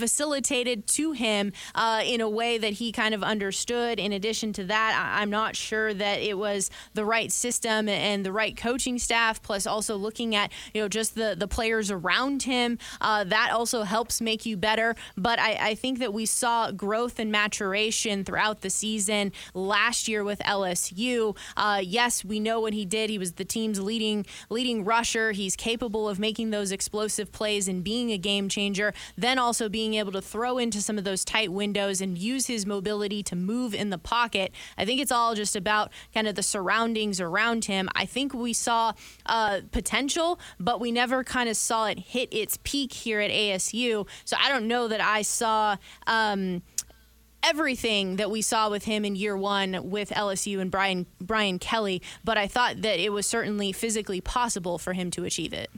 facilitated 0.00 0.86
to 0.88 1.12
him 1.12 1.52
uh, 1.74 2.02
in 2.04 2.20
a 2.20 2.28
way 2.28 2.58
that 2.58 2.74
he 2.74 2.90
kind 2.90 3.14
of 3.14 3.22
understood. 3.22 4.00
In 4.00 4.12
addition 4.12 4.52
to 4.54 4.64
that, 4.64 5.16
I- 5.16 5.22
am 5.22 5.30
not 5.30 5.54
sure 5.54 5.92
that 5.92 6.20
it 6.20 6.38
was 6.38 6.70
the 6.94 7.04
right 7.04 7.30
system 7.30 7.88
and 7.88 8.24
the 8.24 8.32
right 8.32 8.56
coaching 8.56 8.98
staff. 8.98 9.42
Plus, 9.42 9.66
also 9.66 9.96
looking 9.96 10.34
at 10.34 10.50
you 10.74 10.80
know 10.80 10.88
just 10.88 11.14
the 11.14 11.36
the 11.38 11.46
players 11.46 11.90
around 11.90 12.42
him. 12.44 12.78
Uh, 13.00 13.24
that 13.24 13.50
also 13.52 13.82
helps 13.82 14.20
make 14.20 14.46
you 14.46 14.56
better. 14.56 14.96
But 15.16 15.38
I, 15.38 15.70
I 15.70 15.74
think 15.74 15.98
that 15.98 16.12
we 16.14 16.26
saw 16.26 16.70
growth 16.70 17.18
and 17.18 17.30
maturation 17.30 18.24
throughout 18.24 18.62
the 18.62 18.70
season 18.70 19.32
last 19.54 20.08
year 20.08 20.24
with 20.24 20.38
LSU. 20.40 21.36
Uh, 21.56 21.80
yes, 21.84 22.24
we 22.24 22.40
know 22.40 22.60
what 22.60 22.72
he 22.72 22.84
did. 22.86 23.10
He 23.10 23.18
was 23.18 23.32
the 23.34 23.44
team's 23.44 23.78
leading 23.80 24.24
leading 24.48 24.84
rusher. 24.84 25.32
He's 25.32 25.56
capable 25.56 26.08
of 26.08 26.18
making 26.18 26.50
those 26.50 26.72
explosive 26.72 27.30
plays 27.32 27.68
and 27.68 27.84
being 27.84 28.10
a 28.10 28.18
game 28.18 28.48
changer. 28.48 28.94
Then 29.16 29.38
also 29.38 29.68
being 29.68 29.89
being 29.90 29.98
able 29.98 30.12
to 30.12 30.22
throw 30.22 30.56
into 30.56 30.80
some 30.80 30.98
of 30.98 31.04
those 31.04 31.24
tight 31.24 31.50
windows 31.50 32.00
and 32.00 32.16
use 32.16 32.46
his 32.46 32.64
mobility 32.64 33.24
to 33.24 33.34
move 33.34 33.74
in 33.74 33.90
the 33.90 33.98
pocket. 33.98 34.52
I 34.78 34.84
think 34.84 35.00
it's 35.00 35.10
all 35.10 35.34
just 35.34 35.56
about 35.56 35.90
kind 36.14 36.28
of 36.28 36.36
the 36.36 36.44
surroundings 36.44 37.20
around 37.20 37.64
him. 37.64 37.88
I 37.96 38.06
think 38.06 38.32
we 38.32 38.52
saw 38.52 38.92
uh, 39.26 39.62
potential, 39.72 40.38
but 40.60 40.80
we 40.80 40.92
never 40.92 41.24
kind 41.24 41.48
of 41.48 41.56
saw 41.56 41.86
it 41.86 41.98
hit 41.98 42.28
its 42.32 42.56
peak 42.62 42.92
here 42.92 43.18
at 43.18 43.32
ASU. 43.32 44.06
So 44.24 44.36
I 44.40 44.48
don't 44.48 44.68
know 44.68 44.86
that 44.86 45.00
I 45.00 45.22
saw. 45.22 45.76
Um, 46.06 46.62
everything 47.42 48.16
that 48.16 48.30
we 48.30 48.42
saw 48.42 48.68
with 48.68 48.84
him 48.84 49.02
in 49.02 49.16
year 49.16 49.34
one 49.34 49.88
with 49.88 50.10
LSU 50.10 50.60
and 50.60 50.70
Brian 50.70 51.06
Brian 51.22 51.58
Kelly, 51.58 52.02
but 52.22 52.36
I 52.36 52.46
thought 52.46 52.82
that 52.82 53.00
it 53.00 53.14
was 53.14 53.26
certainly 53.26 53.72
physically 53.72 54.20
possible 54.20 54.76
for 54.76 54.92
him 54.92 55.10
to 55.12 55.24
achieve 55.24 55.54
it. 55.54 55.70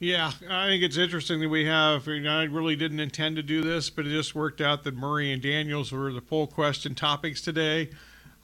Yeah, 0.00 0.30
I 0.48 0.68
think 0.68 0.84
it's 0.84 0.96
interesting 0.96 1.40
that 1.40 1.48
we 1.48 1.64
have. 1.64 2.06
You 2.06 2.20
know, 2.20 2.38
I 2.38 2.44
really 2.44 2.76
didn't 2.76 3.00
intend 3.00 3.34
to 3.34 3.42
do 3.42 3.62
this, 3.62 3.90
but 3.90 4.06
it 4.06 4.10
just 4.10 4.32
worked 4.32 4.60
out 4.60 4.84
that 4.84 4.94
Murray 4.94 5.32
and 5.32 5.42
Daniels 5.42 5.90
were 5.90 6.12
the 6.12 6.20
poll 6.20 6.46
question 6.46 6.94
topics 6.94 7.40
today. 7.40 7.90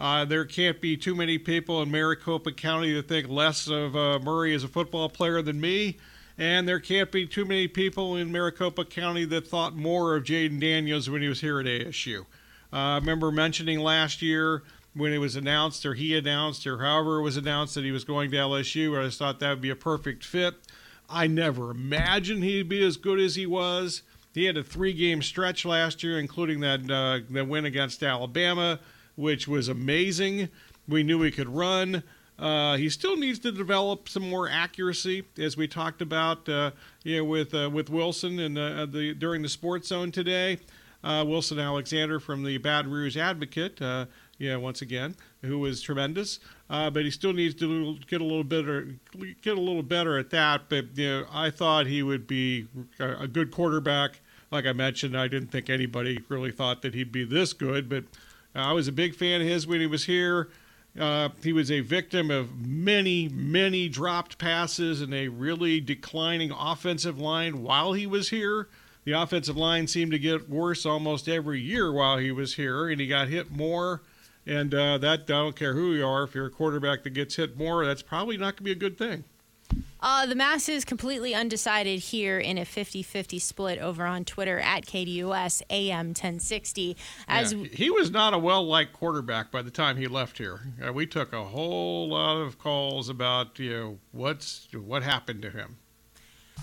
Uh, 0.01 0.25
there 0.25 0.45
can't 0.45 0.81
be 0.81 0.97
too 0.97 1.15
many 1.15 1.39
people 1.39 1.81
in 1.81 1.93
Maricopa 1.93 2.51
County 2.51 2.93
that 2.95 3.07
think 3.07 3.29
less 3.29 3.69
of 3.69 3.95
uh, 3.95 4.19
Murray 4.19 4.53
as 4.53 4.65
a 4.65 4.69
football 4.69 5.09
player 5.09 5.43
than 5.43 5.61
me, 5.61 5.97
and 6.37 6.67
there 6.67 6.81
can't 6.81 7.13
be 7.13 7.25
too 7.25 7.45
many 7.45 7.69
people 7.69 8.17
in 8.17 8.33
Maricopa 8.33 8.85
County 8.85 9.25
that 9.27 9.47
thought 9.47 9.77
more 9.77 10.17
of 10.17 10.25
Jayden 10.25 10.59
Daniels 10.59 11.09
when 11.09 11.23
he 11.23 11.29
was 11.29 11.41
here 11.41 11.61
at 11.61 11.67
ASU. 11.67 12.23
Uh, 12.73 12.77
I 12.77 12.95
remember 12.97 13.31
mentioning 13.31 13.79
last 13.79 14.23
year 14.23 14.65
when 14.95 15.13
it 15.13 15.19
was 15.19 15.37
announced, 15.37 15.87
or 15.87 15.95
he 15.95 16.17
announced, 16.17 16.67
or 16.67 16.79
however 16.79 17.21
it 17.21 17.23
was 17.23 17.37
announced 17.37 17.77
that 17.77 17.85
he 17.85 17.93
was 17.93 18.03
going 18.03 18.33
to 18.33 18.37
LSU. 18.37 18.99
I 19.01 19.05
just 19.05 19.21
thought 19.21 19.39
that 19.39 19.51
would 19.51 19.61
be 19.61 19.71
a 19.71 19.77
perfect 19.77 20.25
fit. 20.25 20.55
I 21.09 21.27
never 21.27 21.71
imagined 21.71 22.43
he'd 22.45 22.69
be 22.69 22.85
as 22.85 22.97
good 22.97 23.21
as 23.21 23.35
he 23.37 23.47
was. 23.47 24.03
He 24.33 24.45
had 24.45 24.57
a 24.57 24.65
three-game 24.65 25.23
stretch 25.23 25.65
last 25.65 26.03
year, 26.03 26.19
including 26.19 26.61
that 26.61 26.91
uh, 26.91 27.21
that 27.31 27.47
win 27.47 27.65
against 27.65 28.03
Alabama, 28.03 28.81
which 29.15 29.47
was 29.47 29.69
amazing. 29.69 30.49
We 30.89 31.03
knew 31.03 31.23
he 31.23 31.31
could 31.31 31.49
run. 31.49 32.03
Uh, 32.37 32.77
he 32.77 32.89
still 32.89 33.17
needs 33.17 33.39
to 33.39 33.53
develop 33.53 34.09
some 34.09 34.29
more 34.29 34.49
accuracy, 34.49 35.23
as 35.39 35.57
we 35.57 35.69
talked 35.69 36.03
about, 36.03 36.49
uh, 36.49 36.73
you 37.05 37.19
know, 37.19 37.25
with 37.25 37.55
uh, 37.55 37.71
with 37.73 37.91
Wilson 37.91 38.41
and 38.41 38.59
uh, 38.59 38.87
the 38.87 39.15
during 39.15 39.43
the 39.43 39.49
Sports 39.49 39.89
Zone 39.89 40.11
today. 40.11 40.59
Uh, 41.05 41.23
Wilson 41.23 41.59
Alexander 41.59 42.19
from 42.19 42.43
the 42.43 42.57
Baton 42.57 42.91
Rouge 42.91 43.19
Advocate, 43.19 43.81
uh, 43.83 44.07
yeah, 44.39 44.57
once 44.57 44.83
again, 44.83 45.15
who 45.43 45.59
was 45.59 45.81
tremendous 45.81 46.41
uh, 46.71 46.91
but 46.91 47.05
he 47.05 47.11
still 47.11 47.33
needs 47.33 47.55
to 47.55 47.97
get 48.09 48.21
a 48.21 48.25
little 48.25 48.45
better, 48.45 48.89
get 49.43 49.57
a 49.57 49.61
little 49.61 49.83
better 49.83 50.19
at 50.19 50.31
that. 50.31 50.63
But 50.69 50.97
you 50.97 51.09
know, 51.09 51.27
I 51.31 51.51
thought 51.51 51.87
he 51.87 52.03
would 52.03 52.27
be 52.27 52.67
a 52.99 53.29
good 53.29 53.51
quarterback. 53.51 54.21
Like 54.51 54.67
I 54.67 54.73
mentioned, 54.73 55.17
I 55.17 55.29
didn't 55.29 55.49
think 55.49 55.69
anybody 55.69 56.21
really 56.29 56.51
thought 56.51 56.83
that 56.83 56.95
he'd 56.95 57.13
be 57.13 57.25
this 57.25 57.53
good, 57.53 57.89
but 57.89 58.05
I 58.55 58.73
was 58.73 58.89
a 58.89 58.93
big 58.93 59.15
fan 59.15 59.41
of 59.41 59.47
his 59.47 59.67
when 59.67 59.81
he 59.81 59.87
was 59.87 60.05
here. 60.05 60.49
Uh, 60.99 61.31
he 61.43 61.53
was 61.53 61.73
a 61.73 61.81
victim 61.81 62.31
of 62.31 62.57
many, 62.57 63.29
many 63.29 63.89
dropped 63.89 64.39
passes 64.39 65.01
and 65.01 65.13
a 65.13 65.27
really 65.27 65.81
declining 65.81 66.53
offensive 66.53 67.19
line 67.19 67.63
while 67.63 67.93
he 67.93 68.07
was 68.07 68.31
here. 68.31 68.69
The 69.05 69.13
offensive 69.13 69.57
line 69.57 69.89
seemed 69.89 70.13
to 70.13 70.19
get 70.19 70.49
worse 70.49 70.87
almost 70.87 71.29
every 71.29 71.61
year 71.61 71.93
while 71.93 72.19
he 72.19 72.31
was 72.31 72.55
here, 72.55 72.89
and 72.89 73.01
he 73.01 73.09
got 73.09 73.29
hit 73.29 73.51
more 73.51 74.03
and 74.47 74.75
uh, 74.75 74.99
that, 74.99 75.21
I 75.23 75.25
don't 75.27 75.57
care 75.57 75.75
who 75.75 75.95
you 75.95 76.07
are, 76.07 76.25
if 76.25 76.35
you're 76.35 76.47
a 76.47 76.51
quarterback 76.51 77.03
that 77.05 77.11
gets 77.11 77.37
hit 77.37 77.57
more, 77.57 77.85
that's 77.85 78.03
probably 78.03 78.37
not 78.37 78.57
going 78.57 78.57
to 78.57 78.63
be 78.65 78.73
a 78.73 78.75
good 78.75 78.99
thing. 78.99 79.25
Uh, 80.01 80.27
the 80.27 80.35
mass 80.35 80.69
is 80.69 80.85
completely 80.85 81.35
undecided 81.35 81.99
here 81.99 82.39
in 82.39 82.59
a 82.59 82.65
50 82.67 83.03
50 83.03 83.39
split 83.39 83.79
over 83.79 84.05
on 84.05 84.27
Twitter 84.27 84.61
at 84.61 84.85
KDUS 84.85 85.63
AM 85.71 86.09
1060. 86.09 86.95
As 87.27 87.55
yeah, 87.55 87.69
he 87.73 87.89
was 87.89 88.11
not 88.11 88.35
a 88.35 88.39
well 88.39 88.67
liked 88.67 88.93
quarterback 88.93 89.51
by 89.51 89.63
the 89.63 89.71
time 89.71 89.97
he 89.97 90.07
left 90.07 90.37
here. 90.37 90.61
Uh, 90.87 90.93
we 90.93 91.07
took 91.07 91.33
a 91.33 91.43
whole 91.43 92.09
lot 92.11 92.37
of 92.37 92.59
calls 92.59 93.09
about 93.09 93.59
you 93.59 93.71
know 93.71 93.99
what's 94.13 94.69
what 94.75 95.03
happened 95.03 95.41
to 95.41 95.51
him. 95.51 95.79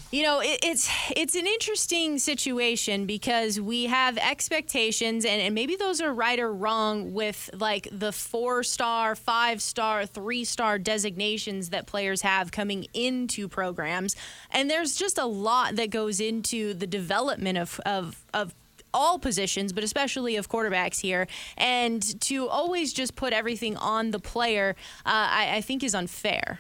You 0.09 0.23
know, 0.23 0.41
it, 0.41 0.59
it's 0.63 0.89
it's 1.15 1.35
an 1.35 1.47
interesting 1.47 2.19
situation 2.19 3.05
because 3.05 3.61
we 3.61 3.85
have 3.85 4.17
expectations, 4.17 5.23
and, 5.23 5.41
and 5.41 5.55
maybe 5.55 5.75
those 5.75 6.01
are 6.01 6.13
right 6.13 6.39
or 6.39 6.51
wrong 6.51 7.13
with 7.13 7.49
like 7.53 7.87
the 7.91 8.11
four 8.11 8.63
star, 8.63 9.15
five 9.15 9.61
star, 9.61 10.05
three 10.05 10.43
star 10.43 10.77
designations 10.79 11.69
that 11.69 11.85
players 11.85 12.23
have 12.23 12.51
coming 12.51 12.87
into 12.93 13.47
programs, 13.47 14.15
and 14.51 14.69
there's 14.69 14.95
just 14.95 15.17
a 15.17 15.25
lot 15.25 15.77
that 15.77 15.91
goes 15.91 16.19
into 16.19 16.73
the 16.73 16.87
development 16.87 17.57
of 17.57 17.79
of, 17.85 18.25
of 18.33 18.53
all 18.93 19.19
positions, 19.19 19.71
but 19.73 19.83
especially 19.83 20.35
of 20.35 20.49
quarterbacks 20.49 20.99
here. 20.99 21.27
And 21.57 22.01
to 22.21 22.47
always 22.47 22.93
just 22.93 23.15
put 23.15 23.33
everything 23.33 23.77
on 23.77 24.11
the 24.11 24.19
player, 24.19 24.75
uh, 25.05 25.09
I, 25.09 25.55
I 25.55 25.61
think 25.61 25.83
is 25.83 25.95
unfair. 25.95 26.59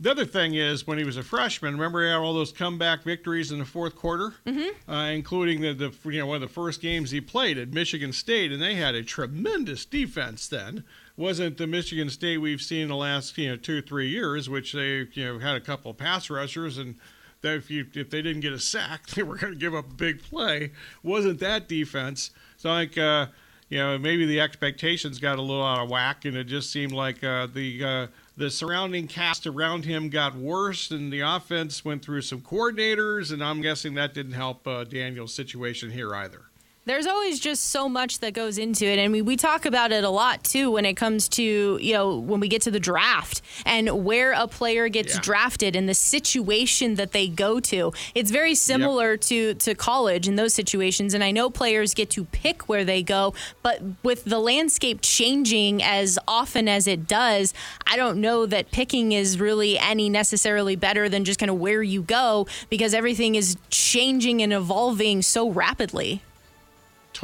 The 0.00 0.10
other 0.10 0.24
thing 0.24 0.54
is 0.54 0.86
when 0.86 0.98
he 0.98 1.04
was 1.04 1.16
a 1.16 1.22
freshman, 1.22 1.74
remember 1.74 2.02
he 2.02 2.10
had 2.10 2.16
all 2.16 2.34
those 2.34 2.52
comeback 2.52 3.04
victories 3.04 3.52
in 3.52 3.60
the 3.60 3.64
fourth 3.64 3.94
quarter, 3.94 4.34
mm-hmm. 4.44 4.90
uh, 4.90 5.10
including 5.10 5.60
the, 5.60 5.72
the 5.72 6.10
you 6.10 6.18
know 6.18 6.26
one 6.26 6.36
of 6.36 6.40
the 6.42 6.48
first 6.48 6.80
games 6.80 7.12
he 7.12 7.20
played 7.20 7.58
at 7.58 7.72
Michigan 7.72 8.12
State, 8.12 8.50
and 8.50 8.60
they 8.60 8.74
had 8.74 8.94
a 8.94 9.02
tremendous 9.02 9.84
defense 9.84 10.48
then. 10.48 10.84
Wasn't 11.16 11.58
the 11.58 11.68
Michigan 11.68 12.10
State 12.10 12.38
we've 12.38 12.60
seen 12.60 12.82
in 12.82 12.88
the 12.88 12.96
last 12.96 13.38
you 13.38 13.50
know 13.50 13.56
two 13.56 13.78
or 13.78 13.82
three 13.82 14.08
years, 14.08 14.50
which 14.50 14.72
they 14.72 15.06
you 15.12 15.24
know 15.24 15.38
had 15.38 15.54
a 15.54 15.60
couple 15.60 15.92
of 15.92 15.96
pass 15.96 16.28
rushers 16.28 16.76
and 16.76 16.96
that 17.44 17.56
if 17.56 17.70
you 17.70 17.86
if 17.94 18.10
they 18.10 18.20
didn't 18.20 18.40
get 18.40 18.52
a 18.52 18.58
sack, 18.58 19.06
they 19.14 19.22
were 19.22 19.36
going 19.36 19.52
to 19.52 19.58
give 19.58 19.74
up 19.74 19.90
a 19.90 19.94
big 19.94 20.20
play. 20.22 20.72
Wasn't 21.04 21.38
that 21.38 21.68
defense? 21.68 22.30
So 22.56 22.72
I 22.72 22.82
think 22.82 22.98
uh, 22.98 23.26
you 23.68 23.78
know 23.78 23.96
maybe 23.96 24.26
the 24.26 24.40
expectations 24.40 25.20
got 25.20 25.38
a 25.38 25.42
little 25.42 25.64
out 25.64 25.84
of 25.84 25.88
whack, 25.88 26.24
and 26.24 26.36
it 26.36 26.44
just 26.44 26.72
seemed 26.72 26.92
like 26.92 27.22
uh, 27.22 27.46
the 27.46 27.84
uh, 27.84 28.06
the 28.36 28.50
surrounding 28.50 29.06
cast 29.06 29.46
around 29.46 29.84
him 29.84 30.08
got 30.08 30.34
worse, 30.34 30.90
and 30.90 31.12
the 31.12 31.20
offense 31.20 31.84
went 31.84 32.04
through 32.04 32.22
some 32.22 32.40
coordinators, 32.40 33.32
and 33.32 33.42
I'm 33.42 33.60
guessing 33.60 33.94
that 33.94 34.14
didn't 34.14 34.32
help 34.32 34.66
uh, 34.66 34.84
Daniels' 34.84 35.34
situation 35.34 35.90
here 35.90 36.14
either 36.14 36.42
there's 36.86 37.06
always 37.06 37.40
just 37.40 37.70
so 37.70 37.88
much 37.88 38.18
that 38.18 38.34
goes 38.34 38.58
into 38.58 38.84
it. 38.84 38.98
and 38.98 39.12
we, 39.12 39.22
we 39.22 39.36
talk 39.36 39.64
about 39.64 39.92
it 39.92 40.04
a 40.04 40.10
lot 40.10 40.44
too 40.44 40.70
when 40.70 40.84
it 40.84 40.94
comes 40.94 41.28
to, 41.30 41.78
you 41.80 41.92
know, 41.92 42.18
when 42.18 42.40
we 42.40 42.48
get 42.48 42.62
to 42.62 42.70
the 42.70 42.80
draft 42.80 43.40
and 43.64 44.04
where 44.04 44.32
a 44.32 44.46
player 44.46 44.88
gets 44.88 45.14
yeah. 45.14 45.20
drafted 45.22 45.76
and 45.76 45.88
the 45.88 45.94
situation 45.94 46.96
that 46.96 47.12
they 47.12 47.26
go 47.26 47.58
to. 47.60 47.92
It's 48.14 48.30
very 48.30 48.54
similar 48.54 49.12
yep. 49.12 49.20
to, 49.22 49.54
to 49.54 49.74
college 49.74 50.28
in 50.28 50.36
those 50.36 50.52
situations. 50.52 51.14
And 51.14 51.24
I 51.24 51.30
know 51.30 51.48
players 51.48 51.94
get 51.94 52.10
to 52.10 52.24
pick 52.24 52.68
where 52.68 52.84
they 52.84 53.02
go, 53.02 53.34
but 53.62 53.80
with 54.02 54.24
the 54.24 54.38
landscape 54.38 54.98
changing 55.00 55.82
as 55.82 56.18
often 56.28 56.68
as 56.68 56.86
it 56.86 57.06
does, 57.06 57.54
I 57.86 57.96
don't 57.96 58.20
know 58.20 58.44
that 58.46 58.70
picking 58.70 59.12
is 59.12 59.40
really 59.40 59.78
any 59.78 60.10
necessarily 60.10 60.76
better 60.76 61.08
than 61.08 61.24
just 61.24 61.40
kind 61.40 61.50
of 61.50 61.58
where 61.58 61.82
you 61.82 62.02
go 62.02 62.46
because 62.68 62.92
everything 62.92 63.36
is 63.36 63.56
changing 63.70 64.42
and 64.42 64.52
evolving 64.52 65.22
so 65.22 65.50
rapidly. 65.50 66.20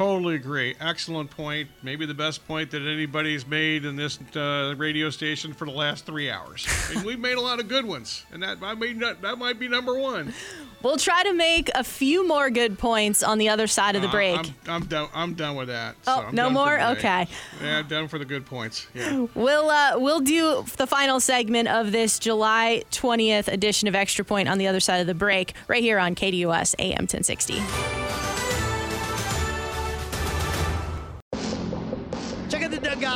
Totally 0.01 0.35
agree. 0.35 0.75
Excellent 0.79 1.29
point. 1.29 1.69
Maybe 1.83 2.05
the 2.05 2.13
best 2.13 2.47
point 2.47 2.71
that 2.71 2.81
anybody's 2.81 3.45
made 3.45 3.85
in 3.85 3.95
this 3.95 4.19
uh, 4.35 4.73
radio 4.77 5.09
station 5.09 5.53
for 5.53 5.65
the 5.65 5.71
last 5.71 6.05
three 6.05 6.29
hours. 6.29 6.67
and 6.95 7.03
we've 7.05 7.19
made 7.19 7.37
a 7.37 7.41
lot 7.41 7.59
of 7.59 7.67
good 7.67 7.85
ones, 7.85 8.25
and 8.31 8.41
that 8.43 8.59
might 8.59 8.79
be 8.79 8.93
that 8.93 9.37
might 9.37 9.59
be 9.59 9.67
number 9.67 9.97
one. 9.97 10.33
We'll 10.81 10.97
try 10.97 11.21
to 11.23 11.33
make 11.33 11.69
a 11.75 11.83
few 11.83 12.27
more 12.27 12.49
good 12.49 12.79
points 12.79 13.21
on 13.21 13.37
the 13.37 13.49
other 13.49 13.67
side 13.67 13.95
of 13.95 14.01
the 14.01 14.07
Uh, 14.07 14.11
break. 14.11 14.39
I'm, 14.39 14.55
I'm 14.67 14.85
done. 14.85 15.09
I'm 15.13 15.33
done 15.35 15.55
with 15.55 15.67
that. 15.67 15.95
Oh, 16.07 16.25
So 16.27 16.31
no 16.31 16.49
more? 16.49 16.81
Okay. 16.81 17.27
Yeah, 17.61 17.79
I'm 17.79 17.87
done 17.87 18.07
for 18.07 18.17
the 18.17 18.25
good 18.25 18.45
points. 18.47 18.87
Yeah. 18.95 19.27
We'll 19.35 19.69
uh, 19.69 19.93
we'll 19.99 20.21
do 20.21 20.65
the 20.77 20.87
final 20.87 21.19
segment 21.19 21.67
of 21.67 21.91
this 21.91 22.17
July 22.17 22.83
20th 22.91 23.47
edition 23.47 23.87
of 23.87 23.93
Extra 23.95 24.25
Point 24.25 24.49
on 24.49 24.57
the 24.57 24.65
other 24.67 24.79
side 24.79 24.97
of 25.01 25.07
the 25.07 25.13
break, 25.13 25.53
right 25.67 25.83
here 25.83 25.99
on 25.99 26.15
KDUS 26.15 26.73
AM 26.79 27.03
1060. 27.07 28.00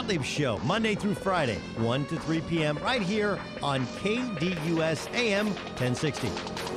Gottlieb 0.05 0.23
Show, 0.23 0.59
Monday 0.59 0.93
through 0.93 1.15
Friday, 1.15 1.57
1 1.77 2.05
to 2.05 2.19
3 2.19 2.41
p.m., 2.41 2.77
right 2.77 3.01
here 3.01 3.39
on 3.63 3.87
KDUS 3.87 5.11
AM 5.15 5.47
1060. 5.47 6.74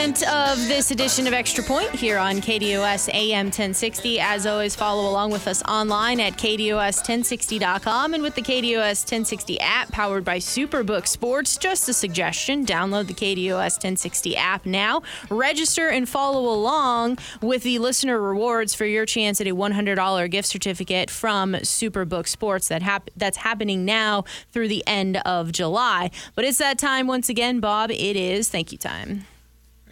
Segment 0.00 0.32
of 0.32 0.56
this 0.66 0.90
edition 0.90 1.26
of 1.26 1.34
Extra 1.34 1.62
Point 1.62 1.90
here 1.90 2.16
on 2.16 2.36
KDUS 2.36 3.12
AM 3.12 3.46
1060. 3.46 4.18
As 4.18 4.46
always, 4.46 4.74
follow 4.74 5.10
along 5.10 5.30
with 5.30 5.46
us 5.46 5.62
online 5.64 6.20
at 6.20 6.38
KDUS1060.com 6.38 8.14
and 8.14 8.22
with 8.22 8.34
the 8.34 8.40
KDUS 8.40 9.04
1060 9.04 9.60
app 9.60 9.92
powered 9.92 10.24
by 10.24 10.38
Superbook 10.38 11.06
Sports. 11.06 11.58
Just 11.58 11.86
a 11.90 11.92
suggestion 11.92 12.64
download 12.64 13.08
the 13.08 13.12
KDUS 13.12 13.74
1060 13.74 14.38
app 14.38 14.64
now. 14.64 15.02
Register 15.28 15.88
and 15.88 16.08
follow 16.08 16.50
along 16.50 17.18
with 17.42 17.62
the 17.62 17.78
listener 17.78 18.18
rewards 18.18 18.74
for 18.74 18.86
your 18.86 19.04
chance 19.04 19.38
at 19.38 19.46
a 19.46 19.54
$100 19.54 20.30
gift 20.30 20.48
certificate 20.48 21.10
from 21.10 21.52
Superbook 21.56 22.26
Sports 22.26 22.68
that 22.68 22.80
hap- 22.80 23.10
that's 23.18 23.36
happening 23.36 23.84
now 23.84 24.24
through 24.50 24.68
the 24.68 24.82
end 24.86 25.18
of 25.26 25.52
July. 25.52 26.10
But 26.34 26.46
it's 26.46 26.56
that 26.56 26.78
time 26.78 27.06
once 27.06 27.28
again, 27.28 27.60
Bob. 27.60 27.90
It 27.90 28.16
is 28.16 28.48
thank 28.48 28.72
you 28.72 28.78
time. 28.78 29.26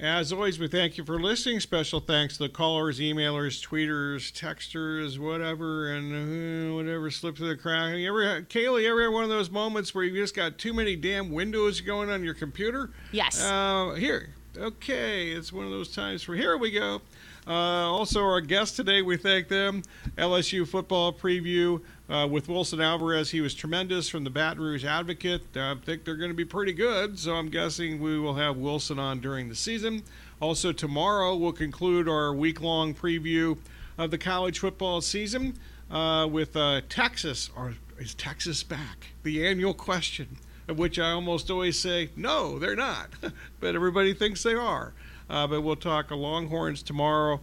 As 0.01 0.33
always, 0.33 0.61
we 0.61 0.69
thank 0.69 0.97
you 0.97 1.05
for 1.05 1.19
listening. 1.19 1.59
Special 1.59 1.99
thanks 1.99 2.37
to 2.37 2.45
the 2.45 2.49
callers, 2.49 3.01
emailers, 3.01 3.61
tweeters, 3.61 4.31
texters, 4.31 5.19
whatever, 5.19 5.93
and 5.93 6.71
uh, 6.71 6.77
whatever 6.77 7.11
slipped 7.11 7.39
through 7.39 7.49
the 7.49 7.57
crack. 7.57 7.95
Ever, 7.95 8.43
Kayla, 8.43 9.05
had 9.05 9.13
one 9.13 9.25
of 9.25 9.29
those 9.29 9.51
moments 9.51 9.93
where 9.97 10.05
you 10.05 10.15
just 10.15 10.37
got 10.37 10.57
too 10.57 10.73
many 10.73 10.95
damn 10.95 11.33
windows 11.33 11.81
going 11.81 12.11
on 12.11 12.23
your 12.23 12.35
computer? 12.35 12.91
Yes. 13.11 13.43
Uh, 13.43 13.95
here. 13.99 14.29
Okay, 14.57 15.31
it's 15.31 15.53
one 15.53 15.65
of 15.65 15.73
those 15.73 15.93
times 15.93 16.23
for 16.23 16.37
here 16.37 16.57
we 16.57 16.71
go. 16.71 17.03
Uh, 17.45 17.91
also, 17.91 18.23
our 18.23 18.41
guest 18.41 18.77
today, 18.77 19.03
we 19.03 19.17
thank 19.17 19.49
them. 19.49 19.83
LSU 20.17 20.69
football 20.69 21.13
preview 21.13 21.83
uh, 22.09 22.27
with 22.31 22.49
Wilson 22.49 22.81
Alvarez. 22.81 23.31
He 23.31 23.41
was 23.41 23.55
tremendous 23.55 24.09
from 24.09 24.25
the 24.25 24.31
Baton 24.31 24.63
Rouge 24.63 24.85
Advocate. 24.85 25.57
I 25.57 25.75
think 25.85 26.05
they're 26.05 26.17
going 26.17 26.31
to 26.31 26.37
be 26.37 26.45
pretty 26.45 26.73
good, 26.73 27.19
so 27.19 27.35
I'm 27.35 27.49
guessing 27.49 28.01
we 28.01 28.19
will 28.19 28.35
have 28.35 28.57
Wilson 28.57 28.99
on 28.99 29.21
during 29.21 29.49
the 29.49 29.55
season. 29.55 30.03
Also, 30.41 30.73
tomorrow 30.73 31.37
we'll 31.37 31.53
conclude 31.53 32.09
our 32.09 32.33
week 32.33 32.61
long 32.61 32.95
preview 32.95 33.59
of 33.97 34.11
the 34.11 34.19
college 34.19 34.59
football 34.59 35.01
season 35.01 35.59
uh, 35.91 36.29
with 36.31 36.57
uh, 36.57 36.81
Texas. 36.89 37.51
Or 37.57 37.75
is 37.99 38.15
Texas 38.15 38.63
back? 38.63 39.09
The 39.23 39.47
annual 39.47 39.75
question 39.75 40.39
of 40.69 40.79
which 40.79 40.99
I 40.99 41.11
almost 41.11 41.51
always 41.51 41.79
say, 41.79 42.11
no, 42.15 42.59
they're 42.59 42.77
not. 42.77 43.09
but 43.61 43.75
everybody 43.75 44.15
thinks 44.15 44.43
they 44.43 44.55
are. 44.55 44.93
Uh, 45.29 45.47
but 45.47 45.63
we'll 45.63 45.77
talk 45.77 46.11
Longhorns 46.11 46.83
tomorrow 46.83 47.41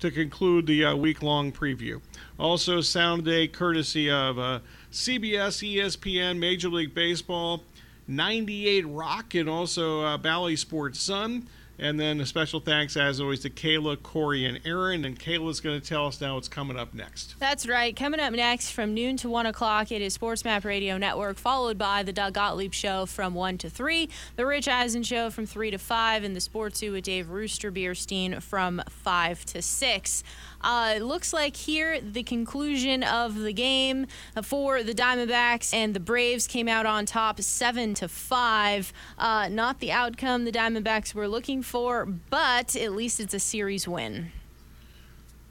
to 0.00 0.10
conclude 0.10 0.66
the 0.66 0.84
uh, 0.84 0.96
week 0.96 1.22
long 1.22 1.52
preview. 1.52 2.00
Also, 2.38 2.80
Sound 2.80 3.24
Day 3.24 3.48
courtesy 3.48 4.10
of 4.10 4.38
uh, 4.38 4.60
CBS, 4.92 5.76
ESPN, 5.76 6.38
Major 6.38 6.68
League 6.68 6.94
Baseball, 6.94 7.62
98 8.06 8.86
Rock, 8.86 9.34
and 9.34 9.48
also 9.48 10.02
uh, 10.02 10.16
Bally 10.16 10.56
Sports 10.56 11.00
Sun. 11.00 11.48
And 11.78 11.98
then 11.98 12.20
a 12.20 12.26
special 12.26 12.58
thanks, 12.58 12.96
as 12.96 13.20
always, 13.20 13.40
to 13.40 13.50
Kayla, 13.50 14.02
Corey, 14.02 14.44
and 14.44 14.60
Aaron. 14.64 15.04
And 15.04 15.18
Kayla's 15.18 15.60
going 15.60 15.80
to 15.80 15.86
tell 15.86 16.06
us 16.06 16.20
now 16.20 16.34
what's 16.34 16.48
coming 16.48 16.76
up 16.76 16.92
next. 16.92 17.36
That's 17.38 17.68
right. 17.68 17.94
Coming 17.94 18.18
up 18.18 18.32
next 18.32 18.70
from 18.72 18.94
noon 18.94 19.16
to 19.18 19.28
1 19.28 19.46
o'clock, 19.46 19.92
it 19.92 20.02
is 20.02 20.14
Sports 20.14 20.44
Map 20.44 20.64
Radio 20.64 20.98
Network, 20.98 21.36
followed 21.36 21.78
by 21.78 22.02
the 22.02 22.12
Doug 22.12 22.34
Gottlieb 22.34 22.74
Show 22.74 23.06
from 23.06 23.34
1 23.34 23.58
to 23.58 23.70
3, 23.70 24.08
the 24.36 24.44
Rich 24.44 24.66
Eisen 24.66 25.02
Show 25.04 25.30
from 25.30 25.46
3 25.46 25.70
to 25.70 25.78
5, 25.78 26.24
and 26.24 26.34
the 26.34 26.40
Sports 26.40 26.80
Zoo 26.80 26.92
with 26.92 27.04
Dave 27.04 27.30
Rooster 27.30 27.70
Beerstein 27.70 28.42
from 28.42 28.82
5 28.88 29.44
to 29.46 29.62
6. 29.62 30.24
Uh, 30.60 30.94
it 30.96 31.02
looks 31.02 31.32
like 31.32 31.56
here 31.56 32.00
the 32.00 32.22
conclusion 32.22 33.02
of 33.02 33.36
the 33.36 33.52
game 33.52 34.06
for 34.42 34.82
the 34.82 34.94
Diamondbacks 34.94 35.72
and 35.72 35.94
the 35.94 36.00
Braves 36.00 36.46
came 36.46 36.68
out 36.68 36.86
on 36.86 37.06
top 37.06 37.40
7 37.40 37.94
to 37.94 38.08
5. 38.08 38.92
Uh, 39.18 39.48
not 39.48 39.80
the 39.80 39.92
outcome 39.92 40.44
the 40.44 40.52
Diamondbacks 40.52 41.14
were 41.14 41.28
looking 41.28 41.62
for, 41.62 42.06
but 42.06 42.74
at 42.74 42.92
least 42.92 43.20
it's 43.20 43.34
a 43.34 43.40
series 43.40 43.86
win. 43.86 44.32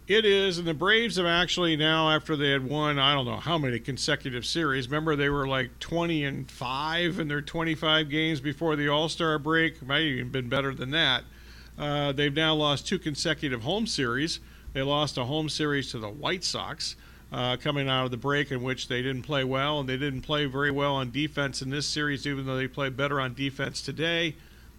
It 0.08 0.24
is, 0.24 0.58
and 0.58 0.66
the 0.66 0.74
Braves 0.74 1.18
have 1.18 1.26
actually 1.26 1.76
now, 1.76 2.10
after 2.10 2.38
they 2.38 2.52
had 2.52 2.66
won, 2.66 2.98
I 2.98 3.14
don't 3.14 3.26
know 3.26 3.38
how 3.38 3.58
many 3.58 3.78
consecutive 3.78 4.46
series. 4.46 4.88
Remember, 4.88 5.18
they 5.18 5.28
were 5.28 5.46
like 5.46 5.80
20 5.80 6.24
and 6.24 6.50
five 6.50 7.20
in 7.20 7.28
their 7.28 7.42
25 7.42 8.10
games 8.10 8.40
before 8.40 8.78
the 8.78 8.88
All 8.88 9.10
Star 9.10 9.38
break. 9.38 9.86
Might 9.86 10.04
even 10.04 10.30
been 10.30 10.48
better 10.48 10.74
than 10.74 10.92
that. 10.92 11.26
Uh, 11.78 12.14
they've 12.14 12.34
now 12.34 12.56
lost 12.56 12.88
two 12.88 12.98
consecutive 12.98 13.64
home 13.64 13.86
series. 13.86 14.40
They 14.74 14.82
lost 14.82 15.18
a 15.18 15.26
home 15.26 15.50
series 15.50 15.92
to 15.92 16.00
the 16.00 16.10
White 16.10 16.44
Sox 16.44 16.96
uh, 17.32 17.58
coming 17.58 17.90
out 17.90 18.06
of 18.06 18.12
the 18.12 18.18
break, 18.18 18.52
in 18.52 18.62
which 18.64 18.88
they 18.88 19.02
didn't 19.02 19.24
play 19.24 19.44
well, 19.44 19.80
and 19.80 19.90
they 19.90 19.98
didn't 19.98 20.22
play 20.22 20.46
very 20.46 20.72
well 20.72 20.96
on 20.96 21.12
defense 21.12 21.62
in 21.62 21.70
this 21.70 21.86
series, 21.86 22.26
even 22.26 22.46
though 22.46 22.56
they 22.56 22.68
played 22.68 22.96
better 22.96 23.20
on 23.20 23.34
defense 23.34 23.82
today. 23.82 24.36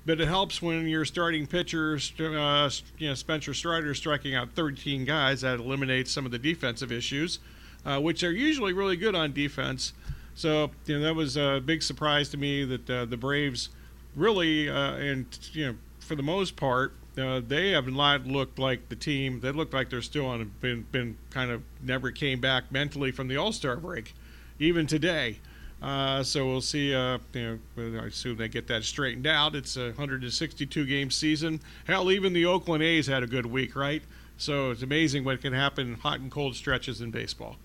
But 0.07 0.21
it 0.21 0.29
helps 0.29 0.63
when 0.63 0.87
your 0.89 1.05
starting 1.05 1.47
pitcher, 1.47 1.99
uh, 2.21 2.71
you 2.97 3.09
know, 3.09 3.15
Spencer 3.15 3.53
Strider, 3.53 3.95
striking 3.95 4.35
out 4.35 4.51
13 4.55 5.05
guys. 5.05 5.43
That 5.43 5.61
eliminates 5.61 6.11
some 6.11 6.25
of 6.25 6.33
the 6.33 6.39
defensive 6.39 6.91
issues, 6.91 7.41
uh, 7.85 8.01
which 8.01 8.23
are 8.23 8.33
usually 8.33 8.73
really 8.73 8.97
good 8.97 9.15
on 9.15 9.33
defense. 9.33 9.93
So 10.35 10.71
you 10.87 10.97
know 10.97 11.05
that 11.05 11.15
was 11.15 11.37
a 11.37 11.61
big 11.63 11.83
surprise 11.83 12.29
to 12.31 12.37
me 12.37 12.65
that 12.65 12.89
uh, 12.89 13.05
the 13.05 13.17
Braves 13.17 13.69
really, 14.15 14.71
uh, 14.71 14.95
and 14.95 15.27
you 15.53 15.67
know, 15.67 15.75
for 15.99 16.15
the 16.15 16.23
most 16.23 16.57
part, 16.57 16.95
uh, 17.17 17.41
they 17.47 17.71
have 17.71 17.89
not 17.89 18.27
looked 18.27 18.59
like 18.59 18.89
the 18.89 18.97
team. 18.97 19.41
They 19.41 19.51
look 19.51 19.73
like 19.73 19.91
they're 19.91 20.03
still 20.03 20.27
on 20.27 20.53
been 20.61 20.87
been 20.93 21.17
kind 21.31 21.51
of 21.51 21.63
never 21.83 22.11
came 22.11 22.41
back 22.41 22.71
mentally 22.71 23.11
from 23.11 23.29
the 23.29 23.37
All 23.37 23.53
Star 23.53 23.77
break, 23.77 24.15
even 24.59 24.87
today. 24.87 25.39
Uh, 25.81 26.23
so 26.23 26.47
we'll 26.47 26.61
see. 26.61 26.95
Uh, 26.95 27.19
you 27.33 27.61
know, 27.77 28.01
I 28.01 28.07
assume 28.07 28.37
they 28.37 28.49
get 28.49 28.67
that 28.69 28.85
straightened 28.85 29.27
out. 29.27 29.55
It's 29.55 29.77
a 29.77 29.87
162 29.87 30.87
game 30.87 31.11
season. 31.11 31.61
Hell, 31.87 32.11
even 32.11 32.33
the 32.33 32.47
Oakland 32.47 32.83
A's 32.83 33.07
had 33.07 33.23
a 33.23 33.27
good 33.27 33.47
week, 33.47 33.77
right? 33.77 34.03
So 34.37 34.71
it's 34.71 34.83
amazing 34.83 35.25
what 35.25 35.41
can 35.41 35.53
happen 35.53 35.95
hot 35.95 36.21
and 36.21 36.31
cold 36.31 36.55
stretches 36.57 37.01
in 37.01 37.11
baseball. 37.11 37.57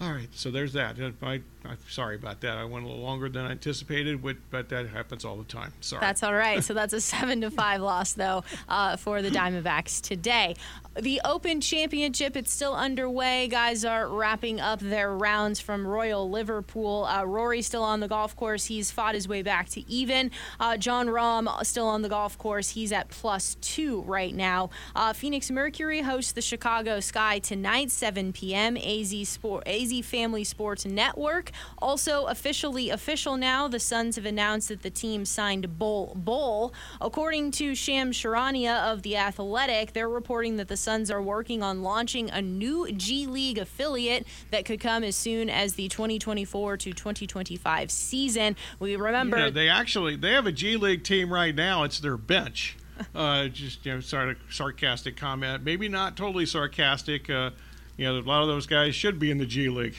All 0.00 0.12
right, 0.12 0.28
so 0.32 0.50
there's 0.50 0.72
that. 0.72 0.96
I, 1.22 1.42
am 1.70 1.78
sorry 1.88 2.16
about 2.16 2.40
that. 2.40 2.58
I 2.58 2.64
went 2.64 2.84
a 2.84 2.88
little 2.88 3.02
longer 3.02 3.28
than 3.28 3.44
I 3.44 3.52
anticipated, 3.52 4.22
but, 4.22 4.36
but 4.50 4.68
that 4.70 4.88
happens 4.88 5.24
all 5.24 5.36
the 5.36 5.44
time. 5.44 5.72
Sorry. 5.80 6.00
That's 6.00 6.22
all 6.22 6.34
right. 6.34 6.62
so 6.62 6.74
that's 6.74 6.92
a 6.92 7.00
seven 7.00 7.40
to 7.42 7.50
five 7.50 7.80
loss 7.92 8.12
though 8.14 8.44
uh, 8.68 8.96
for 8.96 9.22
the 9.22 9.30
Diamondbacks 9.30 10.00
today. 10.00 10.56
The 11.00 11.22
Open 11.24 11.62
Championship, 11.62 12.36
it's 12.36 12.52
still 12.52 12.74
underway. 12.74 13.48
Guys 13.48 13.82
are 13.82 14.06
wrapping 14.08 14.60
up 14.60 14.80
their 14.80 15.10
rounds 15.16 15.58
from 15.58 15.86
Royal 15.86 16.28
Liverpool. 16.28 17.04
Uh, 17.06 17.24
Rory's 17.24 17.66
still 17.66 17.82
on 17.82 18.00
the 18.00 18.08
golf 18.08 18.36
course. 18.36 18.66
He's 18.66 18.90
fought 18.90 19.14
his 19.14 19.26
way 19.26 19.40
back 19.40 19.70
to 19.70 19.88
even. 19.90 20.30
Uh, 20.60 20.76
Jon 20.76 21.06
Rahm 21.06 21.48
still 21.64 21.86
on 21.88 22.02
the 22.02 22.10
golf 22.10 22.36
course. 22.36 22.70
He's 22.70 22.92
at 22.92 23.08
plus 23.08 23.56
two 23.62 24.02
right 24.02 24.34
now. 24.34 24.68
Uh, 24.94 25.14
Phoenix 25.14 25.50
Mercury 25.50 26.02
hosts 26.02 26.32
the 26.32 26.42
Chicago 26.42 27.00
Sky 27.00 27.38
tonight, 27.38 27.90
7 27.90 28.34
p.m. 28.34 28.76
AZ 28.76 29.28
Sport 29.28 29.66
AZ 29.66 29.98
Family 30.04 30.44
Sports 30.44 30.84
Network. 30.84 31.51
Also, 31.78 32.26
officially 32.26 32.90
official 32.90 33.36
now, 33.36 33.68
the 33.68 33.80
Suns 33.80 34.16
have 34.16 34.26
announced 34.26 34.68
that 34.68 34.82
the 34.82 34.90
team 34.90 35.24
signed 35.24 35.78
Bol 35.78 36.14
Bol. 36.16 36.72
According 37.00 37.52
to 37.52 37.74
Shams 37.74 38.16
Charania 38.16 38.92
of 38.92 39.02
The 39.02 39.16
Athletic, 39.16 39.92
they're 39.92 40.08
reporting 40.08 40.56
that 40.56 40.68
the 40.68 40.76
Suns 40.76 41.10
are 41.10 41.22
working 41.22 41.62
on 41.62 41.82
launching 41.82 42.30
a 42.30 42.42
new 42.42 42.90
G 42.92 43.26
League 43.26 43.58
affiliate 43.58 44.26
that 44.50 44.64
could 44.64 44.80
come 44.80 45.04
as 45.04 45.16
soon 45.16 45.50
as 45.50 45.74
the 45.74 45.88
2024 45.88 46.76
to 46.78 46.92
2025 46.92 47.90
season. 47.90 48.56
We 48.78 48.96
remember. 48.96 49.38
Yeah, 49.38 49.50
they 49.50 49.68
actually 49.68 50.16
they 50.16 50.32
have 50.32 50.46
a 50.46 50.52
G 50.52 50.76
League 50.76 51.04
team 51.04 51.32
right 51.32 51.54
now. 51.54 51.84
It's 51.84 52.00
their 52.00 52.16
bench. 52.16 52.76
Uh, 53.16 53.48
just 53.48 53.84
you 53.84 53.94
know, 53.94 54.00
sort 54.00 54.28
of 54.28 54.36
sarcastic 54.50 55.16
comment. 55.16 55.64
Maybe 55.64 55.88
not 55.88 56.16
totally 56.16 56.46
sarcastic. 56.46 57.28
Uh, 57.28 57.50
you 57.96 58.06
know, 58.06 58.18
a 58.18 58.20
lot 58.20 58.42
of 58.42 58.48
those 58.48 58.66
guys 58.66 58.94
should 58.94 59.18
be 59.18 59.30
in 59.30 59.38
the 59.38 59.46
G 59.46 59.68
League. 59.68 59.96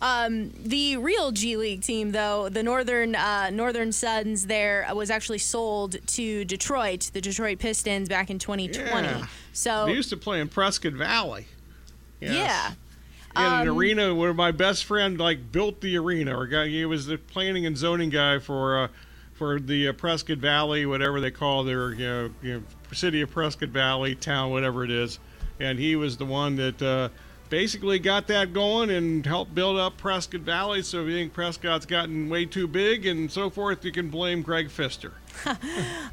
Um, 0.00 0.50
the 0.62 0.96
real 0.96 1.32
G 1.32 1.56
League 1.56 1.82
team, 1.82 2.12
though, 2.12 2.48
the 2.48 2.62
Northern 2.62 3.16
uh, 3.16 3.50
Northern 3.50 3.90
Suns, 3.90 4.46
there 4.46 4.86
was 4.94 5.10
actually 5.10 5.38
sold 5.38 5.96
to 6.06 6.44
Detroit, 6.44 7.10
the 7.12 7.20
Detroit 7.20 7.58
Pistons, 7.58 8.08
back 8.08 8.30
in 8.30 8.38
2020. 8.38 9.08
Yeah. 9.08 9.26
So 9.52 9.86
They 9.86 9.92
used 9.94 10.10
to 10.10 10.16
play 10.16 10.40
in 10.40 10.48
Prescott 10.48 10.92
Valley. 10.92 11.46
Yes. 12.20 12.32
yeah, 12.34 12.68
In 13.46 13.52
an 13.52 13.68
Um, 13.68 13.76
arena 13.76 14.14
where 14.14 14.32
my 14.34 14.50
best 14.52 14.84
friend 14.84 15.18
like 15.18 15.50
built 15.50 15.80
the 15.80 15.96
arena, 15.96 16.36
or 16.38 16.46
guy 16.46 16.68
he 16.68 16.84
was 16.84 17.06
the 17.06 17.18
planning 17.18 17.66
and 17.66 17.76
zoning 17.76 18.10
guy 18.10 18.38
for 18.38 18.84
uh, 18.84 18.88
for 19.34 19.58
the 19.60 19.88
uh, 19.88 19.92
Prescott 19.92 20.38
Valley, 20.38 20.86
whatever 20.86 21.20
they 21.20 21.30
call 21.32 21.64
their 21.64 21.92
you 21.92 22.06
know, 22.06 22.30
you 22.42 22.54
know 22.54 22.62
city 22.92 23.20
of 23.20 23.30
Prescott 23.30 23.68
Valley 23.70 24.14
town, 24.14 24.50
whatever 24.50 24.84
it 24.84 24.90
is, 24.92 25.18
and 25.58 25.78
he 25.78 25.96
was 25.96 26.16
the 26.16 26.24
one 26.24 26.54
that 26.56 26.80
uh, 26.82 27.08
basically 27.48 27.98
got 27.98 28.26
that 28.28 28.52
going 28.52 28.90
and 28.90 29.24
helped 29.24 29.54
build 29.54 29.78
up 29.78 29.96
Prescott 29.96 30.42
Valley. 30.42 30.82
So 30.82 31.02
if 31.02 31.08
you 31.08 31.14
think 31.14 31.32
Prescott's 31.32 31.86
gotten 31.86 32.28
way 32.28 32.44
too 32.44 32.66
big 32.66 33.06
and 33.06 33.30
so 33.30 33.50
forth, 33.50 33.84
you 33.84 33.92
can 33.92 34.10
blame 34.10 34.42
Greg 34.42 34.70
Pfister. 34.70 35.12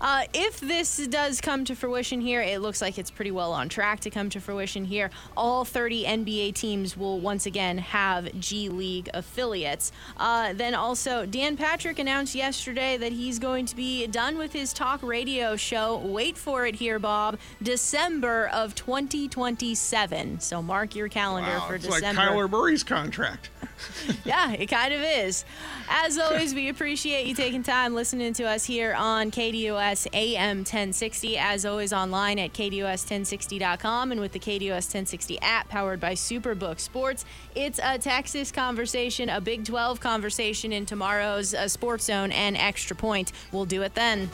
Uh, 0.02 0.24
if 0.34 0.60
this 0.60 0.98
does 1.08 1.42
come 1.42 1.66
to 1.66 1.74
fruition 1.76 2.22
here, 2.22 2.42
it 2.42 2.62
looks 2.62 2.82
like 2.82 2.98
it's 3.00 3.10
pretty 3.10 3.32
well 3.32 3.54
on 3.54 3.68
track 3.70 4.00
to 4.02 4.10
come 4.12 4.30
to 4.30 4.40
fruition 4.40 4.86
here. 4.86 5.10
All 5.36 5.66
30 5.66 6.04
NBA 6.06 6.54
teams 6.54 6.96
will 6.96 7.20
once 7.20 7.46
again 7.48 7.78
have 7.80 8.38
G 8.40 8.70
League 8.70 9.10
affiliates. 9.14 9.92
Uh, 10.18 10.54
then 10.54 10.76
also, 10.76 11.26
Dan 11.26 11.58
Patrick 11.58 11.98
announced 11.98 12.36
yesterday 12.36 12.98
that 12.98 13.14
he's 13.14 13.40
going 13.40 13.66
to 13.66 13.76
be 13.76 14.06
done 14.08 14.38
with 14.38 14.54
his 14.54 14.74
talk 14.74 15.02
radio 15.02 15.56
show. 15.56 15.98
Wait 15.98 16.38
for 16.38 16.66
it 16.68 16.76
here, 16.76 17.00
Bob. 17.00 17.40
December 17.64 18.48
of 18.54 18.76
2027. 18.76 20.40
So 20.42 20.62
mark 20.62 20.96
your 20.96 21.08
calendar 21.10 21.50
Wow, 21.50 21.68
for 21.68 21.76
it's 21.76 21.86
December. 21.88 22.22
like 22.22 22.30
Kyler 22.32 22.50
Murray's 22.50 22.84
contract. 22.84 23.50
Yeah, 24.24 24.54
it 24.54 24.68
kind 24.68 24.94
of 24.94 25.02
is. 25.02 25.46
As 25.88 26.18
always, 26.18 26.56
we 26.56 26.70
appreciate 26.70 27.28
you 27.28 27.36
taking 27.36 27.62
time 27.62 27.94
listening 27.94 28.34
to 28.34 28.44
us 28.44 28.66
here 28.66 28.94
on 28.94 29.30
KDUS 29.30 30.08
AM 30.14 30.58
1060. 30.60 31.38
As 31.38 31.66
always, 31.66 31.94
online 31.94 32.40
at 32.40 32.54
KDUS1060.com 32.54 34.12
and 34.12 34.20
with 34.20 34.32
the 34.32 34.40
KDUS 34.40 34.70
1060 34.70 35.40
app 35.42 35.70
powered 35.70 36.00
by 36.00 36.14
Superbook 36.14 36.80
Sports. 36.80 37.26
It's 37.54 37.80
a 37.84 38.00
Texas 38.00 38.52
conversation, 38.52 39.30
a 39.30 39.40
Big 39.40 39.66
12 39.66 40.00
conversation 40.00 40.74
in 40.74 40.86
tomorrow's 40.86 41.54
uh, 41.54 41.68
Sports 41.68 42.06
Zone 42.06 42.32
and 42.32 42.58
Extra 42.58 42.96
Point. 42.96 43.32
We'll 43.52 43.66
do 43.66 43.84
it 43.84 43.94
then. 43.94 44.30